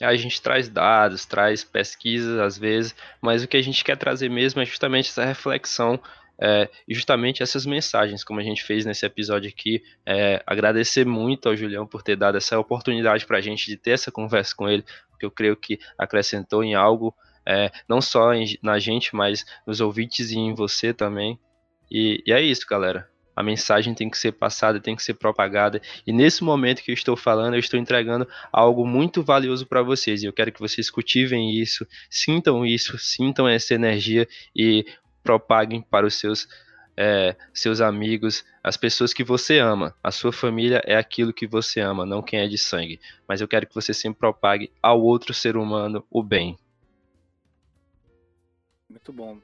[0.00, 4.28] a gente traz dados, traz pesquisas às vezes, mas o que a gente quer trazer
[4.28, 6.00] mesmo é justamente essa reflexão
[6.40, 9.82] é, e justamente essas mensagens, como a gente fez nesse episódio aqui.
[10.06, 13.90] É, agradecer muito ao Julião por ter dado essa oportunidade para a gente de ter
[13.90, 17.14] essa conversa com ele, porque eu creio que acrescentou em algo,
[17.44, 21.38] é, não só em, na gente, mas nos ouvintes e em você também.
[21.90, 23.08] E, e é isso, galera
[23.38, 25.80] a mensagem tem que ser passada, tem que ser propagada.
[26.04, 30.24] E nesse momento que eu estou falando, eu estou entregando algo muito valioso para vocês.
[30.24, 34.84] E eu quero que vocês cultivem isso, sintam isso, sintam essa energia e
[35.22, 36.48] propaguem para os seus
[36.96, 39.94] é, seus amigos, as pessoas que você ama.
[40.02, 42.98] A sua família é aquilo que você ama, não quem é de sangue.
[43.28, 46.58] Mas eu quero que você sempre propague ao outro ser humano o bem.
[48.90, 49.38] Muito bom.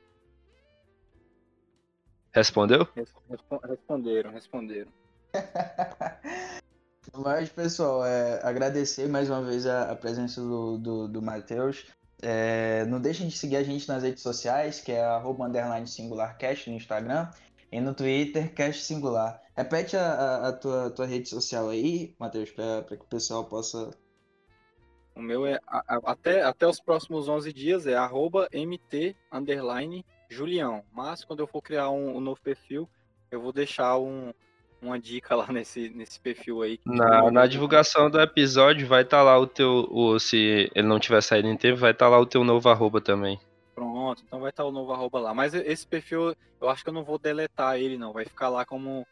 [2.35, 2.89] Respondeu?
[3.69, 4.91] Responderam, responderam.
[7.17, 11.87] Mas, pessoal, é, agradecer mais uma vez a, a presença do, do, do Matheus.
[12.21, 16.69] É, não deixem de seguir a gente nas redes sociais, que é arroba underline singularcast
[16.69, 17.31] no Instagram
[17.71, 19.41] e no Twitter, cast singular.
[19.57, 23.91] Repete a, a, a tua, tua rede social aí, Matheus, para que o pessoal possa...
[25.15, 25.61] O meu é,
[26.05, 30.05] até, até os próximos 11 dias, é arroba mt underline
[30.35, 30.85] Julião.
[30.93, 32.89] Mas quando eu for criar um, um novo perfil,
[33.31, 34.33] eu vou deixar um,
[34.83, 36.79] uma dica lá nesse, nesse perfil aí.
[36.85, 41.01] Na, na divulgação do episódio vai estar tá lá o teu, o, se ele não
[41.01, 43.41] tiver saído em tempo, vai estar tá lá o teu novo arroba também.
[43.75, 45.35] Pronto, então vai estar tá o novo arroba lá.
[45.35, 48.65] Mas esse perfil, eu acho que eu não vou deletar ele não, vai ficar lá
[48.65, 49.07] como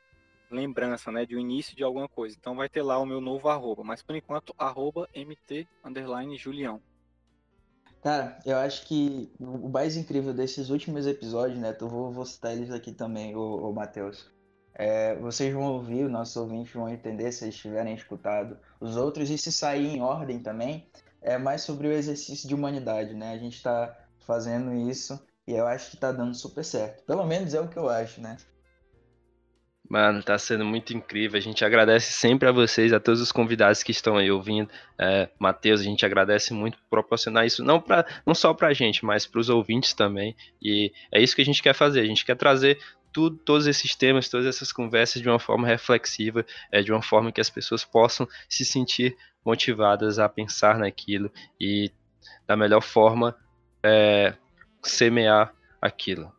[0.50, 2.36] lembrança, né, de um início de alguma coisa.
[2.38, 6.80] Então vai ter lá o meu novo arroba, mas por enquanto arroba mt underline Julião.
[8.02, 11.76] Cara, eu acho que o mais incrível desses últimos episódios, né?
[11.80, 14.28] Eu vou, vou citar eles aqui também, o, o Matheus.
[14.74, 19.30] É, vocês vão ouvir, os nossos ouvintes vão entender se eles tiverem escutado os outros
[19.30, 20.90] e se sair em ordem também.
[21.20, 23.32] É mais sobre o exercício de humanidade, né?
[23.32, 23.96] A gente está
[24.26, 27.04] fazendo isso e eu acho que está dando super certo.
[27.04, 28.36] Pelo menos é o que eu acho, né?
[29.92, 31.36] Mano, tá sendo muito incrível.
[31.36, 34.70] A gente agradece sempre a vocês, a todos os convidados que estão aí ouvindo.
[34.98, 39.04] É, Matheus, a gente agradece muito por proporcionar isso, não, pra, não só pra gente,
[39.04, 40.34] mas para os ouvintes também.
[40.62, 42.00] E é isso que a gente quer fazer.
[42.00, 42.78] A gente quer trazer
[43.12, 47.30] tudo, todos esses temas, todas essas conversas de uma forma reflexiva, é, de uma forma
[47.30, 49.14] que as pessoas possam se sentir
[49.44, 51.92] motivadas a pensar naquilo e,
[52.46, 53.36] da melhor forma,
[53.82, 54.32] é,
[54.82, 55.52] semear
[55.82, 56.32] aquilo.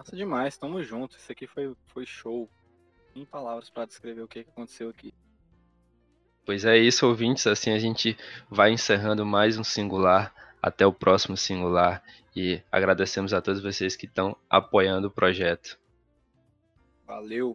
[0.00, 1.18] Massa demais, tamo junto.
[1.18, 2.48] Isso aqui foi, foi show.
[3.14, 5.12] Em palavras para descrever o que aconteceu aqui.
[6.46, 7.46] Pois é isso, ouvintes.
[7.46, 8.16] Assim a gente
[8.48, 10.34] vai encerrando mais um singular.
[10.62, 12.02] Até o próximo singular.
[12.34, 15.78] E agradecemos a todos vocês que estão apoiando o projeto.
[17.06, 17.54] Valeu!